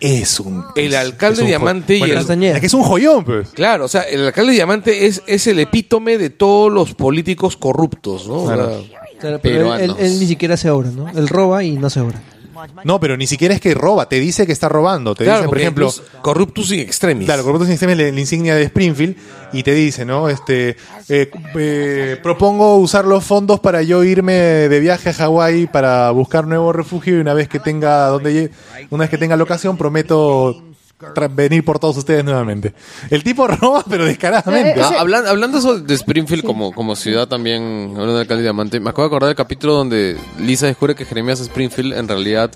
[0.01, 0.65] es un.
[0.77, 2.19] El alcalde es un Diamante y el-.
[2.45, 3.51] Es que es un joyón, pues.
[3.51, 8.29] Claro, o sea, el alcalde Diamante es, es el epítome de todos los políticos corruptos,
[8.29, 8.35] ¿no?
[8.43, 8.83] O Claro.
[8.83, 9.99] sea, Claro, pero él, él- Peruanos.
[10.01, 11.09] él ni siquiera se obra, ¿no?
[11.09, 12.21] Él roba y no se obra.
[12.85, 15.15] No, pero ni siquiera es que roba, te dice que está robando.
[15.15, 15.93] Te claro, dice, por ejemplo.
[16.23, 17.27] corruptus in extremis.
[17.27, 19.17] Claro, Corruptos Sin Extremis, la, la insignia de Springfield,
[19.53, 20.29] y te dice, ¿no?
[20.29, 20.77] Este,
[21.09, 26.47] eh, eh, propongo usar los fondos para yo irme de viaje a Hawái para buscar
[26.47, 28.51] nuevo refugio y una vez que tenga donde
[28.91, 30.63] una vez que tenga locación prometo
[31.31, 32.75] venir por todos ustedes nuevamente.
[33.11, 34.71] El tipo roba, pero descaradamente.
[34.71, 34.99] Eh, eh, Ah,
[35.29, 39.07] hablando eso de Springfield como, como ciudad también, hablando de alcalde diamante, me acabo de
[39.09, 42.51] acordar del capítulo donde Lisa descubre que Jeremías Springfield en realidad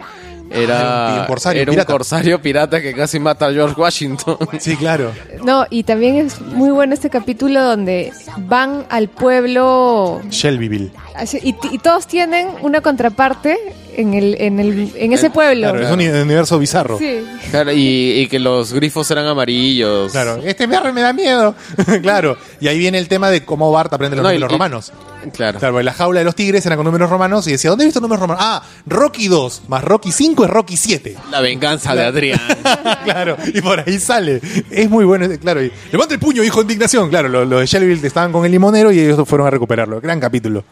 [0.50, 1.92] era, Ah, un corsario era pirata.
[1.92, 4.38] un corsario pirata que casi mata a George Washington.
[4.58, 5.12] Sí, claro.
[5.44, 10.90] No, y también es muy bueno este capítulo donde van al pueblo Shelbyville.
[11.18, 13.56] Así- y, y todos tienen una contraparte
[13.96, 15.70] en el en el en ese pueblo.
[15.72, 16.98] Claro, es un universo bizarro.
[16.98, 17.24] Sí.
[17.50, 20.12] Claro, y, y que los grifos eran amarillos.
[20.12, 21.54] Claro, este perro me da miedo.
[22.02, 22.36] claro.
[22.60, 24.92] Y ahí viene el tema de cómo Bart aprende los No, números y- romanos.
[25.34, 25.58] Claro.
[25.58, 28.00] Claro, la jaula de los tigres era con números romanos y decía, ¿dónde he visto
[28.00, 28.42] números romanos?
[28.46, 31.16] Ah, Rocky 2 más Rocky 5 es Rocky 7.
[31.32, 32.40] La venganza de Adrián.
[33.04, 34.40] claro, y por ahí sale.
[34.70, 35.60] Es muy bueno, claro.
[35.62, 37.10] Y, Levanta el puño, hijo de indignación.
[37.10, 40.00] Claro, los lo de Shelbyville estaban con el limonero y ellos fueron a recuperarlo.
[40.00, 40.62] Gran capítulo.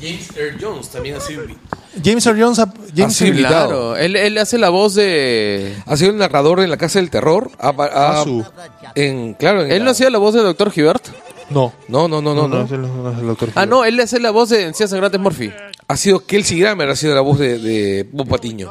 [0.00, 1.42] James Earl Jones también ha sido,
[2.04, 3.68] James Earl Jones, ha- James sí, Earl- invitado.
[3.68, 5.74] Claro, él, él hace la voz de...
[5.86, 7.50] ha sido el narrador en la Casa del Terror.
[7.58, 8.44] Ha- ha- Ah, su.
[8.94, 10.72] en, claro, en ¿Él la- no hacía la voz de Dr.
[10.74, 11.06] Hibbert?
[11.50, 11.72] No.
[11.88, 12.46] No, no, no, no.
[12.46, 12.58] no.
[12.58, 12.64] no
[13.12, 15.50] es el doctor Ah, no, él hace la voz de Encías Sangrantes Murphy.
[15.90, 18.70] Ha sido Kelsey Grammer, ha sido la voz de, de Bob Patiño.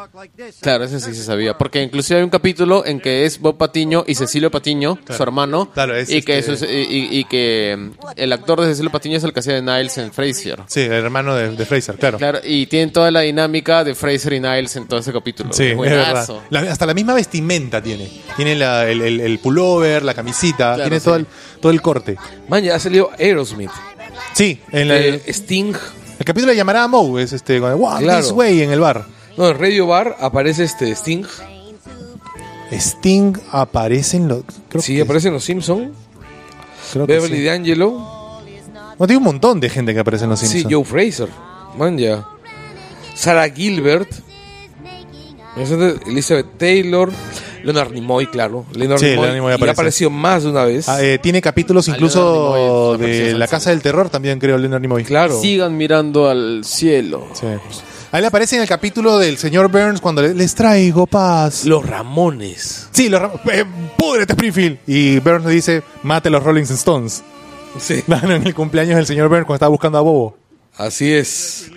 [0.62, 1.58] Claro, ese sí se sabía.
[1.58, 5.72] Porque inclusive hay un capítulo en que es Bob Patiño y Cecilio Patiño, su hermano.
[5.74, 9.24] Claro, es y, que eso es- y, que mm, el actor de Cecilio Patiño es
[9.24, 10.60] el que hacía de Niles en Frasier.
[10.68, 12.20] Sí, el hermano de, de Fraser, claro.
[12.20, 15.52] Claro, y tienen toda la dinámica de Fraser y Niles en todo ese capítulo.
[15.54, 16.28] Sí, es verdad.
[16.52, 18.12] La- hasta la misma vestimenta tiene.
[18.36, 21.06] Tiene la- el, el- el pullover, la camisita, Claro, tiene sí.
[21.06, 21.26] todo, el,
[21.62, 22.16] todo el corte.
[22.48, 23.72] Man, ya ha salido Aerosmith.
[24.36, 25.74] Sí, en la- Eh, Sting.
[26.20, 28.22] El capítulo de llamará a Moe es este, con el, "Walk Claro.
[28.22, 29.06] this way en el bar.
[29.38, 31.24] No, en Radio Bar aparece este Sting.
[32.72, 34.44] Sting aparece en los.
[34.70, 35.90] Creo Sí, que- aparece en Los Simpsons.
[36.92, 37.44] creo que Beverly sí.
[37.46, 38.18] D'Angelo.
[39.00, 40.74] No, tiene un montón de gente que aparece en los Sí, Simpsons.
[40.74, 41.30] Joe Fraser.
[41.78, 42.26] Man, ya.
[43.14, 44.10] Sarah Gilbert.
[46.08, 47.12] Elizabeth Taylor.
[47.64, 48.66] Leonard Nimoy, claro.
[48.74, 49.22] Leonard Sí, Nimoy.
[49.26, 49.70] Leonard Nimoy y aparece.
[49.70, 50.88] ha aparecido más de una vez.
[50.90, 54.82] Ah, eh, tiene capítulos Ah, incluso Nimoy de La Casa del Terror, también creo, Leonard
[54.82, 55.04] Nimoy.
[55.04, 55.40] claro.
[55.42, 57.28] Sigan mirando al cielo.
[57.34, 57.46] Sí.
[58.12, 61.66] Ahí le aparece en el capítulo del señor Burns cuando le- les traigo paz.
[61.66, 62.88] Los Ramones.
[62.92, 63.66] Sí, los, ra- eh,
[63.98, 64.78] púdrete Springfield.
[64.88, 67.22] Y Burns le dice, mate a los Rolling Stones.
[67.78, 68.02] Sí.
[68.04, 70.38] Claro, en el cumpleaños del señor Burns cuando estaba buscando a Bobo.
[70.78, 71.70] Así es.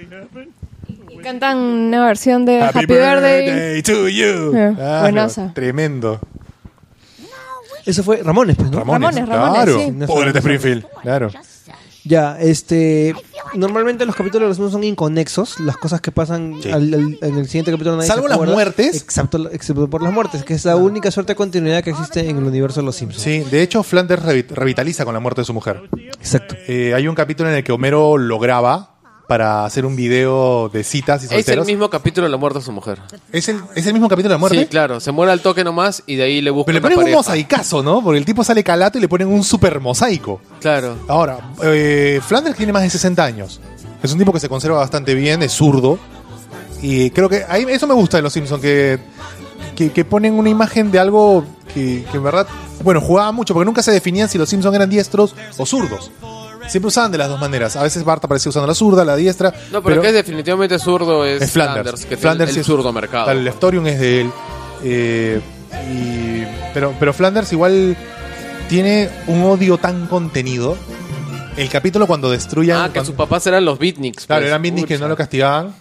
[1.23, 3.83] Cantan una versión de Happy, Birthday.
[3.83, 4.55] to you.
[4.57, 5.53] Eh, Claro, buenaza.
[5.55, 6.21] Tremendo.
[7.87, 8.79] Eso fue Ramones, pues, ¿no?
[8.79, 9.79] Ramones, Ramones, claro.
[9.81, 9.93] sí.
[10.07, 10.87] Púdrete Springfield.
[11.03, 11.31] Claro.
[12.05, 13.15] Ya, este.
[13.55, 15.61] Normalmente los capítulos de los Simpsons son inconexos.
[15.61, 16.71] Las cosas que pasan Sí.
[16.71, 17.97] al- al- en el siguiente capítulo.
[17.97, 19.03] nadie Salvo se las muertes.
[19.03, 22.39] Excepto, excepto por las muertes, que es la única suerte de continuidad que existe en
[22.39, 23.23] el universo de los Simpsons.
[23.23, 25.83] Sí, de hecho, Flanders revi- revitaliza con la muerte de su mujer.
[26.19, 26.55] Exacto.
[26.69, 28.95] Eh, hay un capítulo en el que Homero lo graba
[29.31, 31.65] para hacer un video de citas y Es el solteros.
[31.69, 32.99] mismo capítulo de la muerte de su mujer.
[33.31, 34.59] ¿Es el, es el mismo capítulo de la muerte?
[34.59, 34.99] Sí, claro.
[34.99, 37.81] Se muere al toque nomás y de ahí le busca Pero le ponen un mosaicazo,
[37.81, 38.03] ¿no?
[38.03, 40.41] Porque el tipo sale calato y le ponen un super mosaico.
[40.59, 40.97] Claro.
[41.07, 43.61] Ahora, eh, Flanders tiene más de 60 años.
[44.03, 46.01] Es un tipo que se conserva bastante bien, es zurdo.
[46.83, 48.99] Y creo que ahí, eso me gusta de los Simpsons, que,
[49.77, 52.49] que, que ponen una imagen de algo que, que en verdad,
[52.83, 56.11] bueno, jugaba mucho, porque nunca se definían si los Simpsons eran diestros o zurdos.
[56.71, 57.75] Siempre usaban de las dos maneras.
[57.77, 59.53] A veces Bart aparecía usando la zurda, la diestra.
[59.73, 62.07] No, pero, el que es definitivamente zurdo es, es Flanders.
[62.07, 63.31] que Flanders es el, zurdo mercado.
[63.33, 64.31] El Leftorium es de él.
[64.85, 65.41] Eh,
[65.93, 67.97] y- pero, pero Flanders igual
[68.69, 70.77] tiene un odio tan contenido.
[71.57, 72.79] El capítulo cuando destruyan.
[72.81, 74.27] ah, que cuando- sus papás eran los beatniks.
[74.27, 74.49] Claro, pues.
[74.49, 75.75] eran beatniks que no lo castigaban.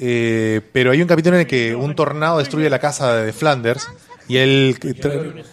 [0.00, 3.86] eh, pero hay un capítulo en el que un tornado destruye la casa de Flanders.
[4.26, 4.76] Y él,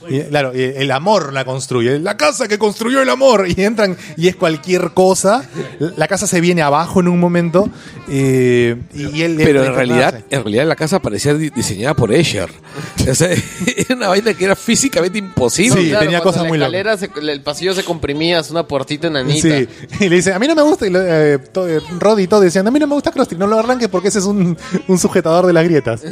[0.10, 2.00] y- claro, y el amor la construye.
[2.00, 3.46] La casa que construyó el amor.
[3.50, 5.44] Y entran y es cualquier cosa.
[5.98, 7.70] La casa se viene abajo en un momento.
[8.08, 11.94] eh, y, y él Pero en a realidad, en realidad la casa parecía di- diseñada
[11.96, 12.50] por Escher.
[13.10, 13.30] O sea,
[13.78, 15.82] era una vaina que era físicamente imposible.
[15.82, 17.10] Sí, Claro, tenía cosas la muy locas.
[17.22, 19.42] el pasillo se comprimía, es una puertita enanita.
[19.50, 19.68] Sí,
[20.00, 22.28] y le dice, a mí no me gusta, y lo- eh, to- eh, Rod y
[22.28, 24.58] todo decían, a mí no me gusta Krusty, no lo arranques porque ese es un,
[24.88, 26.02] un sujetador de las grietas.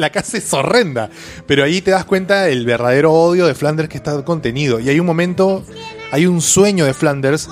[0.00, 1.10] la casa es horrenda,
[1.46, 4.80] pero ahí te das cuenta el verdadero odio de Flanders que está contenido.
[4.80, 5.64] Y hay un momento,
[6.12, 7.48] hay un sueño de Flanders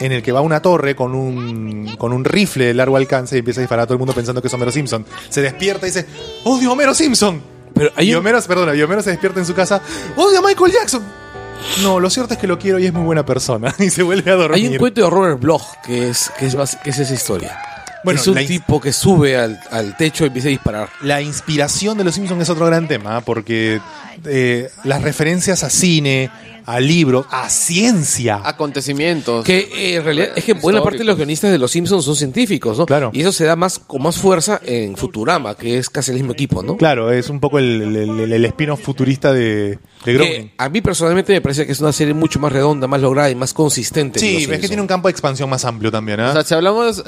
[0.00, 3.36] en el que va a una torre con un, con un rifle de largo alcance
[3.36, 5.06] y empieza a disparar a todo el mundo pensando que es Homero Simpson.
[5.30, 6.06] Se despierta y dice,
[6.44, 7.40] odio a Homero Simpson.
[7.74, 9.80] Pero hay y un- Homero, perdona, y Homero se despierta en su casa,
[10.16, 11.02] odio a Michael Jackson.
[11.82, 13.74] No, lo cierto es que lo quiero y es muy buena persona.
[13.78, 14.64] Y se vuelve a dormir.
[14.66, 17.58] Hay un cuento de Robert Bloch que es, que es, que es esa historia.
[18.04, 20.88] Bueno, es un tipo que sube al, al techo y empieza a disparar.
[21.02, 23.80] La inspiración de los Simpsons es otro gran tema, porque
[24.24, 26.30] eh, las referencias a cine,
[26.66, 28.40] a libros, a ciencia.
[28.44, 29.44] Acontecimientos.
[29.44, 32.16] Que eh, en realidad es que buena parte de los guionistas de Los Simpsons son
[32.16, 32.86] científicos, ¿no?
[32.86, 33.10] Claro.
[33.12, 36.32] Y eso se da más con más fuerza en Futurama, que es casi el mismo
[36.32, 36.76] equipo, ¿no?
[36.76, 40.52] Claro, es un poco el, el, el- el spin-off futurista de, de Groening.
[40.58, 43.34] A mí personalmente me parece que es una serie mucho más redonda, más lograda y
[43.34, 44.18] más consistente.
[44.18, 46.30] Sí, ves que tiene un campo de expansión más amplio también, ¿ah?
[46.30, 47.02] O sea, si hablamos.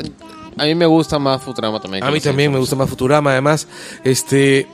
[0.57, 2.03] A mí me gusta más Futurama también.
[2.05, 3.69] A mí también me gusta más Futurama, además,
[4.05, 4.67] este,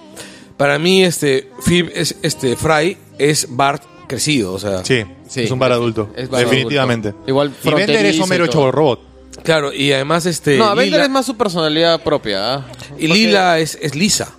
[0.56, 5.50] para mí, este, Phoebe es, este, Fry es Bart crecido, o sea, sí, Sí, es
[5.50, 6.10] un bar adulto.
[6.16, 7.08] es bar definitivamente.
[7.08, 7.28] adulto.
[7.28, 9.00] Igual y Bender es Homero hecho robot.
[9.42, 12.54] claro, y además, este, No, a Bender Lila, es más su personalidad propia.
[12.54, 12.66] ¿ah?
[12.98, 14.32] y Porque- Lila es, es Lisa,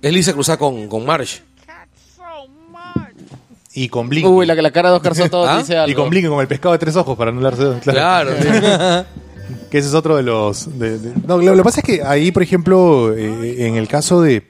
[0.00, 1.40] es Lisa cruzada con, con Marge.
[3.74, 4.26] Y con Blink.
[4.28, 5.58] Uy, la, la cara de Oscar Soto ¿Ah?
[5.58, 5.90] dice algo.
[5.90, 8.32] y con Blink con el pescado de tres ojos para no darse Claro,
[9.70, 10.78] Que ese es otro de los.
[10.78, 13.88] de- de- No, lo, lo que pasa es que ahí, por ejemplo, eh, en el
[13.88, 14.46] caso de,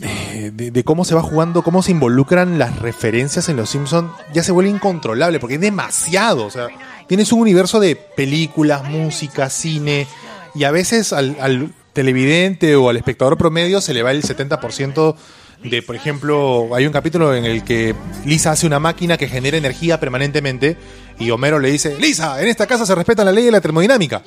[0.00, 0.84] eh, de.
[0.84, 4.70] cómo se va jugando, cómo se involucran las referencias en Los Simpsons, ya se vuelve
[4.70, 6.46] incontrolable, porque es demasiado.
[6.46, 6.68] O sea,
[7.06, 10.06] tienes un universo de películas, música, cine,
[10.54, 15.16] y a veces al, al televidente o al espectador promedio se le va el 70%
[15.62, 17.94] de, por ejemplo, hay un capítulo en el que
[18.24, 20.76] Lisa hace una máquina que genera energía permanentemente
[21.18, 24.22] y Homero le dice, Lisa, en esta casa se respeta la ley de la termodinámica.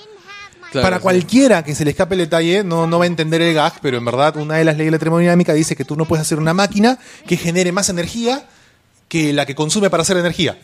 [0.71, 1.01] Claro, Para sí.
[1.03, 3.97] cualquiera que se le escape el detalle, no, no va a entender el gag, pero
[3.97, 6.37] en verdad una de las leyes de la termodinámica dice que tú no puedes hacer
[6.39, 8.45] una máquina que genere más energía
[9.09, 10.57] que la que consume para hacer energía.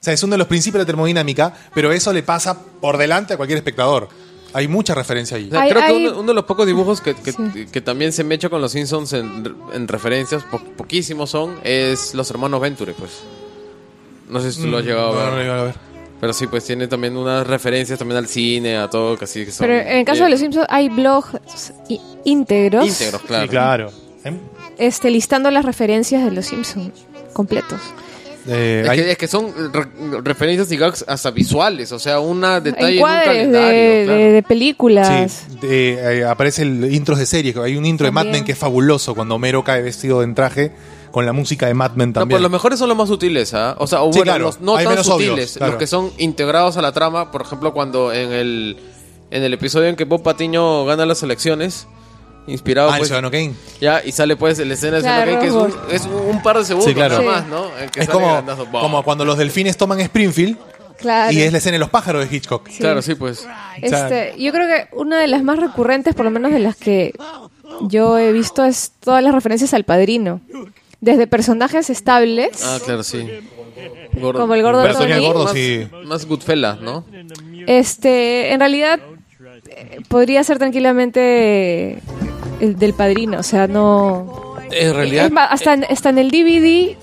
[0.00, 2.96] O sea, es uno de los principios de la termodinámica, pero eso le pasa por
[2.98, 4.08] delante a cualquier espectador.
[4.54, 5.48] Hay mucha referencia ahí.
[5.48, 7.66] O sea, Hay- creo que uno, uno de los pocos dibujos que, que, Sí.
[7.72, 12.14] que también se me echa con los Simpsons en, en referencias, po- poquísimos son, es
[12.14, 13.10] los hermanos Venture, pues.
[14.28, 15.34] No sé si tú lo has llegado No, a no ver.
[15.34, 15.74] lo he llegado a ver.
[16.20, 19.52] Pero sí, pues tiene también unas referencias también al cine, a todo, que así que
[19.52, 19.66] son...
[19.66, 21.28] Pero en el caso de los Simpsons hay blogs
[21.88, 23.42] í- íntegros, Íntegros, claro.
[23.44, 23.92] Sí, claro.
[24.24, 24.38] Em,
[24.78, 26.90] este listando las referencias de los Simpsons
[27.32, 27.80] completos.
[28.48, 32.18] eh, Es hay- que, es que son re- referencias y gags hasta visuales, o sea,
[32.18, 34.18] una detalle en un Encuadres de, calendario, claro.
[34.18, 35.44] de- de películas.
[35.48, 37.56] Sí, de- eh, aparece el intros de series.
[37.58, 38.40] Hay un intro de Mad También.
[38.40, 40.72] Men que es fabuloso cuando Homero cae vestido en traje
[41.10, 42.36] con la música de Mad Men No, también.
[42.36, 43.76] pues los mejores son los más sutiles, ¿ah?
[43.78, 44.44] O sea, o Sí, bueno, claro.
[44.46, 45.72] los no tan sutiles, obvios, claro.
[45.72, 48.76] los que son integrados a la trama, por ejemplo, cuando en el
[49.30, 51.86] en el episodio en que Bob Patiño gana las elecciones,
[52.46, 53.52] inspirado ah, el pues Ciudadano Kane.
[53.80, 56.56] ya y sale pues la escena de Claro, Ciudadano Kane, que es un, es par
[56.58, 57.20] de segundos Sí, claro.
[57.20, 57.26] nada Sí.
[57.26, 57.90] más, ¿no?
[57.92, 60.56] Que Es como cuando los delfines toman Springfield
[60.98, 61.30] Claro.
[61.30, 62.66] y es la escena de los pájaros de Hitchcock.
[62.78, 63.46] Claro, sí, pues.
[63.80, 67.12] Este, yo creo que una de las más recurrentes, por lo menos de las que
[67.82, 70.40] yo he visto, es todas las referencias al padrino.
[71.00, 73.26] Desde personajes estables, Ah, claro, sí.
[74.20, 74.40] Gordo.
[74.40, 75.86] como el gordo Antonio Tony, gordo más, sí.
[76.04, 77.04] más Goodfellas, ¿no?
[77.68, 78.98] este, en realidad
[79.68, 82.00] eh, podría ser tranquilamente
[82.60, 84.56] el del padrino, o sea, no...
[84.72, 86.96] En realidad, Es más, hasta, en- hasta en el DVD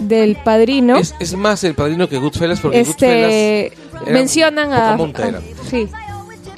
[0.00, 4.94] del padrino, es, es más el padrino que Goodfellas, porque Goodfellas este, era mencionan a...
[4.94, 5.40] a- era.
[5.70, 5.88] sí,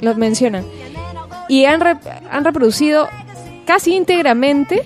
[0.01, 0.65] los mencionan.
[1.47, 1.99] Y han, rep-
[2.31, 3.07] han reproducido
[3.65, 4.83] casi íntegramente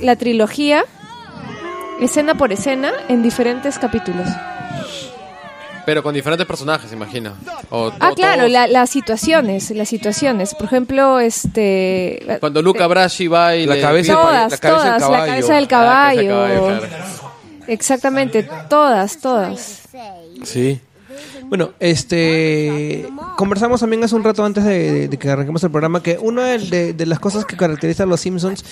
[0.00, 0.84] la trilogía,
[2.00, 4.26] escena por escena, en diferentes capítulos.
[5.86, 7.34] Pero con diferentes personajes, imagina.
[7.68, 10.54] O Ah, claro, la- las situaciones, las situaciones.
[10.54, 12.22] Por ejemplo, este...
[12.26, 15.00] la- Cuando Luca Brasi va y La le cabeza del Todas, la cabeza del todas,
[15.02, 15.26] la caballo.
[15.32, 16.28] cabeza del Ah, cabeza de caballo.
[16.30, 16.94] caballo, claro.
[17.66, 19.82] Exactamente, todas, todas.
[20.44, 20.80] Sí.
[21.44, 23.06] Bueno, este
[23.36, 26.58] conversamos también hace un rato antes de, de que arranquemos el programa que una de,
[26.58, 28.64] de- de las cosas que caracteriza a los Simpsons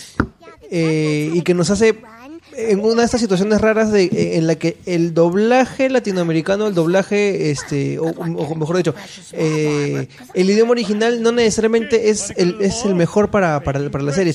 [0.70, 1.96] eh, y que nos hace
[2.56, 6.74] en una de estas situaciones raras de, eh, en la que el doblaje latinoamericano, el
[6.74, 8.12] doblaje, este, o,
[8.54, 8.94] mejor dicho,
[9.32, 14.12] eh, el idioma original no necesariamente es el, es el mejor para, para, para la
[14.12, 14.34] serie.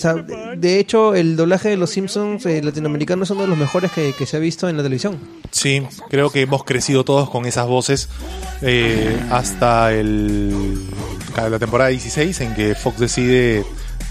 [0.57, 4.13] De hecho, el doblaje de los Simpsons eh, latinoamericano es uno de los mejores que,
[4.17, 5.19] que se ha visto en la televisión.
[5.51, 8.09] Sí, creo que hemos crecido todos con esas voces
[8.61, 10.87] eh, hasta el,
[11.35, 13.63] la temporada 16 en que Fox decide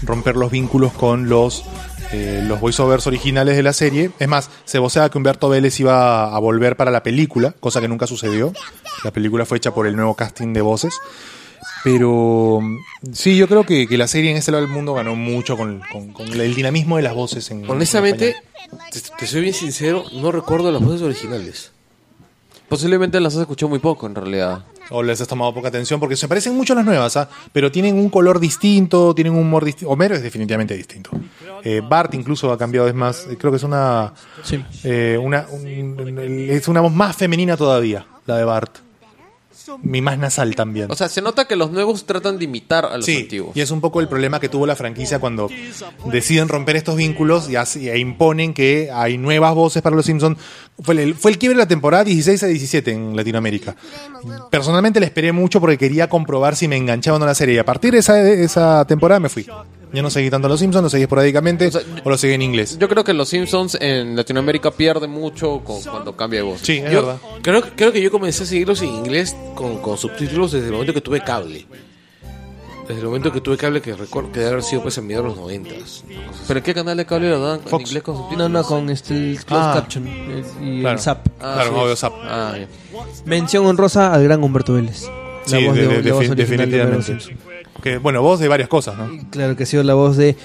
[0.03, 1.63] romper los vínculos con los
[2.11, 4.11] eh, los voiceovers originales de la serie.
[4.19, 7.87] Es más, se voceaba que Humberto Vélez iba a volver para la película, cosa que
[7.87, 8.53] nunca sucedió.
[9.03, 10.99] La película fue hecha por el nuevo casting de voces.
[11.83, 12.61] Pero
[13.13, 15.81] sí, yo creo que, que la serie en este lado del mundo ganó mucho con,
[15.91, 17.49] con- con el dinamismo de las voces.
[17.51, 18.35] En, Honestamente,
[18.71, 21.71] en te, te soy bien sincero, no recuerdo las voces originales.
[22.67, 24.65] Posiblemente las has escuchado muy poco en realidad.
[24.89, 27.29] O les has tomado poca atención porque se parecen mucho a las nuevas, ¿ah?
[27.51, 29.91] pero tienen un color distinto, tienen un humor distinto.
[29.91, 31.11] Homero es definitivamente distinto.
[31.63, 34.13] Eh, Bart incluso ha cambiado, es más, eh, creo que es una,
[34.83, 36.17] eh, una un-
[36.49, 38.77] es una voz más femenina todavía, la de Bart.
[39.83, 40.89] Mi más nasal también.
[40.89, 43.51] O sea, se nota que los nuevos tratan de imitar a los Sí, antiguos.
[43.57, 45.49] y es un poco el problema que tuvo la franquicia cuando
[46.05, 50.37] deciden romper estos vínculos y así, e imponen que hay nuevas voces para los Simpsons.
[50.81, 53.75] Fue el, fue el quiebre de la temporada 16 a 17 en Latinoamérica.
[54.49, 57.55] Personalmente le esperé mucho porque quería comprobar si me enganchaba o no la serie.
[57.55, 59.45] Y a partir de esa, de esa temporada me fui.
[59.93, 62.33] Ya no seguí tanto a los Simpsons, lo seguí esporádicamente O sea, o lo seguí
[62.33, 62.77] en inglés.
[62.77, 66.59] Yo creo que los Simpsons en Latinoamérica pierden mucho con- cuando cambia de voz.
[66.61, 67.17] Sí, es Yo verdad.
[67.41, 70.73] creo, que- creo que yo comencé a seguirlos en inglés con, con subtítulos desde el
[70.73, 71.65] momento que tuve cable.
[72.87, 75.21] Desde el momento que tuve cable, que recuerdo que debe haber sido pues en medio
[75.21, 76.05] de los noventas.
[76.47, 77.59] ¿Pero en qué canal de cable lo dan?
[77.69, 78.49] ¿En inglés con No, subtítulos?
[78.51, 79.73] no, con este, el closed Ah.
[79.75, 80.95] caption y Claro.
[80.97, 81.27] el zap.
[81.41, 81.75] Ah, Claro, sí.
[81.81, 82.13] obvio, zap.
[82.23, 82.55] Ah.
[83.25, 85.03] Mención honrosa al gran Humberto Vélez.
[85.03, 87.17] La Sí, voz de- de, de- de definitivamente.
[87.81, 89.09] Que, bueno, voz de varias cosas, ¿no?
[89.29, 90.35] Claro que ha sido la voz de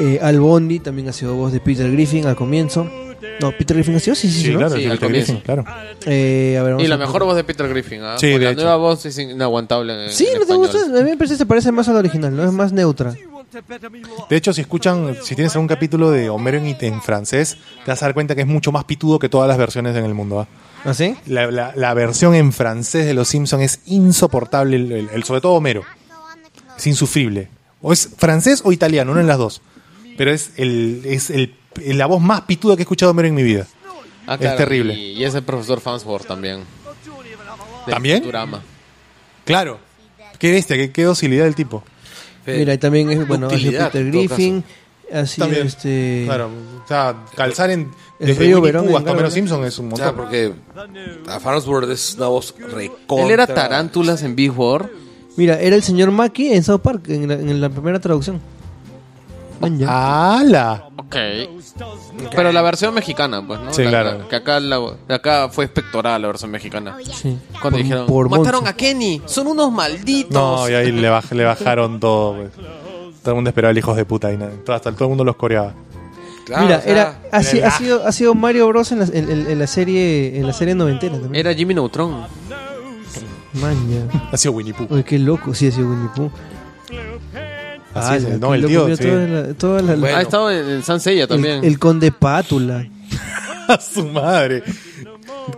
[0.00, 2.88] eh, Al Bondi, también ha sido voz de Peter Griffin al comienzo.
[3.40, 4.58] No, Peter Griffin ha sido, sí, sí, sí, ¿no?
[4.58, 5.32] claro, Sí, sí, al Peter comienzo.
[5.32, 5.64] Griffin, claro.
[6.06, 8.16] Eh, a ver, vamos Y la a- mejor voz de Peter Griffin, ¿ah?
[8.18, 8.60] Sí, de la hecho.
[8.62, 11.38] nueva voz es inaguantable en, Sí, en no te gusta, a mí me parece que
[11.38, 12.44] se parece más a la original, ¿no?
[12.44, 13.14] Es más neutra.
[14.28, 18.02] De hecho, si escuchan, si tienes algún capítulo de Homero en, en francés, te vas
[18.02, 20.40] a dar cuenta que es mucho más pitudo que todas las versiones en el mundo.
[20.40, 20.46] ¿ah?
[20.84, 21.14] ¿Ah, sí?
[21.26, 25.40] La, la- la versión en francés de Los Simpsons es insoportable, el, el- el- sobre
[25.40, 25.82] todo Homero.
[26.76, 27.48] Es insufrible.
[27.82, 29.62] O es francés o italiano, una en las dos.
[30.16, 31.54] Pero es, el, es el,
[31.84, 33.66] la voz más pituda que he escuchado de Homero en mi vida.
[34.26, 34.94] Ah, es claro, terrible.
[34.94, 36.60] Y, y es el profesor Fansworth también.
[37.86, 38.18] De ¿También?
[38.18, 38.62] Futurama.
[39.44, 39.78] Claro.
[40.38, 41.84] Qué bestia, qué, qué docilidad del tipo.
[42.46, 44.64] Mira, y también es, bueno, Peter Griffin,
[45.26, 45.66] sido También.
[45.66, 46.22] este...
[46.26, 46.50] Claro.
[46.84, 47.90] O sea, calzar en.
[48.18, 49.30] El Desde río Verón hasta Homero.
[49.30, 50.24] Simpson es un O sea, montón.
[50.24, 50.52] porque
[51.28, 53.26] a Farnsworth es una voz recontra.
[53.26, 54.88] Él era Tarántulas en Big War.
[55.36, 58.40] Mira, era el señor Mackey en South Park, en la, en la primera traducción.
[59.86, 60.84] ¡Hala!
[60.96, 61.16] Ok.
[62.34, 63.72] Pero la versión mexicana, pues, ¿no?
[63.72, 64.18] Sí, La- claro.
[64.18, 66.96] la- que acá, la, acá fue espectoral la versión mexicana.
[67.02, 67.38] Sí.
[67.60, 68.70] Cuando Por- dijeron, por mataron Monza.
[68.70, 70.32] a Kenny, son unos malditos.
[70.32, 72.36] No, y ahí le, baj- le bajaron todo.
[72.36, 72.50] pues.
[73.22, 74.52] Todo el mundo esperaba el hijos de puta y nada.
[74.64, 75.74] Todo- Hasta todo el mundo los coreaba.
[76.44, 79.30] Claro, Mira, o sea, era, ha, ha sido, ha sido Mario Bros en la, en,
[79.30, 81.34] en- en la serie en la serie noventera también.
[81.34, 82.24] Era Jimmy Neutron.
[83.60, 84.28] Man, ya.
[84.32, 84.86] Ha sido Winnie Pooh.
[84.90, 86.30] Uy, qué loco, sí ha sido Winnie Pooh.
[87.94, 89.04] Así es, la- no, el tío, mira sí.
[89.04, 90.16] toda la- toda la- Bueno.
[90.16, 91.58] Ha estado en, en Sanseiya también.
[91.60, 92.86] el, el conde Pátula.
[93.68, 94.62] A su madre.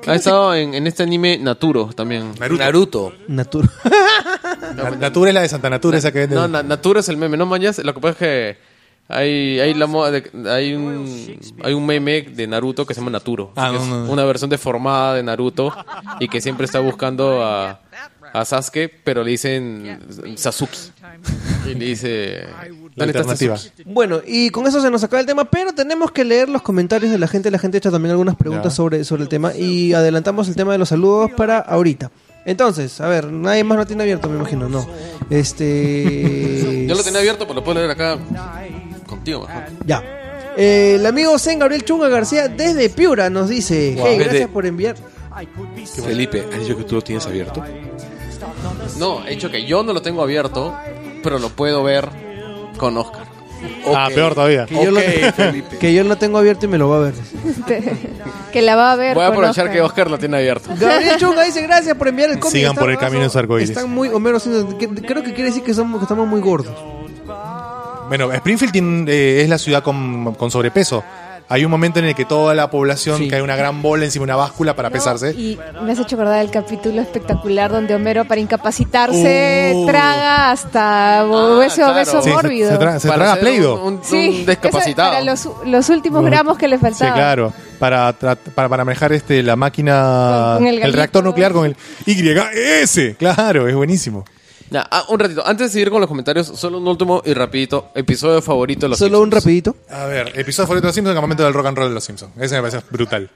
[0.07, 2.33] Ha estado en, en este anime Naturo también.
[2.39, 2.59] Naruto.
[2.63, 3.13] Naruto.
[3.27, 3.69] Natura.
[4.77, 6.37] Na- Natura es la de Santa Natura, esa que vende.
[6.37, 7.79] No, Na- Naturo es el meme, no mañas.
[7.79, 8.59] Lo que pasa es que
[9.09, 13.11] hay, hay, la moda de- hay, un, hay un meme de Naruto que se llama
[13.11, 13.53] Naturo.
[13.57, 14.13] Ah, que no, es no, no.
[14.13, 15.75] Una versión deformada de Naruto
[16.21, 17.81] y que siempre está buscando a,
[18.33, 19.99] a Sasuke, pero le dicen
[20.37, 20.77] Sasuke.
[21.67, 22.45] Y le dice...
[22.95, 23.57] La ¿Dónde está alternativa.
[23.57, 23.83] Sasuke?
[23.87, 27.11] Bueno, y con eso se nos acaba el tema, pero tenemos que leer los comentarios
[27.13, 27.51] de la gente.
[27.51, 28.77] La gente ha hecho también algunas preguntas Ya.
[28.77, 32.11] sobre, sobre el tema y adelantamos el tema de los saludos para ahorita.
[32.45, 34.87] Entonces, a ver, nadie más lo tiene abierto, me imagino, no.
[35.29, 36.87] Este.
[36.89, 38.19] Yo lo tenía abierto, pero lo puedo leer acá
[39.29, 39.51] mejor.
[39.85, 40.03] Ya.
[40.57, 44.07] Eh, el amigo Zen Gabriel Chunga García desde Piura nos dice: Wow.
[44.09, 44.97] Hey, gracias por enviar.
[46.05, 47.65] Felipe, ¿has dicho que tú lo tienes abierto?
[48.99, 50.75] No, he dicho que yo no lo tengo abierto,
[51.23, 52.09] pero lo puedo ver
[52.77, 53.27] con Oscar.
[53.87, 54.67] Ah, peor todavía.
[54.67, 55.01] Que, yo lo,
[55.37, 55.79] Felipe.
[55.79, 57.15] que yo lo tengo abierto y me lo va a ver.
[58.53, 59.15] que la va a ver.
[59.15, 59.77] Voy a con aprovechar Oscar.
[59.77, 60.71] que Oscar lo tiene abierto.
[60.79, 62.53] Gabriel Chunga dice: Gracias por enviar el cómic.
[62.53, 63.71] Sigan por el camino de su arcoíris.
[63.71, 64.39] Están muy Homero.
[64.41, 66.75] Creo que quiere decir que, somos, que estamos muy gordos.
[68.09, 71.05] Bueno, Springfield tiene- eh, es la ciudad con, con sobrepeso.
[71.51, 73.29] Hay un momento en el que toda la población Sí.
[73.29, 75.31] cae una gran bola encima de una báscula para No, pesarse.
[75.33, 79.87] Y me has hecho acordar del capítulo espectacular donde Homero para incapacitarse Uh.
[79.87, 81.95] traga hasta hueso, claro.
[81.95, 82.71] beso Sí, se- mórbido.
[82.71, 83.83] se, tra- se Para traga Play-Doh.
[83.83, 85.11] Un, un- Sí, discapacitado.
[85.11, 87.15] Para los, los últimos gramos que le Sí, faltaban.
[87.15, 87.53] claro.
[87.79, 91.77] Para, tra- para, para manejar este, la máquina, Con- con el reactor nuclear con el
[92.05, 93.17] YS.
[93.19, 94.25] Claro, es buenísimo.
[94.71, 95.47] Ya, ah, un ratito.
[95.47, 97.91] Antes de seguir con los comentarios, solo un último y rapidito.
[97.95, 99.45] Episodio favorito de los Solo un Simpsons.
[99.45, 99.77] rapidito.
[99.91, 102.05] A ver, episodio favorito de los Simpsons, el momento del rock and roll de los
[102.05, 102.33] Simpsons.
[102.39, 103.31] Ese me parece brutal.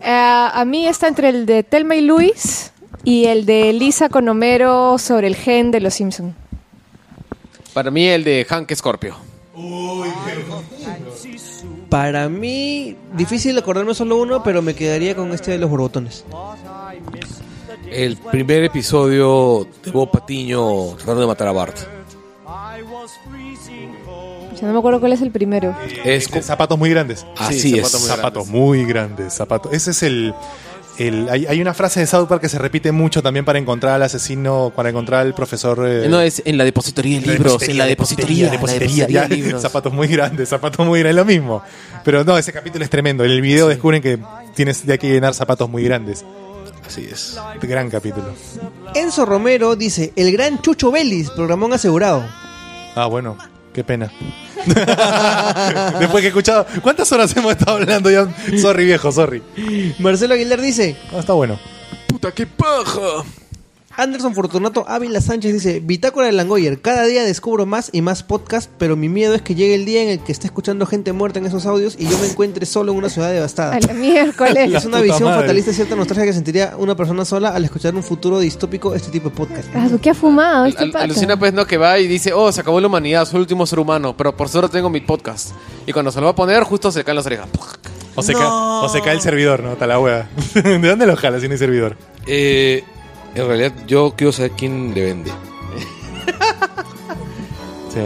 [0.00, 2.72] Eh, a mí está entre el de Telma y Luis
[3.04, 6.34] y el de Lisa con Homero sobre el gen de los Simpson.
[7.72, 9.16] Para mí el de Hank Scorpio.
[11.88, 16.24] Para mí, difícil acordarme solo uno, pero me quedaría con este de los borbotones.
[17.90, 21.76] El primer episodio de Bob Patiño tratando de matar a Bart.
[24.60, 25.74] Yo no me acuerdo cuál es el primero.
[26.04, 27.24] Es Este, zapatos muy grandes.
[27.36, 27.82] Así Sí, es.
[27.88, 29.32] zapatos muy zapatos muy grandes.
[29.34, 29.72] Zapatos.
[29.72, 30.34] Ese es el.
[30.98, 33.94] el- hay, hay una frase de South Park que se repite mucho también para encontrar
[33.94, 35.84] al asesino, para encontrar al profesor.
[35.88, 37.62] eh, No, es en la depositoría de libros.
[37.68, 38.50] En la depositoría.
[38.50, 39.62] de libros.
[39.62, 41.62] zapatos muy grandes, zapatos muy grandes, es lo mismo.
[42.04, 43.24] Pero no, ese capítulo es tremendo.
[43.24, 44.18] En el video descubren que
[44.54, 46.24] tienes ya que llenar zapatos muy grandes.
[46.88, 47.38] Así es.
[47.60, 48.32] Gran capítulo.
[48.94, 52.24] Enzo Romero dice, el gran Chucho Vélez, programón asegurado.
[52.94, 53.36] Ah, bueno,
[53.74, 54.10] qué pena.
[56.00, 56.66] Después que he escuchado.
[56.80, 58.26] ¿Cuántas horas hemos estado hablando ya?
[58.58, 59.42] Sorry, viejo, sorry.
[59.98, 61.60] Marcelo Aguilar dice, Ah, está bueno.
[62.06, 63.22] Puta, qué paja.
[63.98, 68.70] Anderson Fortunato Ávila Sánchez dice, Bitácora de Langoyer, cada día descubro más y más podcast,
[68.78, 71.40] pero mi miedo es que llegue el día en el que esté escuchando gente muerta
[71.40, 73.74] en esos audios y yo me encuentre solo en una ciudad devastada.
[73.76, 74.72] A la miércoles.
[74.72, 75.40] Es una visión madre.
[75.42, 79.10] fatalista y cierta nostalgia que sentiría una persona sola al escuchar un futuro distópico este
[79.10, 79.68] tipo de podcast.
[79.74, 81.04] Ah, ¿Qué ha fumado este Al- pata?
[81.04, 83.66] alucina pues no que va y dice, oh, se acabó la humanidad, soy el último
[83.66, 85.50] ser humano, pero por suerte tengo mi podcast.
[85.86, 87.48] Y cuando se lo va a poner, justo se caen las orejas.
[88.14, 88.48] O se, ca-
[88.82, 89.72] o se cae el servidor, ¿no?
[89.72, 90.28] Está la hueá.
[90.54, 91.96] ¿De dónde lo jala si no hay servidor?
[92.26, 92.84] Eh,
[93.34, 95.30] en realidad, yo quiero saber quién le vende.
[97.92, 98.00] Sí.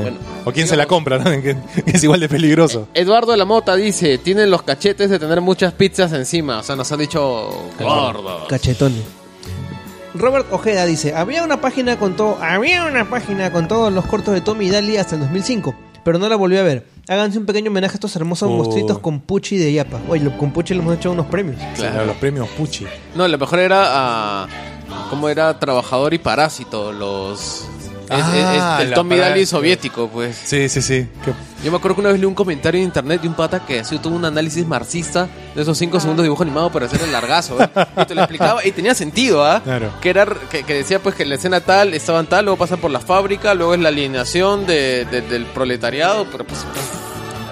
[0.45, 1.25] o quién se la compra, ¿no?
[1.25, 2.87] que, que es igual de peligroso.
[2.95, 6.61] Eduardo de la Mota dice, tienen los cachetes de tener muchas pizzas encima.
[6.61, 7.51] O sea, nos han dicho
[7.81, 8.47] gordo.
[8.49, 8.95] Cachetón.
[10.15, 14.33] Robert Ojeda dice, había una página con todo, había una página con todos los cortos
[14.35, 15.75] de Tommy y Daly hasta el 2005,
[16.05, 16.87] pero no la volví a ver.
[17.09, 18.57] Háganse un pequeño homenaje a estos hermosos Oh.
[18.57, 20.01] monstruitos con Puchi de Yapa.
[20.09, 21.57] Oye, lo- con Puchi le hemos hecho unos premios.
[21.75, 22.05] Claro.
[22.07, 22.87] Los premios Pucci.
[23.17, 24.47] No, lo mejor era ah,
[25.13, 27.67] cómo era trabajador y parásito, los...
[28.11, 29.57] Ah, es- el la Tommy Daly parásito.
[29.59, 30.37] soviético, pues.
[30.45, 31.07] Sí, sí, sí.
[31.25, 31.33] Que-
[31.65, 33.81] Yo me acuerdo que una vez leí un comentario en internet de un pata que
[33.81, 37.13] hacía todo un análisis marxista de esos 5 segundos de dibujo animado para hacer el
[37.13, 37.63] largazo.
[37.63, 37.69] ¿eh?
[38.03, 39.61] Y te lo explicaba y tenía sentido, ¿ah?
[39.63, 39.91] Claro.
[40.01, 42.77] Que, era, que, que decía pues que la escena tal estaba en tal, luego pasa
[42.77, 46.67] por la fábrica, luego es la alineación de, de- del proletariado, pero pues...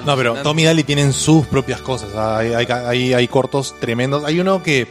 [0.05, 2.15] No, pero Tommy y Daly tienen sus propias cosas.
[2.16, 4.24] Hay, hay, hay- hay cortos tremendos.
[4.24, 4.89] Hay uno que.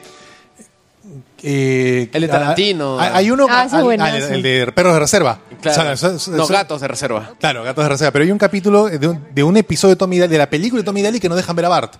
[1.44, 3.00] Eh, El de Tarantino.
[3.00, 3.48] Hay, hay uno.
[3.50, 4.16] Ah, ese es el- buenazo.
[4.18, 5.40] el, el de Perros de Reserva.
[5.62, 7.34] Claro, O sea, eso- no, eso- gatos de reserva.
[7.40, 8.12] Claro, Gatos de Reserva.
[8.12, 10.82] Pero hay un capítulo de un, de un episodio de Tommy Daly, de la película
[10.82, 11.96] de Tommy Daly, que no dejan ver a Bart.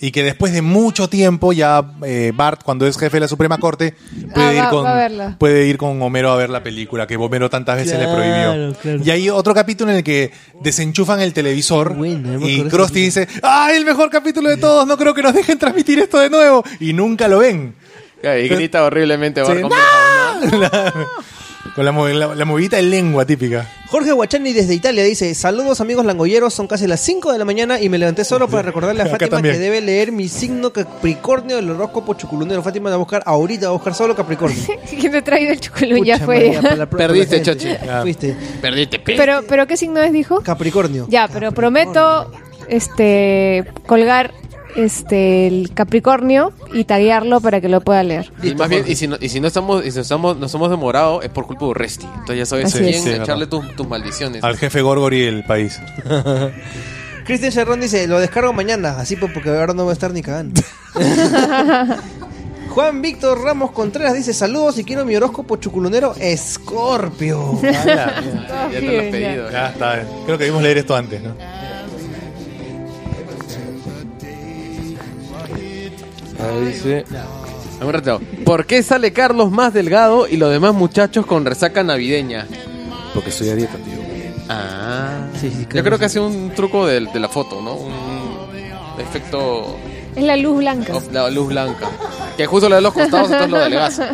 [0.00, 3.58] Y que después de mucho tiempo ya eh, Bart, cuando es jefe de la Suprema
[3.58, 3.96] Corte,
[4.32, 5.36] puede, Ah, ir va- con, va a verla.
[5.40, 8.74] puede ir con Homero a ver la película, que Homero tantas veces Claro, le prohibió.
[8.80, 9.00] claro.
[9.04, 10.30] Y hay otro capítulo en el que
[10.62, 14.56] desenchufan el televisor Bueno, no me y acuerdo Krusty dice, ¡ay, el mejor capítulo de
[14.58, 14.86] todos!
[14.86, 16.62] No creo que nos dejen transmitir esto de nuevo.
[16.78, 17.74] Y nunca lo ven.
[18.22, 19.70] Y grita horriblemente Sí, Bart con
[21.74, 23.68] Con la, la, la movidita de lengua típica.
[23.88, 27.80] Jorge Guachani desde Italia dice, saludos amigos langolleros, son casi las 5 de la mañana
[27.80, 29.54] y me levanté solo para recordarle a Fátima también.
[29.54, 32.62] que debe leer mi signo Capricornio del horóscopo chuculunero.
[32.62, 34.60] Fátima va a buscar ahorita, va a buscar solo Capricornio.
[34.98, 36.04] ¿Quién te traído el chuculú?
[36.04, 36.58] Ya fue.
[36.60, 37.42] para para Perdiste.
[37.42, 37.68] Chochi.
[38.02, 38.36] Fuiste.
[38.60, 39.14] Perdiste, pe.
[39.16, 40.40] pero, pero ¿qué signo es, dijo?
[40.42, 41.06] Capricornio.
[41.08, 42.30] Ya, pero prometo
[42.68, 44.32] este colgar
[44.76, 48.32] este el Capricornio y taguearlo para que lo pueda leer.
[48.42, 50.70] Y más bien, y si no, y si no estamos, y si estamos, nos hemos
[50.70, 52.06] demorado, es por culpa de Urresti.
[52.06, 53.02] Entonces ya sabes Así es.
[53.02, 54.44] Sí, echarle tus, tus maldiciones.
[54.44, 55.80] Al jefe Gorgor y el país.
[57.24, 60.22] Cristian Cerrón dice, lo descargo mañana, así pues porque ahora no va a estar ni
[60.22, 60.62] cagando.
[62.70, 67.58] Juan Víctor Ramos Contreras dice, saludos y quiero mi horóscopo chuculunero Escorpio.
[67.62, 69.50] Ya te lo has Bien, pedido.
[69.50, 70.06] Ya está.
[70.24, 71.34] Creo que debimos leer esto antes, ¿no?
[76.40, 77.04] Ahí dice.
[77.80, 78.20] Un rato.
[78.44, 82.46] ¿Por qué sale Carlos más delgado y los demás muchachos con resaca navideña?
[83.14, 83.94] Porque estoy a dieta, tío.
[84.48, 85.26] Ah.
[85.40, 87.74] Sí, sí, Yo creo que hace un truco de, de la foto, ¿no?
[87.74, 89.76] Un efecto
[90.16, 90.94] Es la luz blanca.
[91.12, 91.88] la luz blanca.
[92.36, 94.10] Que justo le da los costados, entonces lo adelgaza.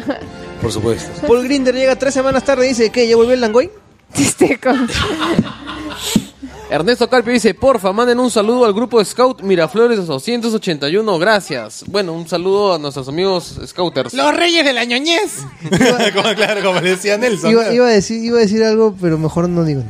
[0.61, 1.27] Por supuesto.
[1.27, 3.07] Paul Grinder llega tres semanas tarde y dice, ¿qué?
[3.09, 3.71] ¿Ya volvió el Langoy?
[4.19, 4.89] Este, con-
[6.71, 11.85] Ernesto Carpio dice, porfa, manden un saludo al grupo de Scout Miraflores 281, gracias.
[11.87, 14.15] Bueno, un saludo a nuestros amigos Scouters.
[14.15, 15.41] Los reyes de la ñoñez.
[16.15, 17.51] como, claro, como decía Nelson.
[17.51, 19.83] Iba, iba a decir, iba a decir algo, pero mejor no digo.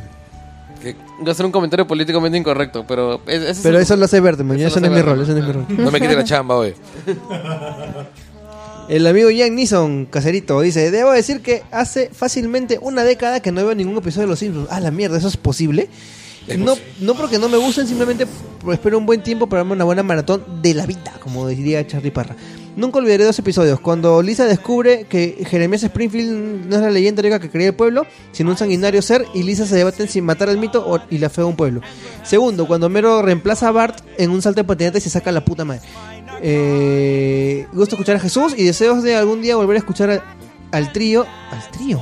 [1.19, 3.21] Voy a hacer un comentario políticamente incorrecto, pero...
[3.25, 4.59] es- ese es Pero el- eso lo hace verde, man.
[4.59, 5.65] Eso no es mi rol, eso no es mi rol.
[5.69, 6.75] No me quite la chamba, oye.
[8.89, 13.65] El amigo Ian Neeson, caserito, dice: Debo decir que hace fácilmente una década que no
[13.65, 14.67] veo ningún episodio de Los Simpsons.
[14.69, 15.89] Ah, la mierda, ¿eso es posible?
[16.57, 18.27] No, no porque no me gusten, simplemente
[18.71, 22.11] espero un buen tiempo para darme una buena maratón de la vida, como diría Charlie
[22.11, 22.35] Parra.
[22.75, 23.79] Nunca olvidaré dos episodios.
[23.79, 28.05] Cuando Lisa descubre que Jeremías Springfield no es la leyenda única que creía el pueblo,
[28.31, 31.29] sino un sanguinario ser, y Lisa se debaten si matar al mito o- y la
[31.29, 31.81] fe a un pueblo.
[32.23, 35.43] Segundo, cuando Mero reemplaza a Bart en un salto de patineta y se saca la
[35.45, 35.81] puta madre.
[36.41, 40.35] Eh, gusto escuchar a Jesús y deseos de algún día volver a escuchar a-
[40.71, 41.25] al trío.
[41.51, 41.99] ¿Al trío?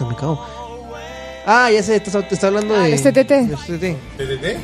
[0.00, 0.40] No me cago.
[1.50, 2.92] Ah, ya sé, te está, hablando Ah, de.
[2.92, 3.48] este TT.
[3.48, 4.58] ¿TTT?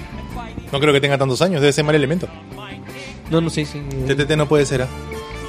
[0.71, 2.29] No creo que tenga tantos años, debe ser mal elemento.
[3.31, 3.81] No, no, sí, sí.
[4.07, 4.89] TTT no puede ser, ¿ah?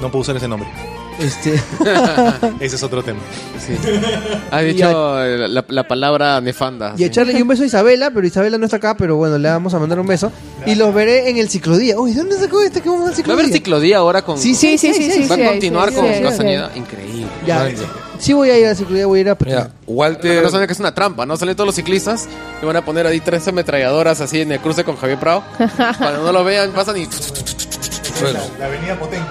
[0.00, 0.66] No puedo usar ese nombre.
[1.18, 1.54] Este.
[2.60, 3.18] Ese es otro tema.
[4.50, 4.84] Has dicho
[5.18, 6.94] la, la- la palabra nefanda.
[6.98, 9.72] Y echarle un beso a Isabela, pero Isabela no está acá, pero bueno, le vamos
[9.72, 10.30] a mandar un beso.
[10.66, 11.98] Y los veré en el ciclodía.
[11.98, 13.40] Uy, ¿de dónde sacó este que vamos al ¿Va a ciclodía?
[13.42, 14.38] haber ciclodía ahora con...
[14.38, 15.26] Sí, Sí, sí, sí, sí.
[15.26, 16.22] ¿Va sí, a hay, continuar sí, con sí, sí, sí.
[16.24, 16.70] Castañeda?
[16.74, 17.26] Increíble.
[17.46, 17.68] Ya,
[18.18, 19.70] sí voy a ir al ciclodía, voy a ir a Mira.
[19.86, 20.42] Walter.
[20.42, 21.36] No saben que es una trampa, ¿no?
[21.36, 22.28] Salen todos los ciclistas
[22.62, 25.42] y van a poner ahí tres ametralladoras así en el cruce con Javier Prado.
[25.98, 27.08] Cuando no lo vean, pasan y...
[28.20, 29.26] Bueno, La avenida Potenki.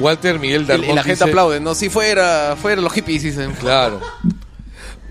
[0.00, 1.74] Walter Miguel Y, Darmón y la gente dice- aplaude, ¿no?
[1.74, 3.52] Si fuera, fuera los hippies, dicen.
[3.54, 4.00] Claro.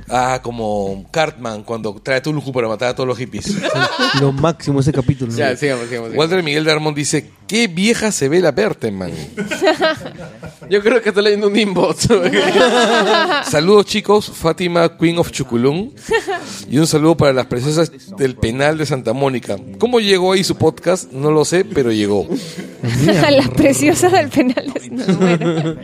[0.10, 3.54] Ah, como Cartman cuando trae a Tulhu para matar a todos los hippies.
[4.22, 5.34] Lo máximo ese capítulo.
[5.34, 6.10] Ya, sigamos, sigamos.
[6.10, 6.14] sigamos.
[6.16, 9.12] Walter Miguel Darmón dice, qué vieja se ve la Berteman.
[10.70, 12.08] Yo creo que está leyendo un inbox.
[13.50, 15.94] Saludos chicos, Fátima Queen of Chuculún.
[16.70, 19.58] Y un saludo para las preciosas del penal de Santa Mónica.
[19.80, 21.12] ¿Cómo llegó ahí su podcast?
[21.12, 22.28] No lo sé, pero llegó.
[23.06, 24.72] Las preciosas del penal.
[24.76, 25.76] es- no, bueno.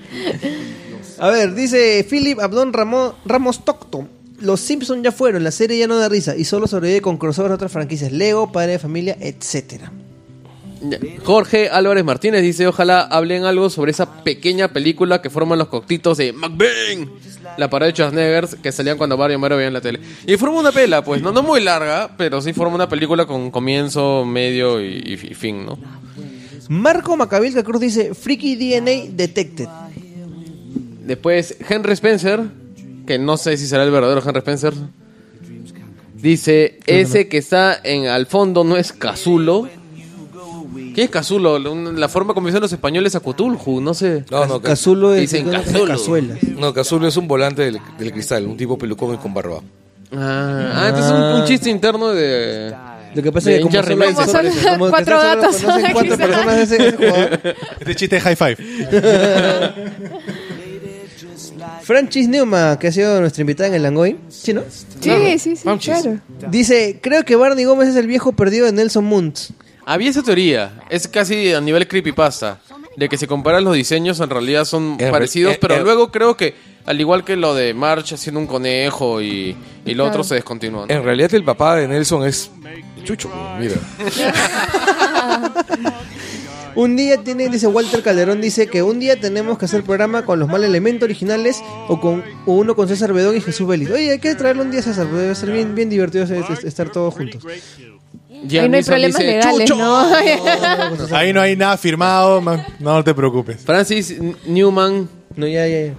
[1.24, 4.10] A ver, dice Philip Abdón Ramón, Ramos Tocto.
[4.42, 7.50] Los Simpsons ya fueron, la serie ya no da risa y solo sobrevive con crossover
[7.50, 9.90] de otras franquicias, Lego, Padre de Familia, etcétera.
[11.24, 16.18] Jorge Álvarez Martínez dice, ojalá hablen algo sobre esa pequeña película que forman los coctitos
[16.18, 17.10] de McBain.
[17.56, 20.02] La parodia de Schwarzenegger que salían cuando Mario y Homero veían la tele.
[20.28, 23.50] Y forma una pela, pues, no, no muy larga, pero sí forma una película con
[23.50, 25.80] comienzo, medio y fin, ¿no?
[26.70, 29.68] Marco Macabilca Cruz dice Freaky DNA Detected.
[31.06, 32.42] Después, Henry Spencer,
[33.06, 34.74] que no sé si será el verdadero Henry Spencer,
[36.16, 39.68] dice, ese que está en al fondo no es Cazulo.
[40.96, 41.56] ¿Qué es Cazulo?
[41.72, 44.24] Un- La forma como dicen los españoles a Cthulhu, no sé.
[44.32, 46.00] No, no, Cas- Cazulo es Dicen cazuelas.
[46.58, 49.60] no, Cazulo es un volante del, del cristal, un tipo pelucón y con barba.
[50.16, 52.74] Ah, ah, entonces es un, un chiste interno de...
[53.16, 56.88] Lo que pasa De es que como remenses, como- Cuatro conocen cuatro personas de ese,
[56.88, 57.40] ese jugador.
[57.80, 58.58] Este chiste es high five.
[61.84, 64.18] Francis Neuma, que ha sido nuestra invitada en el Langoy.
[64.30, 64.62] ¿Sí, no?
[65.02, 66.20] Sí, sí, sí, claro.
[66.50, 69.52] Dice, creo que Barney Gómez es el viejo perdido de Nelson Muntz.
[69.86, 72.60] Había esa teoría, es casi a nivel creepypasta,
[72.96, 76.10] de que si comparas los diseños en realidad son En- parecidos, en- pero en- luego
[76.10, 76.56] creo que,
[76.86, 79.56] al igual que lo de March haciendo un conejo y,
[79.86, 80.86] y lo otro se descontinúa.
[80.88, 80.94] ¿no?
[80.94, 82.50] En realidad el papá de Nelson es
[83.04, 83.30] Chucho,
[83.60, 83.76] mira.
[86.76, 90.26] Un día tiene, dice Walter Calderón, dice que un día tenemos que hacer el programa
[90.26, 93.92] con los mal elementos originales o con o uno con César Bedón y Jesús Vélez.
[93.92, 97.14] Oye, hay que traerle un día a César, debe ser bien, bien divertido estar todos
[97.14, 97.44] juntos.
[98.52, 99.78] Ahí no hay problemas dice, legales, "Chucho".
[99.78, 101.16] ¿no?
[101.16, 102.66] Ahí no hay nada firmado, man.
[102.80, 103.62] no te preocupes.
[103.62, 105.08] Francis Newman.
[105.36, 105.94] No, ya, ya, ya.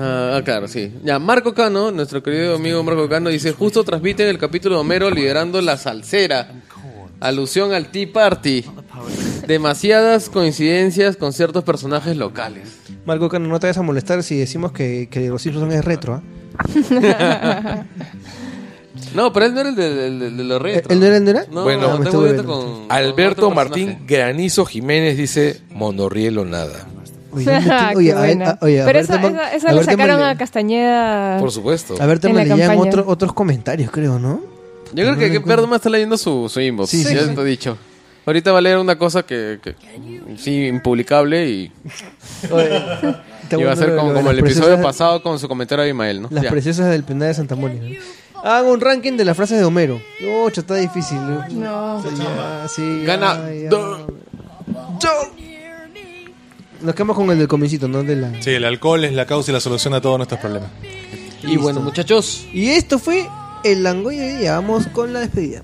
[0.00, 0.92] Ah, claro, sí.
[1.04, 5.10] Ya, Marco Cano, nuestro querido amigo Marco Cano, dice: Justo transmiten el capítulo de Homero
[5.10, 6.52] liderando la salsera.
[7.20, 8.64] Alusión al Tea Party.
[9.46, 12.68] Demasiadas coincidencias con ciertos personajes locales.
[13.06, 16.14] Marco Cano, no te vayas a molestar si decimos que, que los Simpsons es retro,
[16.58, 17.82] ¿ah?
[19.14, 20.92] No, pero él no era el de, el de- de los retro.
[20.92, 21.44] ¿Él no era, él no era?
[21.50, 22.52] No, Bueno, no, me tengo estuve ahorita viendo.
[22.66, 24.14] con- con Alberto otro Martín personaje.
[24.16, 26.86] Granizo Jiménez dice monorriel o nada.
[27.30, 28.50] Oye, ¿dónde Ah, oye, qué a ver, buena.
[28.50, 31.38] a- oye, a Pero ver, esa, esa, esa a ver, sacaron a Castañeda.
[31.38, 31.94] Por supuesto.
[32.00, 32.80] A ver, te en la leían campaña.
[32.88, 34.40] otro- otros comentarios, creo, ¿no?
[34.92, 36.90] Yo creo que, que Perdón está leyendo su, su inbox.
[36.90, 37.34] Sí, sí, ya sí.
[37.34, 37.78] te he dicho.
[38.28, 39.74] Ahorita va a leer una cosa que, que-
[40.36, 41.72] sí, impublicable y,
[43.50, 46.28] y va a ser como, el episodio pasado con su comentario de Imael, ¿no?
[46.30, 46.50] Las Ya.
[46.50, 47.86] preciosas del penal de Santa Mónica.
[47.86, 48.40] ¿no?
[48.44, 49.98] Hagan un ranking de las frases de Homero.
[50.20, 51.16] No, está difícil.
[51.16, 51.48] ¿no?
[51.48, 52.04] No.
[52.18, 53.34] Ya, sí, Gana.
[53.48, 53.68] ya, ya.
[53.70, 54.06] Do-
[56.82, 58.02] Nos quedamos con el del comicito, ¿no?
[58.02, 58.42] De la...
[58.42, 60.68] Sí, el alcohol es la causa y la solución a todos nuestros problemas.
[61.42, 63.26] Y bueno, muchachos, Y esto fue
[63.64, 64.54] el Langoy de hoy día.
[64.56, 65.62] Vamos con la despedida.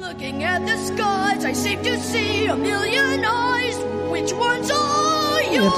[0.00, 3.76] Looking at the skies, I seem to see a million eyes.
[4.10, 5.72] Which ones are yours?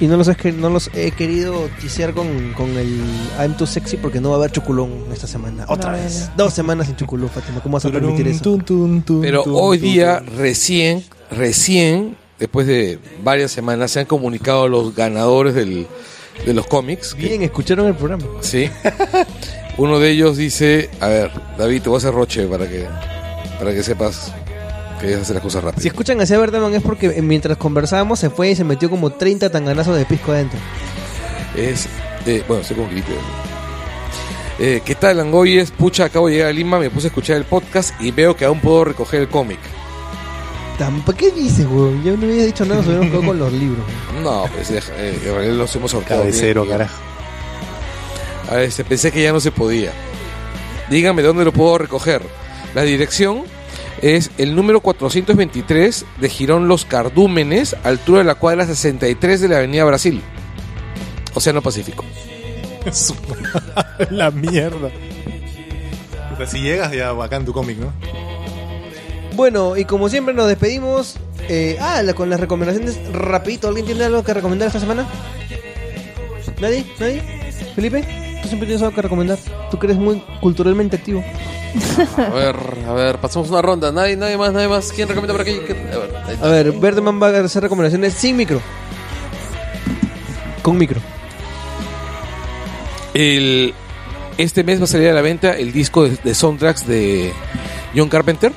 [0.00, 3.00] Y no los, he, no los he querido tisear con, con el
[3.38, 5.64] I'm Too Sexy porque no va a haber chuculón esta semana.
[5.68, 6.28] Otra No, vez.
[6.36, 6.44] no.
[6.44, 7.60] Dos semanas sin chuculón, Fátima.
[7.62, 8.58] ¿Cómo vas a permitir eso?
[9.22, 15.86] Pero hoy día, recién, recién, después de varias semanas, se han comunicado los ganadores del,
[16.46, 17.14] de los cómics.
[17.14, 18.24] que- Bien, escucharon el programa.
[18.40, 18.70] Sí.
[19.76, 22.86] Uno de ellos dice, a ver, David, te voy a hacer roche para que,
[23.58, 24.32] para que sepas
[25.00, 25.82] que hacer las cosas rápido.
[25.82, 28.88] Si escuchan así a Verdeman es porque eh, mientras conversábamos se fue y se metió
[28.88, 30.58] como 30 tanganazos de pisco adentro.
[31.56, 31.86] Es,
[32.26, 33.12] eh, bueno, estoy con gripe.
[34.60, 35.72] Eh, ¿Qué tal, Angoyes?
[35.72, 38.44] Pucha, acabo de llegar a Lima, me puse a escuchar el podcast y veo que
[38.44, 39.58] aún puedo recoger el cómic.
[40.78, 42.02] Tampa- ¿Qué dices, weón?
[42.02, 43.84] Yo no había dicho nada, nos hubiéramos quedado con los libros.
[44.22, 46.20] No, pues deja- eh, en realidad los hemos ahorcado.
[46.22, 46.72] Cabecero, bien.
[46.78, 47.00] carajo.
[48.50, 49.92] A ver, este, pensé que ya no se podía.
[50.90, 52.22] Dígame dónde lo puedo recoger.
[52.74, 53.44] La dirección
[54.02, 59.58] es el número 423 de Girón Los Cardúmenes, altura de la cuadra 63 de la
[59.58, 60.20] Avenida Brasil.
[61.34, 62.04] Océano Pacífico.
[64.10, 64.90] La mierda.
[66.30, 67.92] Puta, si llegas ya bacán tu cómic, ¿no?
[69.34, 71.16] Bueno, y como siempre nos despedimos.
[71.48, 73.68] eh, ah, la- con las recomendaciones rapidito.
[73.68, 75.06] ¿Alguien tiene algo que recomendar esta semana?
[76.60, 76.86] ¿Nadie?
[76.98, 77.22] ¿Nadie?
[77.74, 78.00] ¿Felipe?
[78.42, 79.38] Tú siempre tienes algo que recomendar.
[79.70, 81.22] Tú que eres muy culturalmente activo.
[82.16, 82.56] a ver,
[82.88, 83.90] a ver, pasamos una ronda.
[83.92, 84.92] Nadie, nadie más, nadie más.
[84.92, 85.58] ¿Quién recomienda por aquí?
[85.66, 86.46] ¿Quién- A ver, ahí está.
[86.46, 88.60] A ver, Verdeman va a hacer recomendaciones sin micro.
[90.62, 91.00] Con micro.
[93.12, 93.74] El,
[94.38, 97.32] este mes va a salir a la venta el disco de, de soundtracks de
[97.94, 98.52] John Carpenter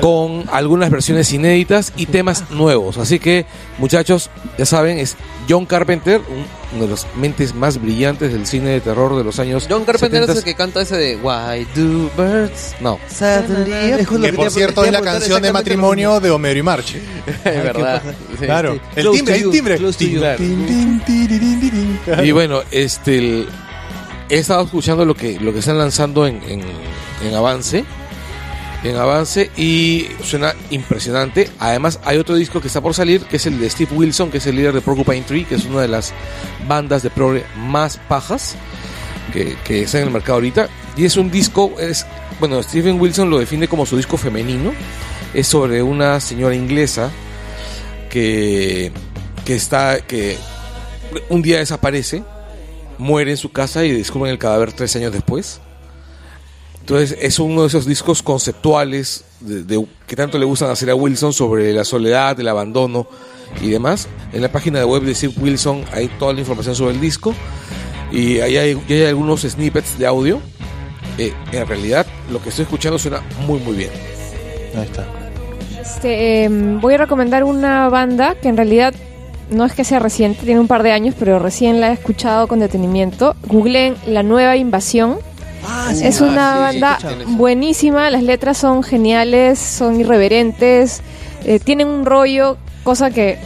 [0.00, 2.96] con algunas versiones inéditas y temas nuevos.
[2.98, 3.46] Así que,
[3.78, 5.16] muchachos, ya saben, es
[5.48, 9.40] John Carpenter, un- uno de los mentes más brillantes del cine de terror de los
[9.40, 10.38] años John Carpenter es 70s.
[10.38, 12.76] el que canta ese de Why do birds?
[12.80, 17.00] No, Suddenly, Que por cierto es la canción de matrimonio de Homero y Marche.
[17.44, 18.02] Es verdad.
[18.38, 18.44] Sí.
[18.46, 18.78] Claro.
[18.94, 19.76] El Close timbre, to el you, timbre.
[19.78, 20.22] close to Tin, you.
[20.36, 22.24] tin, tin, tiririn, tiririn.
[22.24, 23.48] Y bueno, este el-
[24.28, 26.62] he estado escuchando lo que lo que están lanzando en, en,
[27.26, 27.84] en avance.
[28.82, 31.50] En avance y suena impresionante.
[31.58, 34.38] Además, hay otro disco que está por salir, que es el de Steve Wilson, que
[34.38, 36.14] es el líder de Porcupine Tree, que es una de las
[36.66, 38.56] bandas de progre más pajas
[39.34, 40.68] que, que está en el mercado ahorita.
[40.96, 42.06] Y es un disco, es
[42.40, 44.72] bueno, Steven Wilson lo define como su disco femenino.
[45.34, 47.10] Es sobre una señora inglesa
[48.08, 48.90] que,
[49.44, 50.38] que está, que
[51.28, 52.24] un día desaparece,
[52.98, 55.60] muere en su casa y descubren el cadáver tres años después.
[56.90, 60.94] Entonces es uno de esos discos conceptuales de, de- que tanto le gustan hacer a
[60.96, 63.06] Wilson sobre la soledad, el abandono
[63.62, 64.08] y demás.
[64.32, 67.32] En la página de web de Steve Wilson hay toda la información sobre el disco
[68.10, 70.40] y ahí hay, hay algunos snippets de audio.
[71.16, 73.90] Eh, en realidad lo que estoy escuchando suena muy muy bien.
[74.76, 75.06] Ahí está.
[75.80, 78.94] Este, em, voy a recomendar una banda que en realidad
[79.48, 82.48] no es que sea reciente, tiene un par de años, pero recién la he escuchado
[82.48, 83.36] con detenimiento.
[83.46, 85.18] Googleen La Nueva Invasión.
[85.66, 86.06] Ah, sí.
[86.06, 91.02] es una sí, banda buenísima, las letras son geniales, son irreverentes,
[91.44, 93.38] eh, tienen un rollo, cosa que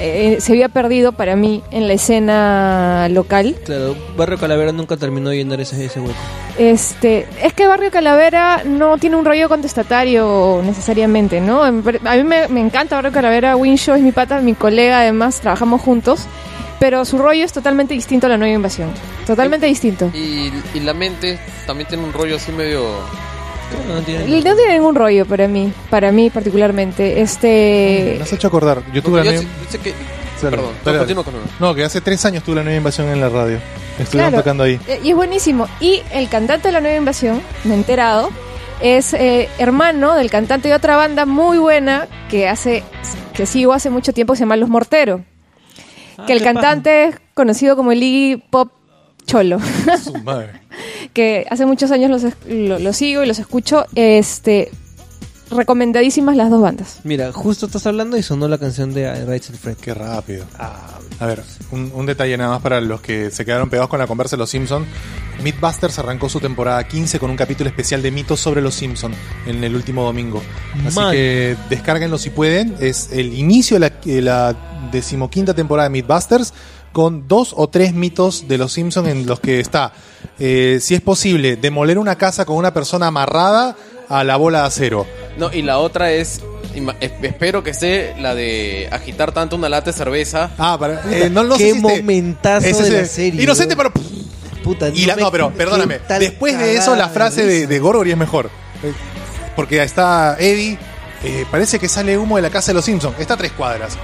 [0.00, 3.54] eh, se había perdido para mí en la escena local.
[3.64, 6.14] Claro, Barrio Calavera nunca terminó de llenar ese, ese hueco.
[6.58, 11.62] Este, es que Barrio Calavera no tiene un rollo contestatario necesariamente, ¿no?
[11.62, 15.80] A mí me, me encanta Barrio Calavera, Winshaw es mi pata, mi colega, además trabajamos
[15.80, 16.26] juntos,
[16.80, 18.90] pero su rollo es totalmente distinto a la nueva invasión.
[19.26, 20.10] Totalmente distinto.
[20.14, 22.82] Y, y la mente también tiene un rollo así medio.
[23.88, 27.20] No, no tiene- Y No tiene ningún rollo para mí, para mí particularmente.
[27.20, 28.82] Este, Me has hecho acordar.
[28.92, 29.42] Yo tuve la Yo nueva...
[29.42, 29.94] sé- yo sé que.
[30.40, 31.44] Perdón, dale, continúa con uno.
[31.58, 33.58] No, que hace tres años tuve la nueva invasión en la radio.
[33.98, 34.42] Estuvieron Claro.
[34.42, 34.78] tocando ahí.
[34.88, 35.66] eh, y es buenísimo.
[35.80, 38.28] Y el cantante de la nueva invasión, me he enterado,
[38.82, 42.82] es eh, hermano del cantante de otra banda muy buena que hace
[43.32, 45.22] que sigo hace mucho tiempo que se llama Los Mortero.
[46.18, 48.70] Ah, que el cantante es conocido como el Iggy Pop
[49.26, 49.58] Cholo.
[50.02, 50.60] Su madre.
[51.12, 53.86] que hace muchos años los, es- lo, lo sigo y los escucho.
[53.94, 54.70] Este,
[55.54, 57.00] recomendadísimas las dos bandas.
[57.04, 59.76] Mira, justo estás hablando y sonó la canción de Said Fred.
[59.76, 60.44] Qué rápido.
[60.58, 64.06] A ver, un, un detalle nada más para los que se quedaron pegados con la
[64.06, 64.86] conversa de los Simpsons.
[65.42, 69.16] Mythbusters arrancó su temporada 15 con un capítulo especial de mitos sobre los Simpsons
[69.46, 70.42] en el último domingo.
[70.86, 71.12] Así Man.
[71.12, 72.76] que descárguenlo si pueden.
[72.80, 74.56] Es el inicio de la, de la
[74.90, 76.52] decimoquinta temporada de Mythbusters
[76.92, 79.92] con dos o tres mitos de los Simpsons en los que está,
[80.38, 83.76] eh, si es posible, demoler una casa con una persona amarrada
[84.08, 85.06] a la bola de acero.
[85.36, 86.40] No, y la otra es.
[87.22, 90.50] Espero que esté la de agitar tanto una lata de cerveza.
[90.58, 93.42] Ah, para, eh, no, no sé Qué si este- momentazo es de la serie.
[93.42, 93.92] Inocente, pero.
[94.62, 96.00] Puta, Y la, me- no, pero perdóname.
[96.18, 98.46] Después de eso, la frase de, de Gorgory es mejor.
[98.82, 98.92] Eh,
[99.54, 100.78] Porque está Eddie.
[101.22, 103.14] eh, parece que sale humo de la casa de los Simpsons.
[103.18, 103.96] Está a tres cuadras.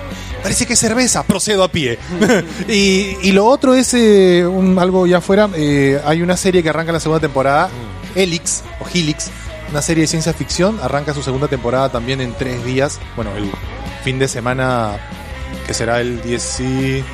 [0.43, 1.23] Parece que es cerveza.
[1.23, 1.99] Procedo a pie.
[2.69, 5.49] y, y lo otro es eh, un- algo ya afuera.
[5.55, 7.69] eh, hay una serie que arranca la segunda temporada.
[8.15, 9.31] Helix o Helix.
[9.71, 10.81] Una serie de ciencia ficción.
[10.81, 12.99] Arranca su segunda temporada también en tres días.
[13.15, 13.51] Bueno, el
[14.03, 14.99] fin de semana
[15.67, 17.05] que será el 10 y...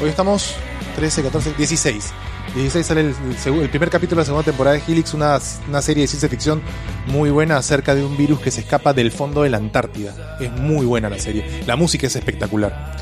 [0.00, 0.54] Hoy estamos
[0.94, 2.12] 13, 14, 16.
[2.54, 5.38] 16 sale el, primer capítulo de la segunda temporada de Helix, una,
[5.68, 6.62] una serie de ciencia ficción
[7.06, 10.38] muy buena acerca de un virus que se escapa del fondo de la Antártida.
[10.40, 11.64] Es muy buena la serie.
[11.66, 12.94] La música es espectacular.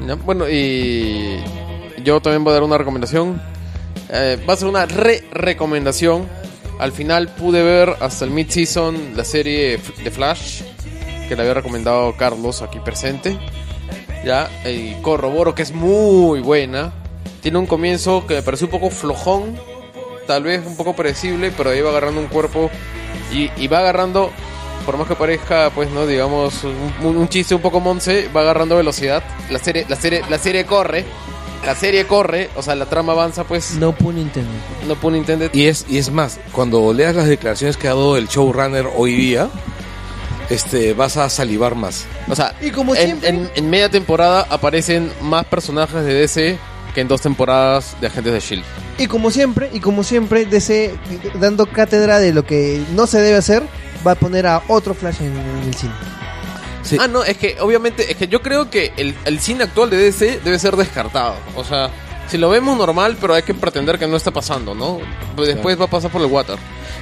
[0.00, 0.16] ¿no?
[0.18, 1.42] Bueno, y.
[2.02, 3.40] Yo también voy a dar una recomendación.
[4.10, 6.28] Eh, va a ser una re-recomendación.
[6.78, 10.62] Al final pude ver hasta el mid-season la serie de Flash,
[11.28, 13.38] que le había recomendado Carlos aquí presente.
[14.24, 16.92] Ya, y corroboro que es muy buena.
[17.42, 19.58] Tiene un comienzo que me parece un poco flojón,
[20.26, 22.70] tal vez un poco predecible, pero ahí va agarrando un cuerpo
[23.30, 24.30] y, va agarrando,
[24.86, 28.76] por más que parezca, pues, no, digamos, un, un chiste un poco monce, va agarrando
[28.76, 29.22] velocidad.
[29.50, 31.04] La serie, la serie, la serie corre,
[31.66, 34.50] la serie corre, o sea, la trama avanza, pues, No pun Nintendo.
[34.86, 35.50] no pun intended.
[35.54, 39.14] Y es, y es más, cuando leas las declaraciones que ha dado el showrunner hoy
[39.14, 39.48] día,
[40.50, 42.04] este, vas a salivar más.
[42.28, 46.58] O sea, Y como en, siempre- en- en media temporada aparecen más personajes de DC
[46.94, 48.64] que en dos temporadas de Agentes de Shield.
[48.98, 50.94] Y como siempre, y como siempre, DC
[51.40, 53.64] dando cátedra de lo que no se debe hacer,
[54.06, 55.92] va a poner a otro Flash en, en el cine.
[56.84, 56.96] Sí.
[57.00, 59.96] Ah, no, es que obviamente, es que yo creo que el, el cine actual de
[59.96, 61.34] DC debe ser descartado.
[61.56, 61.90] O sea,
[62.28, 65.00] si lo vemos normal, pero hay que pretender que no está pasando, ¿no?
[65.34, 66.56] Pues Después va a pasar por el water.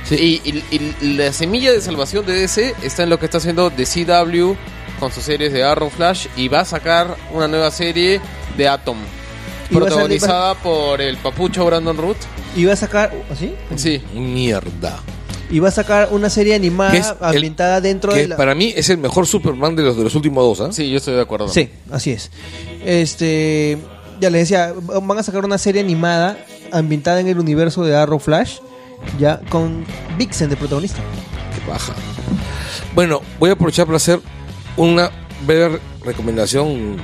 [0.04, 0.40] Sí.
[0.44, 3.70] Y, y- y la semilla de salvación de DC está en lo que está haciendo
[3.70, 4.54] The CW
[5.00, 8.20] con sus series de Arrow Flash y va a sacar una nueva serie
[8.56, 8.98] de Atom.
[8.98, 12.16] Salir- Protagonizada por el papucho Brandon Root.
[12.54, 13.54] Y va a sacar, ¿así?
[13.76, 14.02] Sí.
[14.12, 15.00] Mierda.
[15.52, 18.36] Y va a sacar una serie animada el- ambientada dentro Que de la...
[18.36, 20.72] para mí es el mejor Superman de los de los últimos dos, ¿ah?
[20.72, 21.48] Sí, yo estoy de acuerdo.
[21.48, 22.30] Sí, así es.
[22.84, 23.78] Este,
[24.20, 24.72] ya les decía,
[25.02, 26.38] van a sacar una serie animada
[26.72, 28.58] ambientada en el universo de Arrow Flash,
[29.18, 29.84] ya con
[30.16, 30.98] Vixen de protagonista.
[31.54, 31.92] Qué baja.
[32.94, 34.20] Bueno, voy a aprovechar para hacer
[34.76, 35.10] una
[35.46, 36.96] breve recomendación.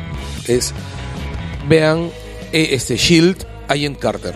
[0.46, 0.72] Es
[1.68, 2.10] vean
[2.52, 4.34] eh, este Shield Agent Carter.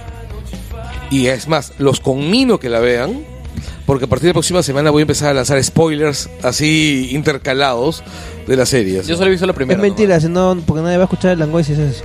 [1.11, 3.25] Y es más, los conmino que la vean.
[3.93, 8.03] Porque a partir de la próxima semana voy a empezar a lanzar spoilers así intercalados
[8.47, 9.07] de las series.
[9.07, 9.77] Yo solo he visto la primera.
[9.77, 12.05] es mentira, no, porque nadie va a escuchar el langoy si haces eso.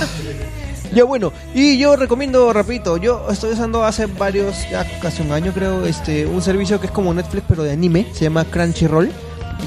[0.94, 5.52] ya bueno, y yo recomiendo, repito, yo estoy usando hace varios, ya casi un año
[5.52, 9.10] creo, este, un servicio que es como Netflix pero de anime, se llama Crunchyroll,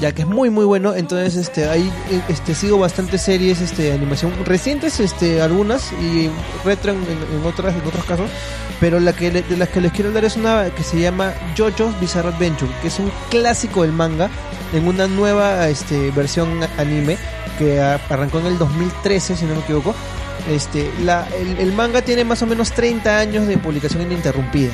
[0.00, 3.82] ya que es muy muy bueno, entonces este ahí eh, este sigo bastantes series este
[3.84, 6.28] de animación recientes, este algunas y
[6.64, 8.30] retro en, en- otras en otros casos,
[8.80, 11.98] pero la que de las que les quiero hablar es una que se llama JoJo's
[12.00, 14.28] Bizarre Adventure, que es un clásico del manga
[14.72, 17.16] en una nueva este versión anime
[17.58, 19.94] que arrancó en el 2013 si no me equivoco.
[20.50, 24.72] Este, la, el, el manga tiene más o menos 30 años de publicación ininterrumpida.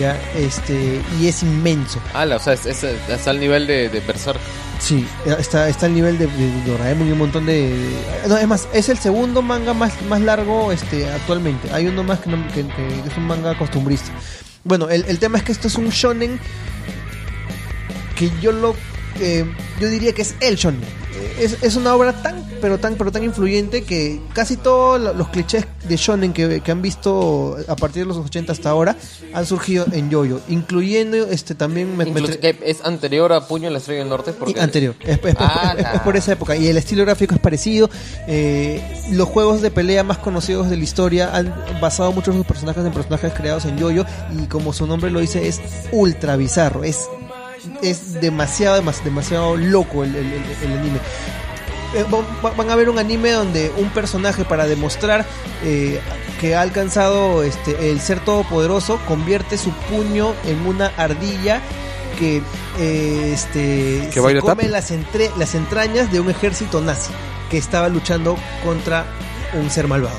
[0.00, 2.00] Ya, este, y es inmenso.
[2.14, 4.40] Ah, o sea, es, es- está al nivel de, de Berserk.
[4.80, 5.06] Sí,
[5.38, 8.68] está, está al nivel de, de Doraemon y un montón de, de- No, es más,
[8.72, 11.70] es el segundo manga más, más largo este, actualmente.
[11.72, 14.10] Hay uno más que, no- que- que es un manga costumbrista.
[14.64, 16.40] Bueno, el, el tema es que esto es un shonen
[18.16, 18.74] que yo lo...
[19.20, 19.44] eh,
[19.80, 20.80] yo diría que es el shonen.
[21.14, 25.12] Eh, Es, es una obra tan, pero tan, pero tan influyente que casi todos lo-
[25.14, 28.96] los clichés de shonen que, que han visto a partir de los 80 hasta ahora
[29.34, 31.96] han surgido en Yoyo, incluyendo este también...
[31.96, 34.32] me- Incluso que es anterior a Puño en la Estrella del Norte.
[34.32, 36.54] Porque anterior, es, Ah, por esa época.
[36.56, 37.90] Y el estilo gráfico es parecido.
[38.28, 38.80] eh,
[39.12, 42.84] los juegos de pelea más conocidos de la historia han basado muchos de sus personajes
[42.84, 44.04] en personajes creados en Yoyo.
[44.40, 45.60] Y como su nombre lo dice, es
[45.90, 46.84] ultra bizarro.
[46.84, 47.00] Es,
[47.82, 50.98] es demasiado, demas- demasiado loco el, el- el- el anime.
[51.94, 55.26] Eh, va- va- van a ver un anime donde un personaje para demostrar
[55.62, 56.00] eh,
[56.40, 61.60] que ha alcanzado este el ser todopoderoso convierte su puño en una ardilla
[62.18, 62.42] que
[62.78, 64.70] eh, este ¿Que se come tap?
[64.70, 67.12] las, entre- las entrañas de un ejército nazi
[67.50, 69.04] que estaba luchando contra
[69.52, 70.18] un ser malvado.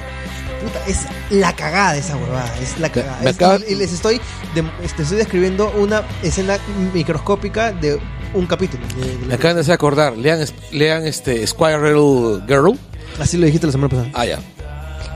[0.64, 1.00] Puta, es
[1.30, 3.20] la cagada esa huevada, es la cagada.
[3.24, 4.22] me Es- acaba- y, y les estoy,
[4.56, 6.58] de- este, estoy describiendo una escena
[6.94, 8.00] microscópica de
[8.34, 8.84] un capítulo.
[8.98, 10.18] de- de Me acaban de hacer acordar.
[10.18, 10.40] Lean,
[10.72, 12.80] lean este Squirrel Girl.
[13.20, 14.10] Así lo dijiste la semana pasada.
[14.14, 14.40] Ah, ya.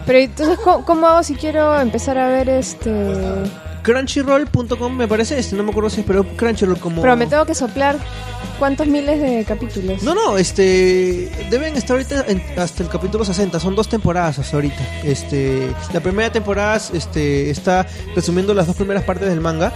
[0.05, 2.91] Pero entonces, ¿cómo, cómo hago si quiero empezar a ver este
[3.88, 7.01] Crunchyroll.com me parece, este no me acuerdo si es, pero Crunchyroll como...
[7.01, 7.97] Pero me tengo que soplar
[8.59, 10.03] cuántos miles de capítulos.
[10.03, 14.57] No, no, este deben estar ahorita en- hasta el capítulo 60, son dos temporadas hasta
[14.57, 14.84] ahorita.
[15.03, 19.72] Este, la primera temporada este está resumiendo las dos primeras partes del manga.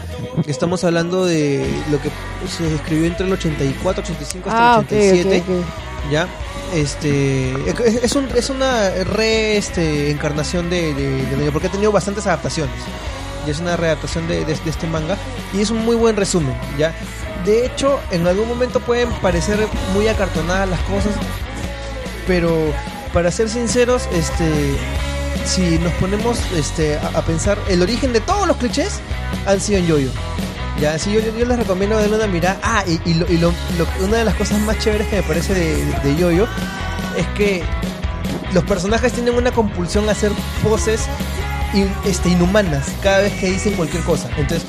[0.45, 2.09] Estamos hablando de lo que
[2.49, 5.37] se escribió entre el 84, 85 hasta Ah, el ok, 87.
[5.37, 6.11] ok, ok.
[6.11, 6.27] Ya.
[6.73, 11.91] Este es, es un- es una re este, encarnación de, de, de porque ha tenido
[11.91, 12.75] bastantes adaptaciones.
[13.45, 15.17] Y es una readaptación de, de- de este manga.
[15.53, 16.53] Y es un muy buen resumen.
[16.77, 16.93] Ya.
[17.45, 19.57] De hecho, en algún momento pueden parecer
[19.93, 21.13] muy acartonadas las cosas.
[22.27, 22.73] Pero
[23.13, 24.75] para ser sinceros, este
[25.45, 28.99] si nos ponemos este, a, pensar, el origen de todos los clichés
[29.47, 30.09] han sido en Yoyo.
[30.79, 32.59] Ya, sí, yo, yo les recomiendo darle una mirada.
[32.61, 35.23] Ah, y, y lo- y lo- lo- una de las cosas más chéveres que me
[35.23, 36.47] parece de, de Yoyo
[37.17, 37.63] es que
[38.53, 40.31] los personajes tienen una compulsión a hacer
[40.63, 41.01] poses
[41.73, 44.29] in- este, inhumanas cada vez que dicen cualquier cosa.
[44.37, 44.63] Entonces,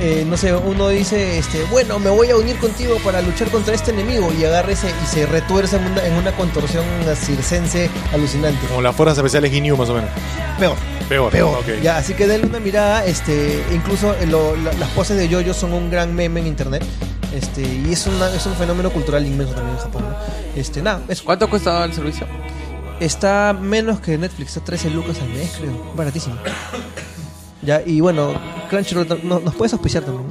[0.00, 3.74] eh, no sé, uno dice, este, bueno, me voy a unir contigo para luchar contra
[3.74, 6.84] este enemigo y agarra ese y se retuerce en una, en una contorsión
[7.16, 8.66] circense alucinante.
[8.68, 10.10] Como las fuerzas especiales Ginyu, más o menos.
[10.58, 10.76] Peor.
[11.08, 11.32] Peor.
[11.32, 11.58] Peor.
[11.58, 11.82] ok.
[11.82, 15.54] Ya, así que denle una mirada, este, incluso en lo- la- las poses de Yoyo
[15.54, 16.84] son un gran meme en internet.
[17.34, 20.04] Este, y es, una- es un fenómeno cultural inmenso también en Japón.
[20.08, 20.60] ¿no?
[20.60, 21.24] Este, nada, eso.
[21.24, 22.26] ¿Cuánto cuesta el servicio?
[23.00, 25.92] Está menos que Netflix, está 13 lucas al mes, creo.
[25.96, 26.36] Baratísimo.
[27.62, 28.32] Ya, y bueno,
[28.70, 30.26] Crunchyroll no- nos puedes auspiciar también.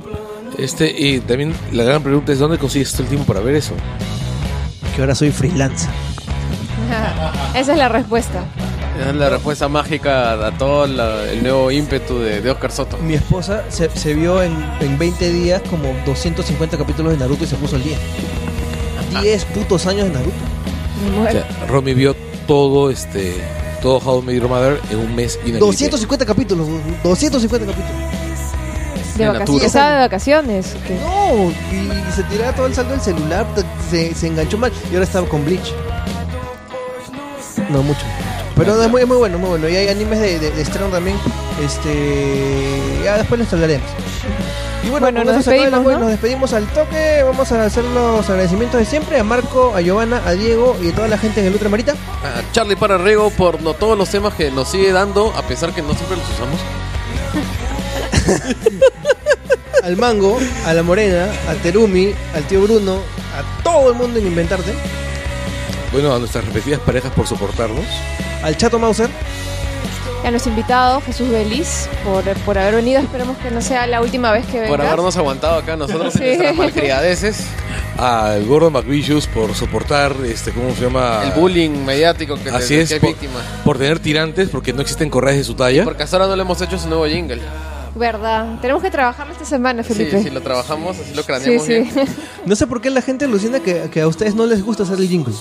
[0.57, 3.73] Este, y también la gran pregunta es: ¿dónde consigues todo el tiempo para ver eso?
[4.95, 5.89] Que ahora soy freelancer.
[7.56, 8.44] Esa es la respuesta.
[9.07, 12.98] Es la respuesta mágica a todo la- el nuevo ímpetu de, de Oscar Soto.
[12.98, 17.48] Mi esposa se, se vio en, en 20 días como 250 capítulos de Naruto y
[17.48, 17.98] se puso al día.
[19.22, 20.35] 10 putos años de Naruto.
[21.03, 21.31] Me O muero.
[21.39, 22.15] sea, Romy vio
[22.48, 23.36] todo este
[23.82, 26.68] todo How I Met Your Mother en un mes y una 250 capítulos,
[27.03, 27.91] 250 capítulos.
[29.18, 29.64] de en vacaciones.
[29.65, 30.76] Estaba de vacaciones.
[30.88, 30.95] ¿qué?
[30.95, 33.45] No, y se tiraba todo el saldo del celular,
[33.91, 35.74] se, se enganchó mal y ahora estaba con Bleach.
[37.69, 38.02] No mucho.
[38.56, 39.69] Pero no, es, muy, es muy bueno, muy bueno.
[39.69, 41.18] Y hay animes de, de, de estreno también.
[41.64, 43.02] Este.
[43.03, 43.88] Ya después les hablaremos.
[44.88, 47.22] Y bueno, Bueno, con nos despedimos, nos despedimos al toque.
[47.24, 50.96] Vamos a hacer los agradecimientos de siempre a Marco, a Giovanna, a Diego y a
[50.96, 51.92] toda la gente en el Ultra Marita.
[51.92, 55.74] A Charlie para Rego por no, todos los temas que nos sigue dando, a pesar
[55.74, 56.60] que no siempre los usamos.
[59.84, 62.96] Al Mango, a la Morena, a Terumi, al tío Bruno,
[63.36, 64.74] a todo el mundo en Inventarte,
[65.94, 67.86] Bueno, a nuestras repetidas parejas por soportarnos.
[68.44, 69.10] al Chato Mauser.
[70.26, 72.99] A nuestro invitado, Jesús Belis, por, por haber venido.
[72.99, 74.69] Esperemos que no sea la última vez que vengas.
[74.69, 76.19] Por habernos aguantado acá nosotros Sí.
[76.23, 77.45] en nuestras malcriadeces.
[77.98, 81.22] Al gordo McVicious por soportar este ¿cómo se llama?
[81.23, 83.39] El bullying mediático que, Así de- es, que por, víctima.
[83.64, 85.84] por tener tirantes, porque no existen correas de su talla.
[85.84, 87.41] Porque hasta ahora no le hemos hecho su nuevo jingle.
[87.95, 88.60] Verdad.
[88.61, 90.18] Tenemos que trabajarlo esta semana, Felipe.
[90.18, 91.69] Sí, si lo trabajamos, así lo craneamos sí.
[91.73, 91.89] bien.
[91.91, 92.02] sí.
[92.45, 94.99] No sé por qué la gente alucina que, que a ustedes no les gusta hacer
[94.99, 95.34] el jingle.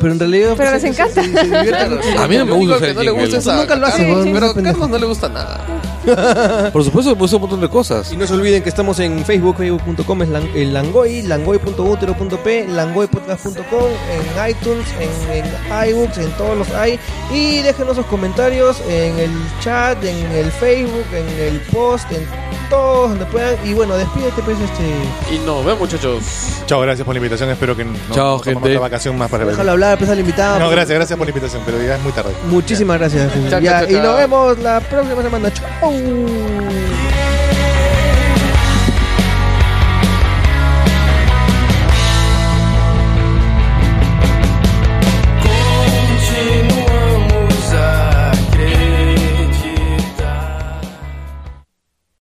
[0.00, 0.54] Pero en realidad.
[0.56, 1.22] Pero pues, les se- encanta.
[1.22, 2.18] se- se.
[2.18, 4.00] A mí no me gusta que no le gusta es Tú a- nunca lo haces,
[4.06, 4.54] Sí, weón, no pero a.
[4.54, 5.64] Carlos no le gusta nada.
[6.72, 8.12] Por supuesto, me gusta un montón de cosas.
[8.12, 14.50] Y no se olviden que estamos en Facebook, facebook.com, es el Langoy, langoy.utero.p, langoypodcast.com, en
[14.50, 16.98] iTunes, en, en iBooks, en todos los hay.
[17.32, 19.30] Y déjenos sus comentarios en el
[19.60, 22.26] chat, en el Facebook, en el post, en
[22.68, 23.56] todos donde puedan.
[23.66, 25.34] Y bueno, despídete, pues, este.
[25.34, 26.22] Y nos vemos, muchachos.
[26.66, 27.48] Chao, gracias por la invitación.
[27.50, 28.68] Espero que no, Chao, gente.
[28.70, 30.58] otra vacación más para Déjalo hablar, pues al invitado.
[30.58, 32.32] No, gracias, gracias por la invitación, pero ya es muy tarde.
[32.48, 33.32] Muchísimas gracias.
[33.50, 35.52] Chao, Ya, chao, y nos vemos la próxima semana.
[35.52, 37.03] Chau.